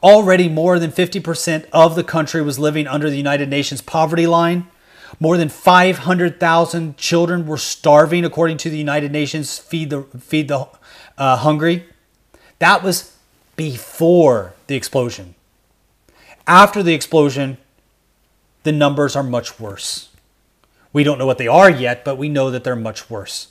Already, 0.02 0.48
more 0.48 0.78
than 0.78 0.92
50% 0.92 1.66
of 1.72 1.96
the 1.96 2.04
country 2.04 2.40
was 2.40 2.58
living 2.58 2.86
under 2.86 3.10
the 3.10 3.16
United 3.16 3.48
Nations 3.48 3.80
poverty 3.80 4.26
line. 4.26 4.68
More 5.18 5.36
than 5.36 5.48
500,000 5.48 6.96
children 6.96 7.46
were 7.46 7.56
starving, 7.56 8.24
according 8.24 8.58
to 8.58 8.70
the 8.70 8.78
United 8.78 9.10
Nations 9.10 9.58
Feed 9.58 9.90
the, 9.90 10.02
Feed 10.02 10.48
the 10.48 10.68
uh, 11.16 11.36
Hungry. 11.38 11.84
That 12.60 12.82
was 12.82 13.16
before 13.56 14.54
the 14.68 14.76
explosion. 14.76 15.34
After 16.46 16.82
the 16.82 16.94
explosion, 16.94 17.58
the 18.62 18.72
numbers 18.72 19.16
are 19.16 19.22
much 19.22 19.58
worse. 19.58 20.10
We 20.92 21.04
don't 21.04 21.18
know 21.18 21.26
what 21.26 21.38
they 21.38 21.48
are 21.48 21.70
yet, 21.70 22.04
but 22.04 22.16
we 22.18 22.28
know 22.28 22.50
that 22.50 22.64
they're 22.64 22.76
much 22.76 23.10
worse. 23.10 23.48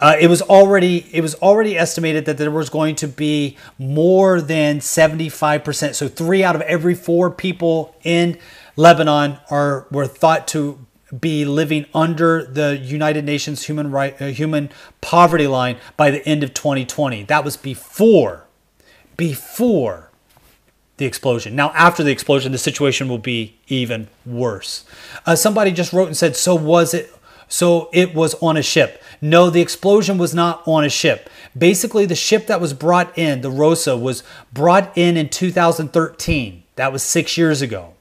Uh, 0.00 0.16
it 0.20 0.28
was 0.28 0.42
already 0.42 1.06
it 1.12 1.20
was 1.20 1.34
already 1.36 1.76
estimated 1.76 2.24
that 2.26 2.38
there 2.38 2.50
was 2.50 2.70
going 2.70 2.94
to 2.96 3.08
be 3.08 3.56
more 3.78 4.40
than 4.40 4.78
75%. 4.78 5.94
So 5.94 6.08
three 6.08 6.44
out 6.44 6.54
of 6.54 6.62
every 6.62 6.94
four 6.94 7.30
people 7.30 7.94
in 8.04 8.38
Lebanon 8.76 9.38
are 9.50 9.86
were 9.90 10.06
thought 10.06 10.46
to 10.48 10.84
be 11.18 11.44
living 11.44 11.86
under 11.94 12.44
the 12.44 12.76
United 12.76 13.24
Nations 13.24 13.64
human 13.64 13.90
right 13.90 14.20
uh, 14.20 14.26
human 14.26 14.70
poverty 15.00 15.46
line 15.46 15.78
by 15.96 16.10
the 16.10 16.26
end 16.28 16.42
of 16.42 16.54
2020. 16.54 17.24
That 17.24 17.44
was 17.44 17.56
before 17.56 18.44
before 19.16 20.10
the 20.98 21.06
explosion. 21.06 21.56
Now, 21.56 21.70
after 21.70 22.02
the 22.02 22.10
explosion, 22.10 22.52
the 22.52 22.58
situation 22.58 23.08
will 23.08 23.18
be 23.18 23.56
even 23.68 24.08
worse. 24.26 24.84
Uh, 25.24 25.36
somebody 25.36 25.70
just 25.70 25.92
wrote 25.92 26.08
and 26.08 26.16
said, 26.16 26.36
"So 26.36 26.54
was 26.54 26.92
it? 26.92 27.10
So 27.48 27.88
it 27.92 28.14
was 28.14 28.34
on 28.34 28.56
a 28.56 28.62
ship?" 28.62 29.02
No, 29.20 29.50
the 29.50 29.60
explosion 29.60 30.16
was 30.18 30.34
not 30.34 30.62
on 30.66 30.84
a 30.84 30.88
ship. 30.88 31.28
Basically, 31.56 32.06
the 32.06 32.14
ship 32.14 32.46
that 32.46 32.60
was 32.60 32.72
brought 32.72 33.16
in, 33.18 33.40
the 33.40 33.50
Rhosus, 33.50 34.00
was 34.00 34.22
brought 34.52 34.96
in 34.96 35.16
in 35.16 35.28
2013. 35.28 36.62
That 36.76 36.92
was 36.92 37.02
six 37.02 37.36
years 37.36 37.60
ago. 37.60 37.94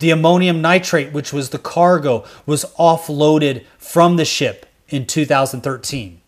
The 0.00 0.10
ammonium 0.10 0.60
nitrate, 0.60 1.12
which 1.12 1.32
was 1.32 1.50
the 1.50 1.58
cargo, 1.58 2.24
was 2.46 2.64
offloaded 2.78 3.64
from 3.78 4.16
the 4.16 4.24
ship 4.24 4.66
in 4.88 5.06
2013. 5.06 6.20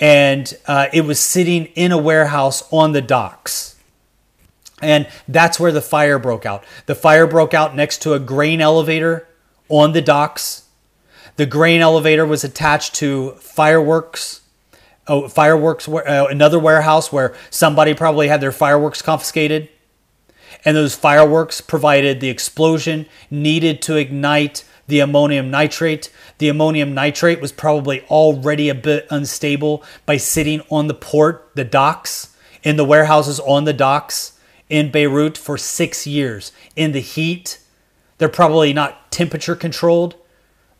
And 0.00 0.56
uh, 0.66 0.86
it 0.92 1.02
was 1.02 1.20
sitting 1.20 1.66
in 1.66 1.92
a 1.92 1.98
warehouse 1.98 2.64
on 2.72 2.92
the 2.92 3.02
docks. 3.02 3.76
And 4.80 5.08
that's 5.26 5.58
where 5.58 5.72
the 5.72 5.82
fire 5.82 6.18
broke 6.18 6.46
out. 6.46 6.64
The 6.86 6.94
fire 6.94 7.26
broke 7.26 7.52
out 7.52 7.76
next 7.76 8.02
to 8.02 8.14
a 8.14 8.20
grain 8.20 8.60
elevator 8.60 9.28
on 9.68 9.92
the 9.92 10.02
docks. 10.02 10.67
The 11.38 11.46
grain 11.46 11.80
elevator 11.80 12.26
was 12.26 12.42
attached 12.42 12.96
to 12.96 13.30
fireworks. 13.34 14.40
Oh, 15.06 15.28
fireworks, 15.28 15.88
uh, 15.88 16.26
another 16.28 16.58
warehouse 16.58 17.12
where 17.12 17.32
somebody 17.48 17.94
probably 17.94 18.26
had 18.26 18.40
their 18.40 18.50
fireworks 18.50 19.02
confiscated. 19.02 19.68
And 20.64 20.76
those 20.76 20.96
fireworks 20.96 21.60
provided 21.60 22.18
the 22.18 22.28
explosion 22.28 23.06
needed 23.30 23.80
to 23.82 23.94
ignite 23.94 24.64
the 24.88 24.98
ammonium 24.98 25.48
nitrate. 25.48 26.12
The 26.38 26.48
ammonium 26.48 26.92
nitrate 26.92 27.40
was 27.40 27.52
probably 27.52 28.02
already 28.06 28.68
a 28.68 28.74
bit 28.74 29.06
unstable 29.08 29.84
by 30.06 30.16
sitting 30.16 30.60
on 30.70 30.88
the 30.88 30.94
port, 30.94 31.52
the 31.54 31.64
docks, 31.64 32.34
in 32.64 32.74
the 32.74 32.84
warehouses 32.84 33.38
on 33.38 33.62
the 33.62 33.72
docks 33.72 34.32
in 34.68 34.90
Beirut 34.90 35.38
for 35.38 35.56
six 35.56 36.04
years 36.04 36.50
in 36.74 36.90
the 36.90 37.00
heat. 37.00 37.60
They're 38.18 38.28
probably 38.28 38.72
not 38.72 39.12
temperature 39.12 39.54
controlled. 39.54 40.16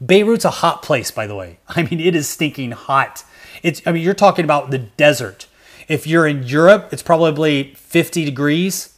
Beirut's 0.05 0.45
a 0.45 0.51
hot 0.51 0.83
place, 0.83 1.11
by 1.11 1.27
the 1.27 1.35
way. 1.35 1.59
I 1.69 1.83
mean, 1.85 2.01
it 2.01 2.15
is 2.15 2.29
stinking 2.29 2.73
hot. 2.73 3.25
It's, 3.63 3.83
I 3.87 3.93
mean, 3.93 4.03
you're 4.03 4.15
talking 4.15 4.45
about 4.45 4.71
the 4.71 4.79
desert. 4.79 5.47
If 5.89 6.07
you're 6.07 6.27
in 6.27 6.43
Europe, 6.43 6.91
it's 6.93 7.03
probably 7.03 7.75
50 7.75 8.25
degrees. 8.25 8.95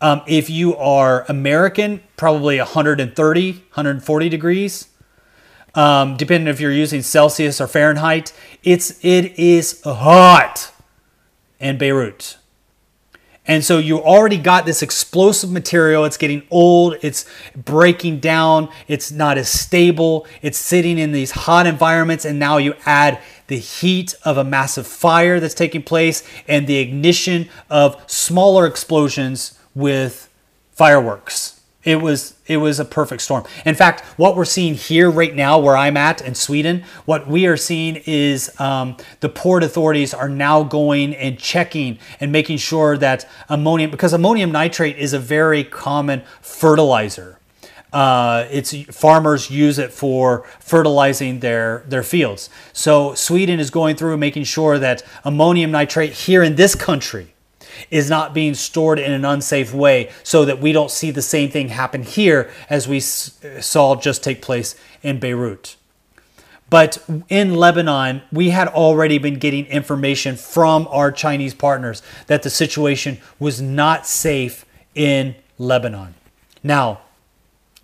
Um, 0.00 0.22
if 0.26 0.50
you 0.50 0.76
are 0.76 1.24
American, 1.28 2.02
probably 2.16 2.58
130, 2.58 3.52
140 3.52 4.28
degrees. 4.28 4.88
Um, 5.74 6.16
depending 6.16 6.52
if 6.52 6.60
you're 6.60 6.72
using 6.72 7.02
Celsius 7.02 7.60
or 7.60 7.66
Fahrenheit, 7.66 8.32
it's 8.62 9.02
it 9.04 9.38
is 9.38 9.82
hot 9.82 10.72
in 11.58 11.78
Beirut. 11.78 12.36
And 13.46 13.62
so 13.62 13.78
you 13.78 13.98
already 14.00 14.38
got 14.38 14.64
this 14.64 14.82
explosive 14.82 15.50
material. 15.50 16.04
It's 16.04 16.16
getting 16.16 16.46
old. 16.50 16.96
It's 17.02 17.26
breaking 17.54 18.20
down. 18.20 18.70
It's 18.88 19.10
not 19.12 19.36
as 19.36 19.48
stable. 19.48 20.26
It's 20.40 20.56
sitting 20.56 20.98
in 20.98 21.12
these 21.12 21.32
hot 21.32 21.66
environments. 21.66 22.24
And 22.24 22.38
now 22.38 22.56
you 22.56 22.74
add 22.86 23.20
the 23.48 23.58
heat 23.58 24.14
of 24.24 24.38
a 24.38 24.44
massive 24.44 24.86
fire 24.86 25.40
that's 25.40 25.54
taking 25.54 25.82
place 25.82 26.22
and 26.48 26.66
the 26.66 26.78
ignition 26.78 27.48
of 27.68 28.02
smaller 28.06 28.66
explosions 28.66 29.58
with 29.74 30.30
fireworks. 30.72 31.60
It 31.82 32.00
was 32.00 32.33
it 32.46 32.58
was 32.58 32.78
a 32.78 32.84
perfect 32.84 33.22
storm. 33.22 33.44
In 33.64 33.74
fact, 33.74 34.02
what 34.18 34.36
we're 34.36 34.44
seeing 34.44 34.74
here 34.74 35.10
right 35.10 35.34
now, 35.34 35.58
where 35.58 35.76
I'm 35.76 35.96
at 35.96 36.20
in 36.20 36.34
Sweden, 36.34 36.84
what 37.04 37.26
we 37.26 37.46
are 37.46 37.56
seeing 37.56 38.02
is 38.06 38.58
um, 38.60 38.96
the 39.20 39.28
port 39.28 39.62
authorities 39.62 40.12
are 40.12 40.28
now 40.28 40.62
going 40.62 41.14
and 41.14 41.38
checking 41.38 41.98
and 42.20 42.30
making 42.30 42.58
sure 42.58 42.96
that 42.98 43.28
ammonium, 43.48 43.90
because 43.90 44.12
ammonium 44.12 44.52
nitrate 44.52 44.98
is 44.98 45.12
a 45.12 45.18
very 45.18 45.64
common 45.64 46.22
fertilizer. 46.40 47.38
Uh, 47.92 48.48
it's 48.50 48.74
farmers 48.86 49.50
use 49.50 49.78
it 49.78 49.92
for 49.92 50.44
fertilizing 50.58 51.38
their 51.38 51.84
their 51.86 52.02
fields. 52.02 52.50
So 52.72 53.14
Sweden 53.14 53.60
is 53.60 53.70
going 53.70 53.94
through 53.94 54.16
making 54.16 54.44
sure 54.44 54.80
that 54.80 55.04
ammonium 55.24 55.70
nitrate 55.70 56.12
here 56.12 56.42
in 56.42 56.56
this 56.56 56.74
country 56.74 57.33
is 57.90 58.10
not 58.10 58.34
being 58.34 58.54
stored 58.54 58.98
in 58.98 59.12
an 59.12 59.24
unsafe 59.24 59.72
way 59.72 60.10
so 60.22 60.44
that 60.44 60.60
we 60.60 60.72
don't 60.72 60.90
see 60.90 61.10
the 61.10 61.22
same 61.22 61.50
thing 61.50 61.68
happen 61.68 62.02
here 62.02 62.50
as 62.68 62.88
we 62.88 63.00
saw 63.00 63.94
just 63.96 64.22
take 64.22 64.42
place 64.42 64.74
in 65.02 65.18
Beirut. 65.18 65.76
But 66.70 67.04
in 67.28 67.54
Lebanon, 67.54 68.22
we 68.32 68.50
had 68.50 68.68
already 68.68 69.18
been 69.18 69.38
getting 69.38 69.66
information 69.66 70.36
from 70.36 70.88
our 70.90 71.12
Chinese 71.12 71.54
partners 71.54 72.02
that 72.26 72.42
the 72.42 72.50
situation 72.50 73.18
was 73.38 73.60
not 73.60 74.06
safe 74.06 74.64
in 74.94 75.34
Lebanon. 75.58 76.14
Now, 76.62 77.00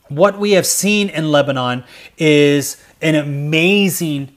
what 0.09 0.39
we 0.39 0.53
have 0.53 0.67
seen 0.67 1.09
in 1.09 1.31
Lebanon 1.31 1.85
is 2.19 2.83
an 3.01 3.15
amazing 3.15 4.37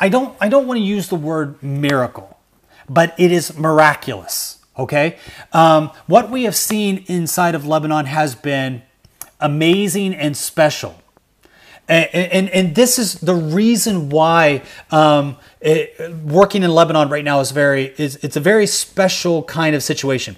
I 0.00 0.08
don't 0.08 0.34
I 0.40 0.48
don't 0.48 0.66
want 0.66 0.78
to 0.78 0.84
use 0.84 1.08
the 1.08 1.16
word 1.16 1.62
miracle 1.62 2.29
but 2.90 3.14
it 3.18 3.30
is 3.30 3.56
miraculous. 3.56 4.58
Okay? 4.76 5.16
Um, 5.52 5.90
what 6.06 6.28
we 6.28 6.42
have 6.42 6.56
seen 6.56 7.04
inside 7.06 7.54
of 7.54 7.66
Lebanon 7.66 8.06
has 8.06 8.34
been 8.34 8.82
amazing 9.38 10.12
and 10.14 10.36
special. 10.36 11.00
And, 11.88 12.08
and, 12.14 12.48
and 12.50 12.74
this 12.74 12.98
is 12.98 13.14
the 13.14 13.34
reason 13.34 14.10
why 14.10 14.62
um, 14.90 15.36
it, 15.60 16.14
working 16.24 16.62
in 16.62 16.70
Lebanon 16.70 17.08
right 17.08 17.24
now 17.24 17.40
is 17.40 17.50
very 17.50 17.94
is 17.96 18.16
it's 18.22 18.36
a 18.36 18.40
very 18.40 18.66
special 18.66 19.42
kind 19.44 19.74
of 19.74 19.82
situation. 19.82 20.36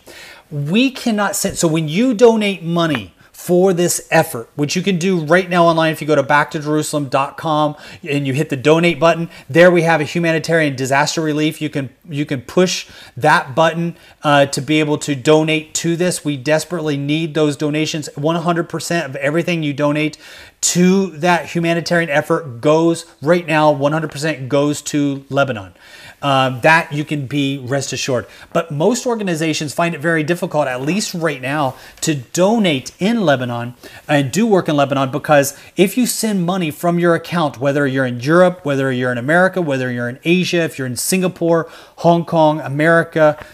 We 0.50 0.90
cannot 0.90 1.36
send 1.36 1.58
so 1.58 1.68
when 1.68 1.88
you 1.88 2.14
donate 2.14 2.62
money 2.62 3.14
for 3.42 3.72
this 3.72 4.06
effort, 4.12 4.48
which 4.54 4.76
you 4.76 4.82
can 4.82 4.98
do 4.98 5.24
right 5.24 5.50
now 5.50 5.64
online 5.64 5.90
if 5.90 6.00
you 6.00 6.06
go 6.06 6.14
to 6.14 6.22
backtojerusalem.com 6.22 7.74
and 8.08 8.24
you 8.24 8.32
hit 8.32 8.50
the 8.50 8.56
donate 8.56 9.00
button. 9.00 9.28
There 9.50 9.68
we 9.68 9.82
have 9.82 10.00
a 10.00 10.04
humanitarian 10.04 10.76
disaster 10.76 11.20
relief. 11.20 11.60
You 11.60 11.68
can 11.68 11.90
you 12.08 12.24
can 12.24 12.42
push 12.42 12.88
that 13.16 13.56
button 13.56 13.96
uh, 14.22 14.46
to 14.46 14.60
be 14.60 14.78
able 14.78 14.96
to 14.98 15.16
donate 15.16 15.74
to 15.74 15.96
this. 15.96 16.24
We 16.24 16.36
desperately 16.36 16.96
need 16.96 17.34
those 17.34 17.56
donations. 17.56 18.08
100% 18.16 19.04
of 19.04 19.16
everything 19.16 19.64
you 19.64 19.72
donate 19.72 20.18
to 20.62 21.08
that 21.18 21.46
humanitarian 21.50 22.08
effort 22.08 22.60
goes 22.60 23.06
right 23.20 23.46
now. 23.46 23.74
100% 23.74 24.48
goes 24.48 24.80
to 24.82 25.24
Lebanon 25.28 25.74
um, 26.22 26.60
that 26.60 26.92
you 26.92 27.04
can 27.04 27.26
be 27.26 27.58
rest 27.58 27.92
assured. 27.92 28.26
But 28.52 28.70
most 28.70 29.06
organizations 29.06 29.74
find 29.74 29.94
it 29.94 30.00
very 30.00 30.22
difficult, 30.22 30.68
at 30.68 30.80
least 30.80 31.14
right 31.14 31.42
now, 31.42 31.74
to 32.02 32.14
donate 32.14 32.92
in 32.98 33.22
Lebanon 33.22 33.74
and 34.08 34.30
do 34.30 34.46
work 34.46 34.68
in 34.68 34.76
Lebanon 34.76 35.10
because 35.10 35.58
if 35.76 35.98
you 35.98 36.06
send 36.06 36.46
money 36.46 36.70
from 36.70 36.98
your 36.98 37.14
account, 37.14 37.58
whether 37.58 37.86
you're 37.86 38.06
in 38.06 38.20
Europe, 38.20 38.64
whether 38.64 38.90
you're 38.90 39.12
in 39.12 39.18
America, 39.18 39.60
whether 39.60 39.90
you're 39.90 40.08
in 40.08 40.20
Asia, 40.24 40.62
if 40.62 40.78
you're 40.78 40.86
in 40.86 40.96
Singapore, 40.96 41.68
Hong 41.96 42.24
Kong, 42.24 42.60
America, 42.60 43.44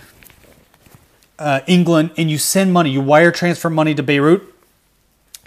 uh, 1.38 1.60
England, 1.66 2.10
and 2.16 2.30
you 2.30 2.36
send 2.36 2.72
money, 2.72 2.90
you 2.90 3.00
wire 3.00 3.32
transfer 3.32 3.70
money 3.70 3.94
to 3.94 4.02
Beirut, 4.02 4.42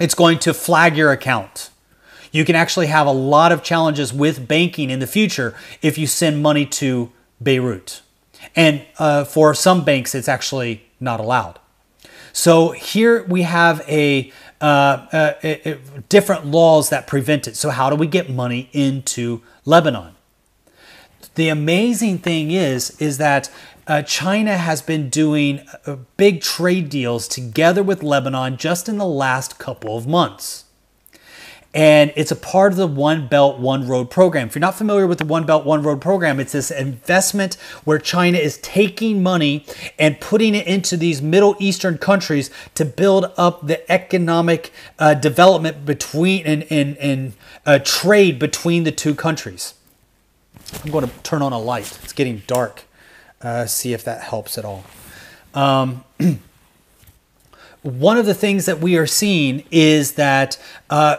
it's 0.01 0.15
going 0.15 0.39
to 0.39 0.53
flag 0.53 0.97
your 0.97 1.11
account. 1.11 1.69
You 2.31 2.45
can 2.45 2.55
actually 2.55 2.87
have 2.87 3.07
a 3.07 3.11
lot 3.11 3.51
of 3.51 3.61
challenges 3.61 4.13
with 4.13 4.47
banking 4.47 4.89
in 4.89 4.99
the 4.99 5.07
future 5.07 5.53
if 5.81 5.97
you 5.97 6.07
send 6.07 6.41
money 6.41 6.65
to 6.65 7.11
Beirut. 7.41 8.01
And 8.55 8.83
uh, 8.97 9.25
for 9.25 9.53
some 9.53 9.83
banks, 9.83 10.15
it's 10.15 10.27
actually 10.27 10.83
not 10.99 11.19
allowed. 11.19 11.59
So 12.33 12.71
here 12.71 13.23
we 13.23 13.41
have 13.43 13.83
a, 13.87 14.31
uh, 14.61 15.05
a, 15.13 15.69
a, 15.69 15.77
different 16.09 16.45
laws 16.45 16.89
that 16.89 17.05
prevent 17.05 17.47
it. 17.47 17.55
So 17.55 17.69
how 17.69 17.89
do 17.89 17.95
we 17.95 18.07
get 18.07 18.29
money 18.29 18.69
into 18.71 19.41
Lebanon? 19.65 20.15
The 21.35 21.49
amazing 21.49 22.19
thing 22.19 22.51
is, 22.51 22.99
is 23.01 23.17
that 23.17 23.49
uh, 23.91 24.01
China 24.03 24.55
has 24.55 24.81
been 24.81 25.09
doing 25.09 25.67
uh, 25.85 25.97
big 26.15 26.39
trade 26.39 26.87
deals 26.87 27.27
together 27.27 27.83
with 27.83 28.01
Lebanon 28.01 28.55
just 28.55 28.87
in 28.87 28.97
the 28.97 29.05
last 29.05 29.59
couple 29.59 29.97
of 29.97 30.07
months. 30.07 30.63
and 31.73 32.13
it's 32.15 32.31
a 32.31 32.37
part 32.37 32.71
of 32.71 32.77
the 32.77 32.87
One 32.87 33.27
Belt, 33.27 33.59
One 33.59 33.85
Road 33.85 34.09
program. 34.09 34.47
If 34.47 34.55
you're 34.55 34.61
not 34.61 34.75
familiar 34.75 35.07
with 35.07 35.17
the 35.17 35.25
One 35.25 35.45
Belt, 35.45 35.65
One 35.65 35.83
Road 35.83 35.99
program, 35.99 36.39
it's 36.39 36.53
this 36.53 36.71
investment 36.71 37.55
where 37.83 37.99
China 37.99 38.37
is 38.37 38.59
taking 38.59 39.21
money 39.21 39.65
and 39.99 40.21
putting 40.21 40.55
it 40.55 40.67
into 40.67 40.95
these 40.95 41.21
Middle 41.21 41.57
Eastern 41.59 41.97
countries 41.97 42.49
to 42.75 42.85
build 42.85 43.25
up 43.37 43.67
the 43.67 43.91
economic 43.91 44.71
uh, 44.99 45.15
development 45.15 45.85
between 45.85 46.45
and, 46.45 46.65
and, 46.69 46.95
and 46.97 47.33
uh, 47.65 47.79
trade 47.83 48.39
between 48.39 48.85
the 48.85 48.91
two 48.93 49.15
countries. 49.15 49.73
I'm 50.81 50.91
going 50.91 51.09
to 51.09 51.17
turn 51.23 51.41
on 51.41 51.51
a 51.51 51.59
light. 51.59 51.99
It's 52.03 52.13
getting 52.13 52.43
dark. 52.47 52.85
Uh, 53.41 53.65
see 53.65 53.93
if 53.93 54.03
that 54.03 54.21
helps 54.21 54.57
at 54.57 54.65
all. 54.65 54.83
Um, 55.53 56.03
one 57.81 58.17
of 58.17 58.25
the 58.25 58.33
things 58.33 58.65
that 58.65 58.79
we 58.79 58.97
are 58.97 59.07
seeing 59.07 59.63
is 59.71 60.13
that 60.13 60.61
uh, 60.89 61.17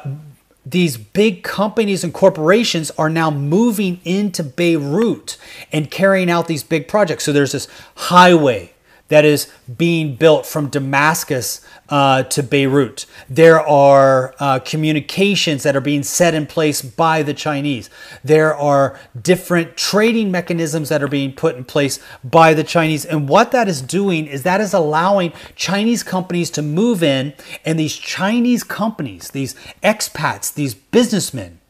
these 0.64 0.96
big 0.96 1.42
companies 1.42 2.04
and 2.04 2.14
corporations 2.14 2.90
are 2.92 3.10
now 3.10 3.30
moving 3.30 4.00
into 4.04 4.42
Beirut 4.44 5.36
and 5.72 5.90
carrying 5.90 6.30
out 6.30 6.46
these 6.46 6.62
big 6.62 6.86
projects. 6.86 7.24
So 7.24 7.32
there's 7.32 7.52
this 7.52 7.66
highway 7.96 8.71
that 9.12 9.26
is 9.26 9.52
being 9.76 10.16
built 10.16 10.46
from 10.46 10.68
Damascus 10.68 11.60
uh, 11.90 12.22
to 12.22 12.42
Beirut. 12.42 13.04
There 13.28 13.60
are 13.60 14.34
uh, 14.38 14.58
communications 14.60 15.64
that 15.64 15.76
are 15.76 15.82
being 15.82 16.02
set 16.02 16.32
in 16.32 16.46
place 16.46 16.80
by 16.80 17.22
the 17.22 17.34
Chinese. 17.34 17.90
There 18.24 18.54
are 18.56 18.98
different 19.20 19.76
trading 19.76 20.30
mechanisms 20.30 20.88
that 20.88 21.02
are 21.02 21.08
being 21.08 21.34
put 21.34 21.56
in 21.56 21.64
place 21.64 22.00
by 22.24 22.54
the 22.54 22.64
Chinese. 22.64 23.04
And 23.04 23.28
what 23.28 23.52
that 23.52 23.68
is 23.68 23.82
doing 23.82 24.26
is 24.26 24.44
that 24.44 24.62
is 24.62 24.72
allowing 24.72 25.34
Chinese 25.56 26.02
companies 26.02 26.48
to 26.52 26.62
move 26.62 27.02
in, 27.02 27.34
and 27.66 27.78
these 27.78 27.96
Chinese 27.96 28.64
companies, 28.64 29.32
these 29.32 29.54
expats, 29.82 30.54
these 30.54 30.72
businessmen, 30.72 31.60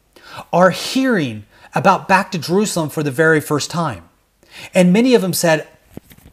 are 0.52 0.70
hearing 0.70 1.44
about 1.74 2.06
back 2.06 2.30
to 2.30 2.38
Jerusalem 2.38 2.88
for 2.88 3.02
the 3.02 3.10
very 3.10 3.40
first 3.40 3.68
time. 3.68 4.08
And 4.72 4.92
many 4.92 5.16
of 5.16 5.22
them 5.22 5.32
said, 5.32 5.66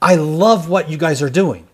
I 0.01 0.15
love 0.15 0.69
what 0.69 0.89
you 0.89 0.97
guys 0.97 1.21
are 1.21 1.29
doing. 1.29 1.67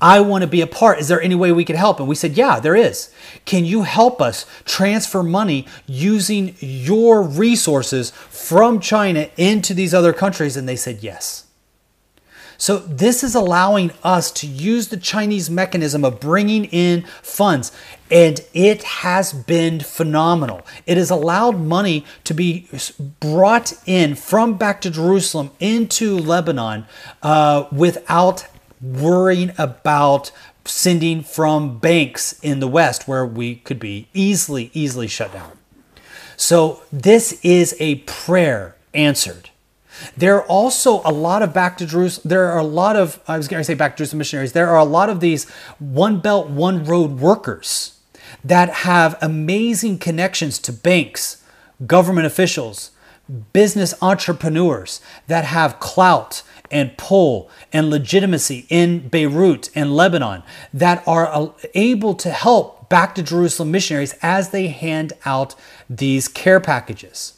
I 0.00 0.20
want 0.20 0.42
to 0.42 0.48
be 0.48 0.60
a 0.60 0.66
part. 0.66 0.98
Is 1.00 1.08
there 1.08 1.20
any 1.20 1.34
way 1.34 1.52
we 1.52 1.64
could 1.64 1.76
help? 1.76 1.98
And 1.98 2.08
we 2.08 2.14
said, 2.14 2.36
Yeah, 2.36 2.60
there 2.60 2.76
is. 2.76 3.12
Can 3.44 3.64
you 3.64 3.82
help 3.82 4.20
us 4.20 4.46
transfer 4.64 5.22
money 5.22 5.66
using 5.86 6.54
your 6.60 7.22
resources 7.22 8.10
from 8.10 8.80
China 8.80 9.28
into 9.36 9.74
these 9.74 9.94
other 9.94 10.12
countries? 10.12 10.56
And 10.56 10.68
they 10.68 10.76
said, 10.76 11.02
Yes. 11.02 11.46
So, 12.58 12.78
this 12.78 13.24
is 13.24 13.34
allowing 13.34 13.90
us 14.04 14.30
to 14.32 14.46
use 14.46 14.88
the 14.88 14.96
Chinese 14.96 15.50
mechanism 15.50 16.04
of 16.04 16.20
bringing 16.20 16.66
in 16.66 17.02
funds, 17.20 17.72
and 18.12 18.40
it 18.52 18.82
has 18.82 19.32
been 19.32 19.80
phenomenal. 19.80 20.60
It 20.86 20.98
has 20.98 21.10
allowed 21.10 21.58
money 21.58 22.04
to 22.24 22.34
be 22.34 22.68
brought 23.20 23.72
in 23.86 24.16
from 24.16 24.58
back 24.58 24.82
to 24.82 24.90
Jerusalem 24.90 25.50
into 25.58 26.18
Lebanon 26.18 26.84
uh, 27.22 27.64
without 27.72 28.46
worrying 28.82 29.52
about 29.56 30.30
sending 30.66 31.22
from 31.22 31.78
banks 31.78 32.38
in 32.40 32.60
the 32.60 32.68
West 32.68 33.08
where 33.08 33.24
we 33.24 33.56
could 33.56 33.80
be 33.80 34.08
easily, 34.12 34.70
easily 34.74 35.08
shut 35.08 35.32
down. 35.32 35.52
So, 36.36 36.82
this 36.92 37.40
is 37.42 37.74
a 37.80 37.96
prayer 37.96 38.76
answered. 38.92 39.50
There 40.16 40.36
are 40.36 40.46
also 40.46 41.00
a 41.04 41.12
lot 41.12 41.42
of 41.42 41.54
back 41.54 41.78
to 41.78 41.86
Jerusalem. 41.86 42.28
There 42.28 42.50
are 42.50 42.58
a 42.58 42.64
lot 42.64 42.96
of, 42.96 43.20
I 43.28 43.36
was 43.36 43.48
going 43.48 43.60
to 43.60 43.64
say 43.64 43.74
back 43.74 43.92
to 43.92 43.98
Jerusalem 43.98 44.18
missionaries. 44.18 44.52
There 44.52 44.68
are 44.68 44.78
a 44.78 44.84
lot 44.84 45.08
of 45.08 45.20
these 45.20 45.48
one 45.78 46.18
belt, 46.20 46.48
one 46.48 46.84
road 46.84 47.20
workers 47.20 48.00
that 48.44 48.70
have 48.70 49.16
amazing 49.22 49.98
connections 49.98 50.58
to 50.60 50.72
banks, 50.72 51.42
government 51.86 52.26
officials, 52.26 52.90
business 53.52 53.94
entrepreneurs 54.02 55.00
that 55.26 55.44
have 55.44 55.80
clout 55.80 56.42
and 56.70 56.96
pull 56.96 57.50
and 57.72 57.90
legitimacy 57.90 58.66
in 58.68 59.08
Beirut 59.08 59.70
and 59.74 59.94
Lebanon 59.94 60.42
that 60.72 61.06
are 61.06 61.54
able 61.74 62.14
to 62.14 62.30
help 62.30 62.88
back 62.88 63.14
to 63.14 63.22
Jerusalem 63.22 63.70
missionaries 63.70 64.14
as 64.22 64.50
they 64.50 64.68
hand 64.68 65.12
out 65.24 65.54
these 65.88 66.28
care 66.28 66.60
packages. 66.60 67.34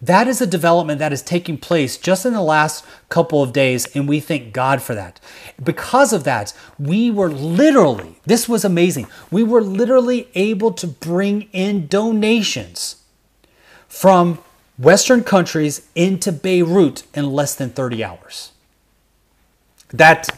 That 0.00 0.28
is 0.28 0.40
a 0.42 0.46
development 0.46 0.98
that 0.98 1.12
is 1.12 1.22
taking 1.22 1.56
place 1.56 1.96
just 1.96 2.26
in 2.26 2.34
the 2.34 2.42
last 2.42 2.84
couple 3.08 3.42
of 3.42 3.52
days, 3.52 3.86
and 3.96 4.06
we 4.06 4.20
thank 4.20 4.52
God 4.52 4.82
for 4.82 4.94
that. 4.94 5.20
Because 5.62 6.12
of 6.12 6.24
that, 6.24 6.52
we 6.78 7.10
were 7.10 7.30
literally, 7.30 8.20
this 8.26 8.48
was 8.48 8.64
amazing, 8.64 9.06
we 9.30 9.42
were 9.42 9.62
literally 9.62 10.28
able 10.34 10.72
to 10.72 10.86
bring 10.86 11.48
in 11.52 11.86
donations 11.86 12.96
from 13.88 14.38
Western 14.78 15.24
countries 15.24 15.88
into 15.94 16.30
Beirut 16.30 17.04
in 17.14 17.32
less 17.32 17.54
than 17.54 17.70
30 17.70 18.04
hours. 18.04 18.52
That 19.90 20.28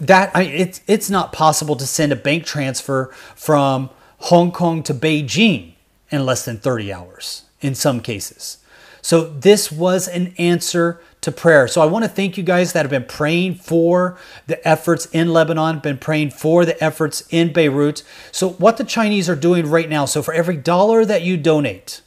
that 0.00 0.34
I, 0.34 0.42
it's 0.42 0.80
it's 0.86 1.08
not 1.08 1.32
possible 1.32 1.76
to 1.76 1.86
send 1.86 2.10
a 2.10 2.16
bank 2.16 2.44
transfer 2.44 3.12
from 3.36 3.90
Hong 4.18 4.50
Kong 4.50 4.82
to 4.84 4.94
Beijing 4.94 5.74
in 6.10 6.26
less 6.26 6.44
than 6.44 6.58
30 6.58 6.92
hours 6.92 7.42
in 7.60 7.74
some 7.74 8.00
cases. 8.00 8.58
So 9.04 9.24
this 9.24 9.70
was 9.70 10.08
an 10.08 10.34
answer 10.38 10.98
to 11.20 11.30
prayer. 11.30 11.68
So 11.68 11.82
I 11.82 11.84
want 11.84 12.06
to 12.06 12.08
thank 12.08 12.38
you 12.38 12.42
guys 12.42 12.72
that 12.72 12.86
have 12.86 12.90
been 12.90 13.04
praying 13.04 13.56
for 13.56 14.16
the 14.46 14.66
efforts 14.66 15.04
in 15.12 15.30
Lebanon, 15.30 15.80
been 15.80 15.98
praying 15.98 16.30
for 16.30 16.64
the 16.64 16.82
efforts 16.82 17.22
in 17.28 17.52
Beirut. 17.52 18.02
So 18.32 18.52
what 18.52 18.78
the 18.78 18.84
Chinese 18.84 19.28
are 19.28 19.36
doing 19.36 19.68
right 19.68 19.90
now, 19.90 20.06
so 20.06 20.22
for 20.22 20.32
every 20.32 20.56
dollar 20.56 21.04
that 21.04 21.20
you 21.20 21.36
donate, 21.36 22.00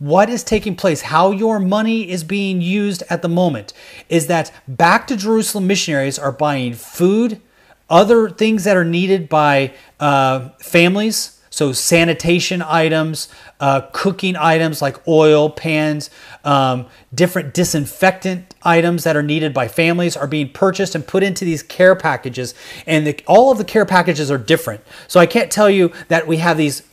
what 0.00 0.28
is 0.28 0.42
taking 0.42 0.74
place, 0.74 1.02
how 1.02 1.30
your 1.30 1.60
money 1.60 2.10
is 2.10 2.24
being 2.24 2.60
used 2.60 3.04
at 3.08 3.22
the 3.22 3.28
moment, 3.28 3.72
is 4.08 4.26
that 4.26 4.50
back 4.66 5.06
to 5.06 5.16
Jerusalem 5.16 5.68
missionaries 5.68 6.18
are 6.18 6.32
buying 6.32 6.74
food, 6.74 7.40
other 7.88 8.28
things 8.28 8.64
that 8.64 8.76
are 8.76 8.84
needed 8.84 9.28
by 9.28 9.74
uh, 10.00 10.48
families, 10.58 11.40
so 11.52 11.72
sanitation 11.72 12.62
items, 12.62 13.28
uh, 13.60 13.82
cooking 13.92 14.36
items 14.36 14.80
like 14.80 15.06
oil, 15.06 15.50
pans, 15.50 16.08
um, 16.44 16.86
different 17.14 17.52
disinfectant 17.52 18.54
items 18.62 19.04
that 19.04 19.16
are 19.16 19.22
needed 19.22 19.52
by 19.52 19.68
families 19.68 20.16
are 20.16 20.26
being 20.26 20.48
purchased 20.48 20.94
and 20.94 21.06
put 21.06 21.22
into 21.22 21.44
these 21.44 21.62
care 21.62 21.94
packages. 21.94 22.54
And 22.86 23.06
the, 23.06 23.20
all 23.26 23.52
of 23.52 23.58
the 23.58 23.64
care 23.64 23.84
packages 23.84 24.30
are 24.30 24.38
different. 24.38 24.80
So 25.08 25.20
I 25.20 25.26
can't 25.26 25.52
tell 25.52 25.68
you 25.68 25.92
that 26.08 26.26
we 26.26 26.38
have 26.38 26.56
these 26.56 26.84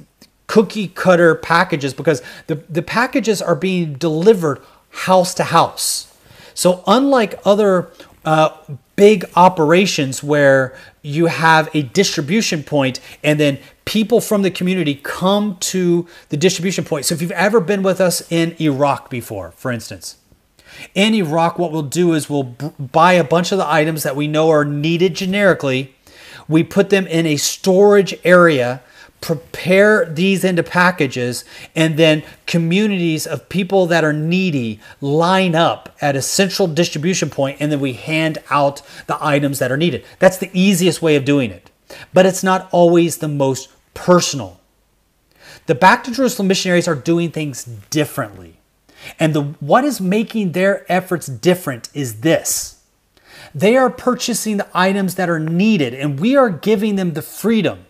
cookie 0.47 0.89
cutter 0.89 1.35
packages 1.35 1.93
because 1.93 2.21
the, 2.47 2.55
the 2.69 2.81
packages 2.81 3.41
are 3.41 3.55
being 3.55 3.93
delivered 3.93 4.61
house 4.89 5.33
to 5.35 5.45
house. 5.45 6.13
So 6.53 6.83
unlike 6.85 7.39
other 7.45 7.91
uh, 8.25 8.57
big 8.97 9.23
operations 9.37 10.21
where 10.21 10.75
you 11.01 11.27
have 11.27 11.73
a 11.73 11.83
distribution 11.83 12.63
point 12.63 12.99
and 13.23 13.39
then 13.39 13.57
people 13.89 14.21
from 14.21 14.43
the 14.43 14.51
community 14.51 14.93
come 15.01 15.57
to 15.59 16.07
the 16.29 16.37
distribution 16.37 16.85
point. 16.85 17.07
So 17.07 17.15
if 17.15 17.23
you've 17.23 17.31
ever 17.31 17.59
been 17.59 17.81
with 17.81 17.99
us 17.99 18.21
in 18.31 18.55
Iraq 18.61 19.09
before, 19.09 19.49
for 19.53 19.71
instance, 19.71 20.17
in 20.93 21.15
Iraq, 21.15 21.57
what 21.57 21.71
we'll 21.71 21.81
do 21.81 22.13
is 22.13 22.29
we'll 22.29 22.43
b- 22.43 22.69
buy 22.77 23.13
a 23.13 23.23
bunch 23.23 23.51
of 23.51 23.57
the 23.57 23.67
items 23.67 24.03
that 24.03 24.15
we 24.15 24.27
know 24.27 24.51
are 24.51 24.63
needed 24.63 25.15
generically. 25.15 25.95
We 26.47 26.63
put 26.63 26.91
them 26.91 27.07
in 27.07 27.25
a 27.25 27.37
storage 27.37 28.13
area 28.23 28.83
prepare 29.21 30.05
these 30.05 30.45
into 30.45 30.63
packages 30.63 31.43
and 31.75 31.97
then 31.97 32.23
communities 32.45 33.27
of 33.27 33.49
people 33.49 33.85
that 33.85 34.01
are 34.01 34.13
needy 34.13 34.79
line 35.01 35.55
up 35.55 35.93
at 35.99 36.15
a 36.15 36.21
central 36.21 36.69
distribution 36.69 37.29
point 37.29 37.57
and 37.59 37.69
then 37.69 37.81
we 37.81 37.91
hand 37.91 38.37
out 38.49 38.81
the 39.07 39.17
items 39.19 39.59
that 39.59 39.73
are 39.73 39.77
needed 39.77 40.05
that's 40.19 40.37
the 40.37 40.49
easiest 40.53 41.01
way 41.01 41.17
of 41.17 41.25
doing 41.25 41.51
it 41.51 41.69
but 42.13 42.25
it's 42.25 42.43
not 42.43 42.69
always 42.71 43.17
the 43.17 43.27
most 43.27 43.67
personal 43.93 44.59
the 45.65 45.75
back 45.75 46.03
to 46.03 46.11
jerusalem 46.11 46.47
missionaries 46.47 46.87
are 46.87 46.95
doing 46.95 47.31
things 47.31 47.65
differently 47.89 48.59
and 49.19 49.33
the 49.33 49.41
what 49.59 49.83
is 49.83 50.01
making 50.01 50.51
their 50.51 50.89
efforts 50.91 51.27
different 51.27 51.89
is 51.93 52.21
this 52.21 52.79
they 53.53 53.75
are 53.75 53.89
purchasing 53.89 54.57
the 54.57 54.67
items 54.73 55.15
that 55.15 55.29
are 55.29 55.39
needed 55.39 55.93
and 55.93 56.19
we 56.19 56.35
are 56.35 56.49
giving 56.49 56.95
them 56.95 57.13
the 57.13 57.21
freedom 57.21 57.85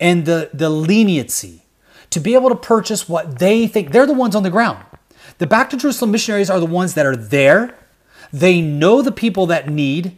and 0.00 0.26
the, 0.26 0.50
the 0.52 0.70
leniency 0.70 1.62
to 2.10 2.20
be 2.20 2.34
able 2.34 2.48
to 2.48 2.56
purchase 2.56 3.08
what 3.08 3.38
they 3.38 3.66
think. 3.66 3.92
They're 3.92 4.06
the 4.06 4.14
ones 4.14 4.34
on 4.34 4.42
the 4.42 4.50
ground. 4.50 4.84
The 5.38 5.46
Back 5.46 5.70
to 5.70 5.76
Jerusalem 5.76 6.12
missionaries 6.12 6.50
are 6.50 6.60
the 6.60 6.66
ones 6.66 6.94
that 6.94 7.06
are 7.06 7.16
there. 7.16 7.76
They 8.32 8.60
know 8.60 9.02
the 9.02 9.12
people 9.12 9.46
that 9.46 9.68
need. 9.68 10.16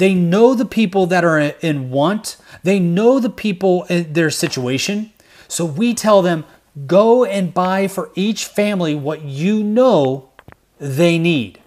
They 0.00 0.14
know 0.14 0.54
the 0.54 0.64
people 0.64 1.04
that 1.08 1.26
are 1.26 1.38
in 1.38 1.90
want. 1.90 2.38
They 2.62 2.80
know 2.80 3.20
the 3.20 3.28
people 3.28 3.84
in 3.90 4.14
their 4.14 4.30
situation. 4.30 5.12
So 5.46 5.66
we 5.66 5.92
tell 5.92 6.22
them 6.22 6.46
go 6.86 7.26
and 7.26 7.52
buy 7.52 7.86
for 7.86 8.10
each 8.14 8.46
family 8.46 8.94
what 8.94 9.20
you 9.20 9.62
know 9.62 10.30
they 10.78 11.18
need. 11.18 11.60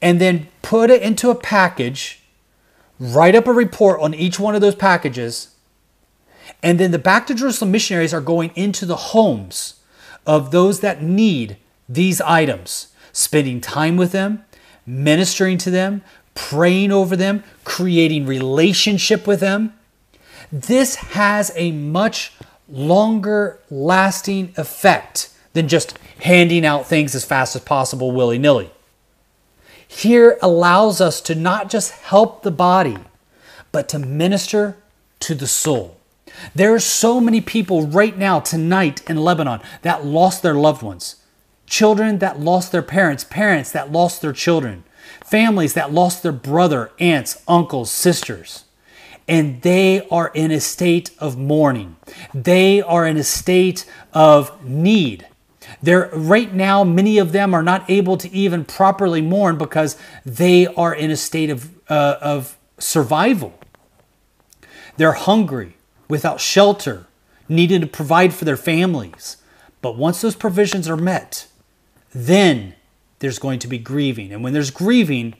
And 0.00 0.18
then 0.18 0.48
put 0.62 0.88
it 0.88 1.02
into 1.02 1.28
a 1.28 1.34
package, 1.34 2.22
write 2.98 3.34
up 3.34 3.46
a 3.46 3.52
report 3.52 4.00
on 4.00 4.14
each 4.14 4.40
one 4.40 4.54
of 4.54 4.62
those 4.62 4.74
packages, 4.74 5.54
And 6.62 6.80
then 6.80 6.92
the 6.92 6.98
Back 6.98 7.26
to 7.26 7.34
Jerusalem 7.34 7.72
missionaries 7.72 8.14
are 8.14 8.22
going 8.22 8.52
into 8.54 8.86
the 8.86 8.96
homes 8.96 9.80
of 10.26 10.50
those 10.50 10.80
that 10.80 11.02
need 11.02 11.58
these 11.90 12.22
items, 12.22 12.88
spending 13.12 13.60
time 13.60 13.98
with 13.98 14.12
them, 14.12 14.46
ministering 14.86 15.58
to 15.58 15.70
them, 15.70 16.02
praying 16.38 16.92
over 16.92 17.16
them, 17.16 17.42
creating 17.64 18.24
relationship 18.24 19.26
with 19.26 19.40
them. 19.40 19.74
This 20.52 20.94
has 20.94 21.50
a 21.56 21.72
much 21.72 22.32
longer 22.68 23.58
lasting 23.70 24.54
effect 24.56 25.30
than 25.52 25.66
just 25.66 25.98
handing 26.20 26.64
out 26.64 26.86
things 26.86 27.16
as 27.16 27.24
fast 27.24 27.56
as 27.56 27.62
possible 27.62 28.12
willy 28.12 28.38
nilly. 28.38 28.70
Here 29.88 30.38
allows 30.40 31.00
us 31.00 31.20
to 31.22 31.34
not 31.34 31.68
just 31.68 31.90
help 31.90 32.44
the 32.44 32.52
body, 32.52 32.98
but 33.72 33.88
to 33.88 33.98
minister 33.98 34.76
to 35.20 35.34
the 35.34 35.48
soul. 35.48 35.98
There 36.54 36.72
are 36.72 36.78
so 36.80 37.20
many 37.20 37.40
people 37.40 37.88
right 37.88 38.16
now, 38.16 38.38
tonight 38.38 39.02
in 39.10 39.16
Lebanon, 39.16 39.60
that 39.82 40.06
lost 40.06 40.42
their 40.42 40.54
loved 40.54 40.82
ones. 40.82 41.16
Children 41.66 42.18
that 42.18 42.38
lost 42.38 42.70
their 42.70 42.82
parents, 42.82 43.24
parents 43.24 43.72
that 43.72 43.90
lost 43.90 44.22
their 44.22 44.32
children, 44.32 44.84
families 45.30 45.74
that 45.74 45.92
lost 45.92 46.22
their 46.22 46.32
brother, 46.32 46.90
aunts, 46.98 47.42
uncles, 47.46 47.90
sisters. 47.90 48.64
And 49.26 49.60
they 49.62 50.06
are 50.08 50.30
in 50.34 50.50
a 50.50 50.60
state 50.60 51.10
of 51.18 51.36
mourning. 51.36 51.96
They 52.32 52.80
are 52.80 53.06
in 53.06 53.16
a 53.18 53.24
state 53.24 53.84
of 54.14 54.64
need. 54.64 55.26
They're 55.82 56.08
right 56.14 56.52
now, 56.52 56.82
many 56.82 57.18
of 57.18 57.32
them 57.32 57.52
are 57.54 57.62
not 57.62 57.88
able 57.90 58.16
to 58.16 58.32
even 58.32 58.64
properly 58.64 59.20
mourn 59.20 59.58
because 59.58 59.96
they 60.24 60.66
are 60.66 60.94
in 60.94 61.10
a 61.10 61.16
state 61.16 61.50
of, 61.50 61.70
uh, 61.90 62.16
of 62.22 62.56
survival. 62.78 63.52
They're 64.96 65.12
hungry, 65.12 65.76
without 66.08 66.40
shelter, 66.40 67.06
needing 67.48 67.82
to 67.82 67.86
provide 67.86 68.32
for 68.32 68.44
their 68.44 68.56
families. 68.56 69.36
But 69.82 69.96
once 69.96 70.20
those 70.22 70.34
provisions 70.34 70.88
are 70.88 70.96
met, 70.96 71.46
then 72.14 72.74
there's 73.18 73.38
going 73.38 73.58
to 73.60 73.68
be 73.68 73.78
grieving. 73.78 74.32
And 74.32 74.42
when 74.42 74.52
there's 74.52 74.70
grieving, 74.70 75.34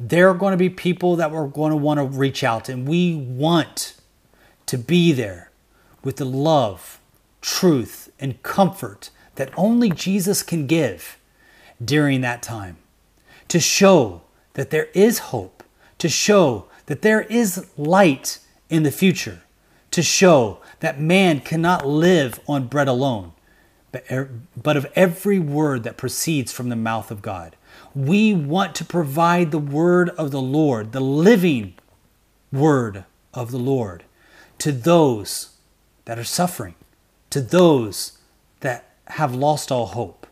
there 0.00 0.28
are 0.28 0.34
going 0.34 0.52
to 0.52 0.58
be 0.58 0.70
people 0.70 1.16
that 1.16 1.30
we're 1.30 1.46
going 1.46 1.70
to 1.70 1.76
want 1.76 1.98
to 1.98 2.04
reach 2.04 2.42
out. 2.44 2.68
And 2.68 2.86
we 2.86 3.14
want 3.14 3.96
to 4.66 4.78
be 4.78 5.12
there 5.12 5.50
with 6.04 6.16
the 6.16 6.24
love, 6.24 7.00
truth, 7.40 8.10
and 8.18 8.42
comfort 8.42 9.10
that 9.34 9.50
only 9.56 9.90
Jesus 9.90 10.42
can 10.42 10.66
give 10.66 11.18
during 11.82 12.20
that 12.22 12.42
time. 12.42 12.76
To 13.48 13.60
show 13.60 14.22
that 14.54 14.70
there 14.70 14.88
is 14.94 15.18
hope, 15.18 15.62
to 15.98 16.08
show 16.08 16.66
that 16.86 17.02
there 17.02 17.22
is 17.22 17.66
light 17.76 18.38
in 18.68 18.82
the 18.82 18.90
future, 18.90 19.42
to 19.90 20.02
show 20.02 20.60
that 20.80 21.00
man 21.00 21.40
cannot 21.40 21.86
live 21.86 22.40
on 22.46 22.66
bread 22.66 22.88
alone, 22.88 23.32
but, 23.92 24.04
er, 24.10 24.30
but 24.60 24.76
of 24.76 24.86
every 24.94 25.38
word 25.38 25.82
that 25.84 25.96
proceeds 25.96 26.52
from 26.52 26.68
the 26.68 26.76
mouth 26.76 27.10
of 27.10 27.22
God. 27.22 27.56
We 27.94 28.34
want 28.34 28.74
to 28.76 28.84
provide 28.84 29.50
the 29.50 29.58
word 29.58 30.10
of 30.10 30.30
the 30.30 30.42
Lord, 30.42 30.92
the 30.92 31.00
living 31.00 31.74
word 32.52 33.04
of 33.32 33.50
the 33.50 33.58
Lord, 33.58 34.04
to 34.58 34.72
those 34.72 35.50
that 36.04 36.18
are 36.18 36.24
suffering, 36.24 36.74
to 37.30 37.40
those 37.40 38.18
that 38.60 38.90
have 39.08 39.34
lost 39.34 39.72
all 39.72 39.86
hope. 39.86 40.26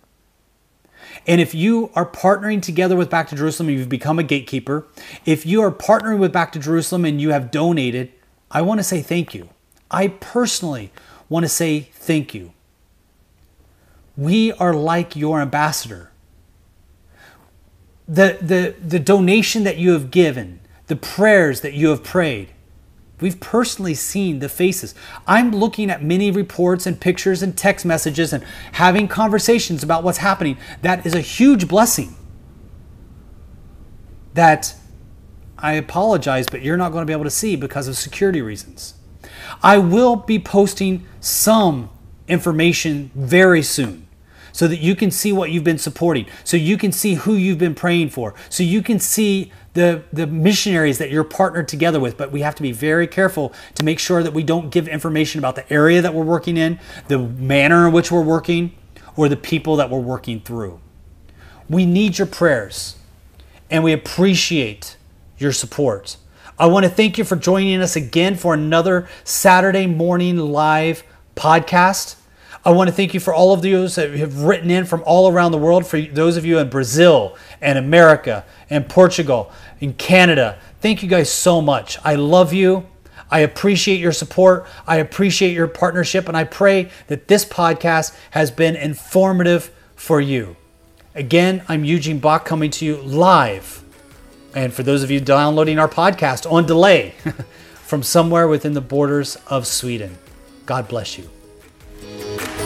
And 1.27 1.41
if 1.41 1.55
you 1.55 1.91
are 1.95 2.07
partnering 2.07 2.61
together 2.61 2.97
with 2.97 3.11
Back 3.11 3.29
to 3.29 3.37
Jerusalem 3.37 3.71
you've 3.71 3.89
become 3.89 4.19
a 4.19 4.23
gatekeeper, 4.23 4.87
if 5.25 5.47
you 5.47 5.63
are 5.63 5.71
partnering 5.71 6.19
with 6.19 6.33
Back 6.33 6.53
to 6.53 6.59
Jerusalem 6.59 7.05
and 7.05 7.21
you 7.21 7.31
have 7.31 7.51
donated, 7.51 8.13
I 8.51 8.63
want 8.63 8.81
to 8.81 8.85
say 8.85 9.03
thank 9.03 9.35
you. 9.35 9.49
I 9.91 10.09
personally 10.09 10.93
want 11.29 11.45
to 11.45 11.49
say 11.49 11.81
thank 11.93 12.35
you. 12.35 12.53
We 14.17 14.53
are 14.53 14.73
like 14.73 15.15
your 15.17 15.41
ambassador. 15.41 16.11
The, 18.09 18.39
the, 18.41 18.75
the 18.81 18.99
donation 18.99 19.65
that 19.65 19.79
you 19.79 19.93
have 19.93 20.11
given, 20.11 20.61
the 20.87 20.97
prayers 20.97 21.61
that 21.63 21.75
you 21.75 21.89
have 21.89 22.05
prayed, 22.05 22.53
We've 23.21 23.41
personally 23.41 23.95
seen 23.95 24.41
the 24.41 24.49
faces. 24.49 24.95
I'm 25.27 25.51
looking 25.51 25.91
at 25.91 26.03
many 26.03 26.31
reports 26.31 26.87
and 26.87 27.01
pictures 27.01 27.43
and 27.43 27.57
text 27.57 27.87
messages 27.87 28.33
and 28.33 28.45
having 28.73 29.09
conversations 29.09 29.83
about 29.83 30.05
what's 30.05 30.19
happening. 30.19 30.59
That 30.83 31.07
is 31.07 31.15
a 31.15 31.21
huge 31.21 31.67
blessing. 31.67 32.15
That 34.35 34.75
I 35.57 35.73
apologize, 35.73 36.47
but 36.51 36.61
you're 36.63 36.77
not 36.77 36.93
going 36.93 37.03
to 37.03 37.07
be 37.07 37.15
able 37.15 37.25
to 37.25 37.31
see 37.31 37.57
because 37.57 37.89
of 37.89 37.97
security 37.97 38.43
reasons. 38.43 38.95
I 39.63 39.79
will 39.79 40.17
be 40.17 40.39
posting 40.39 41.07
some 41.21 41.89
information 42.29 43.11
very 43.15 43.63
soon 43.63 44.06
so 44.57 44.67
that 44.67 44.79
you 44.79 44.97
can 44.97 45.11
see 45.11 45.35
what 45.35 45.51
you've 45.51 45.65
been 45.65 45.77
supporting, 45.77 46.25
so 46.43 46.57
you 46.57 46.79
can 46.79 46.91
see 46.91 47.13
who 47.13 47.35
you've 47.35 47.59
been 47.59 47.75
praying 47.75 48.09
for, 48.09 48.33
so 48.49 48.63
you 48.63 48.83
can 48.83 48.99
see 48.99 49.53
the, 49.75 50.03
the 50.15 50.27
missionaries 50.27 50.97
that 50.97 51.11
you're 51.11 51.25
partnered 51.25 51.69
together 51.69 52.01
with. 52.01 52.17
But 52.17 52.33
we 52.33 52.41
have 52.41 52.55
to 52.55 52.63
be 52.63 52.73
very 52.73 53.07
careful 53.07 53.53
to 53.75 53.85
make 53.85 53.99
sure 53.99 54.23
that 54.23 54.33
we 54.33 54.43
don't 54.43 54.71
give 54.71 54.89
information 54.89 55.39
about 55.41 55.57
the 55.57 55.71
area 55.71 56.01
that 56.01 56.15
we're 56.15 56.25
working 56.25 56.57
in, 56.57 56.81
the 57.09 57.19
manner 57.19 57.87
in 57.87 57.93
which 57.93 58.11
we're 58.11 58.23
working, 58.23 58.75
or 59.15 59.29
the 59.29 59.37
people 59.37 59.77
that 59.77 59.91
we're 59.91 59.99
working 59.99 60.41
through. 60.41 60.81
We 61.69 61.85
need 61.85 62.17
your 62.17 62.27
prayers 62.27 62.97
and 63.71 63.85
we 63.85 63.93
appreciate 63.93 64.97
your 65.37 65.53
support. 65.53 66.17
I 66.59 66.65
want 66.65 66.87
to 66.87 66.91
thank 66.91 67.19
you 67.19 67.25
for 67.25 67.37
joining 67.37 67.83
us 67.83 67.95
again 67.95 68.37
for 68.37 68.55
another 68.55 69.07
Saturday 69.23 69.87
morning 69.87 70.39
live 70.39 71.03
podcast. 71.35 72.17
I 72.67 72.71
want 72.71 72.89
to 72.89 72.93
thank 72.93 73.15
you 73.15 73.21
for 73.21 73.33
all 73.33 73.53
of 73.53 73.63
those 73.63 73.95
that 73.95 74.11
have 74.11 74.41
written 74.41 74.73
in 74.73 74.87
from 74.87 75.05
all 75.07 75.31
around 75.31 75.53
the 75.53 75.59
world, 75.59 75.87
for 75.87 76.01
those 76.01 76.37
of 76.37 76.45
you 76.45 76.59
in 76.59 76.69
Brazil 76.69 77.37
and 77.61 77.79
America 77.79 78.45
and 78.69 78.89
Portugal 78.89 79.53
and 79.81 79.97
Canada. 79.97 80.59
Thank 80.81 81.01
you 81.01 81.09
guys 81.09 81.31
so 81.31 81.61
much. 81.61 81.97
I 82.03 82.17
love 82.17 82.53
you. 82.53 82.85
I 83.31 83.41
appreciate 83.41 84.01
your 84.01 84.11
support. 84.11 84.67
I 84.85 84.97
appreciate 84.97 85.53
your 85.53 85.69
partnership. 85.69 86.27
And 86.27 86.37
I 86.37 86.43
pray 86.43 86.91
that 87.07 87.29
this 87.29 87.45
podcast 87.45 88.13
has 88.33 88.51
been 88.51 88.75
informative 88.75 89.71
for 89.95 90.21
you. 90.21 90.57
Again, 91.15 91.63
I'm 91.69 91.85
Eugene 91.85 92.19
Bach 92.19 92.45
coming 92.45 92.73
to 92.73 92.85
you 92.85 92.97
live. 92.97 93.85
And 94.57 94.75
for 94.75 94.83
those 94.83 95.05
of 95.05 95.11
you 95.13 95.21
downloading 95.21 95.79
our 95.79 95.89
podcast 95.89 96.51
on 96.51 96.67
delay 96.67 97.15
from 97.75 98.03
somewhere 98.03 98.49
within 98.49 98.73
the 98.73 98.81
borders 98.81 99.37
of 99.47 99.69
Sweden, 99.69 100.19
God 100.67 100.89
bless 100.89 101.17
you. 101.17 101.31
Bye. 102.17 102.66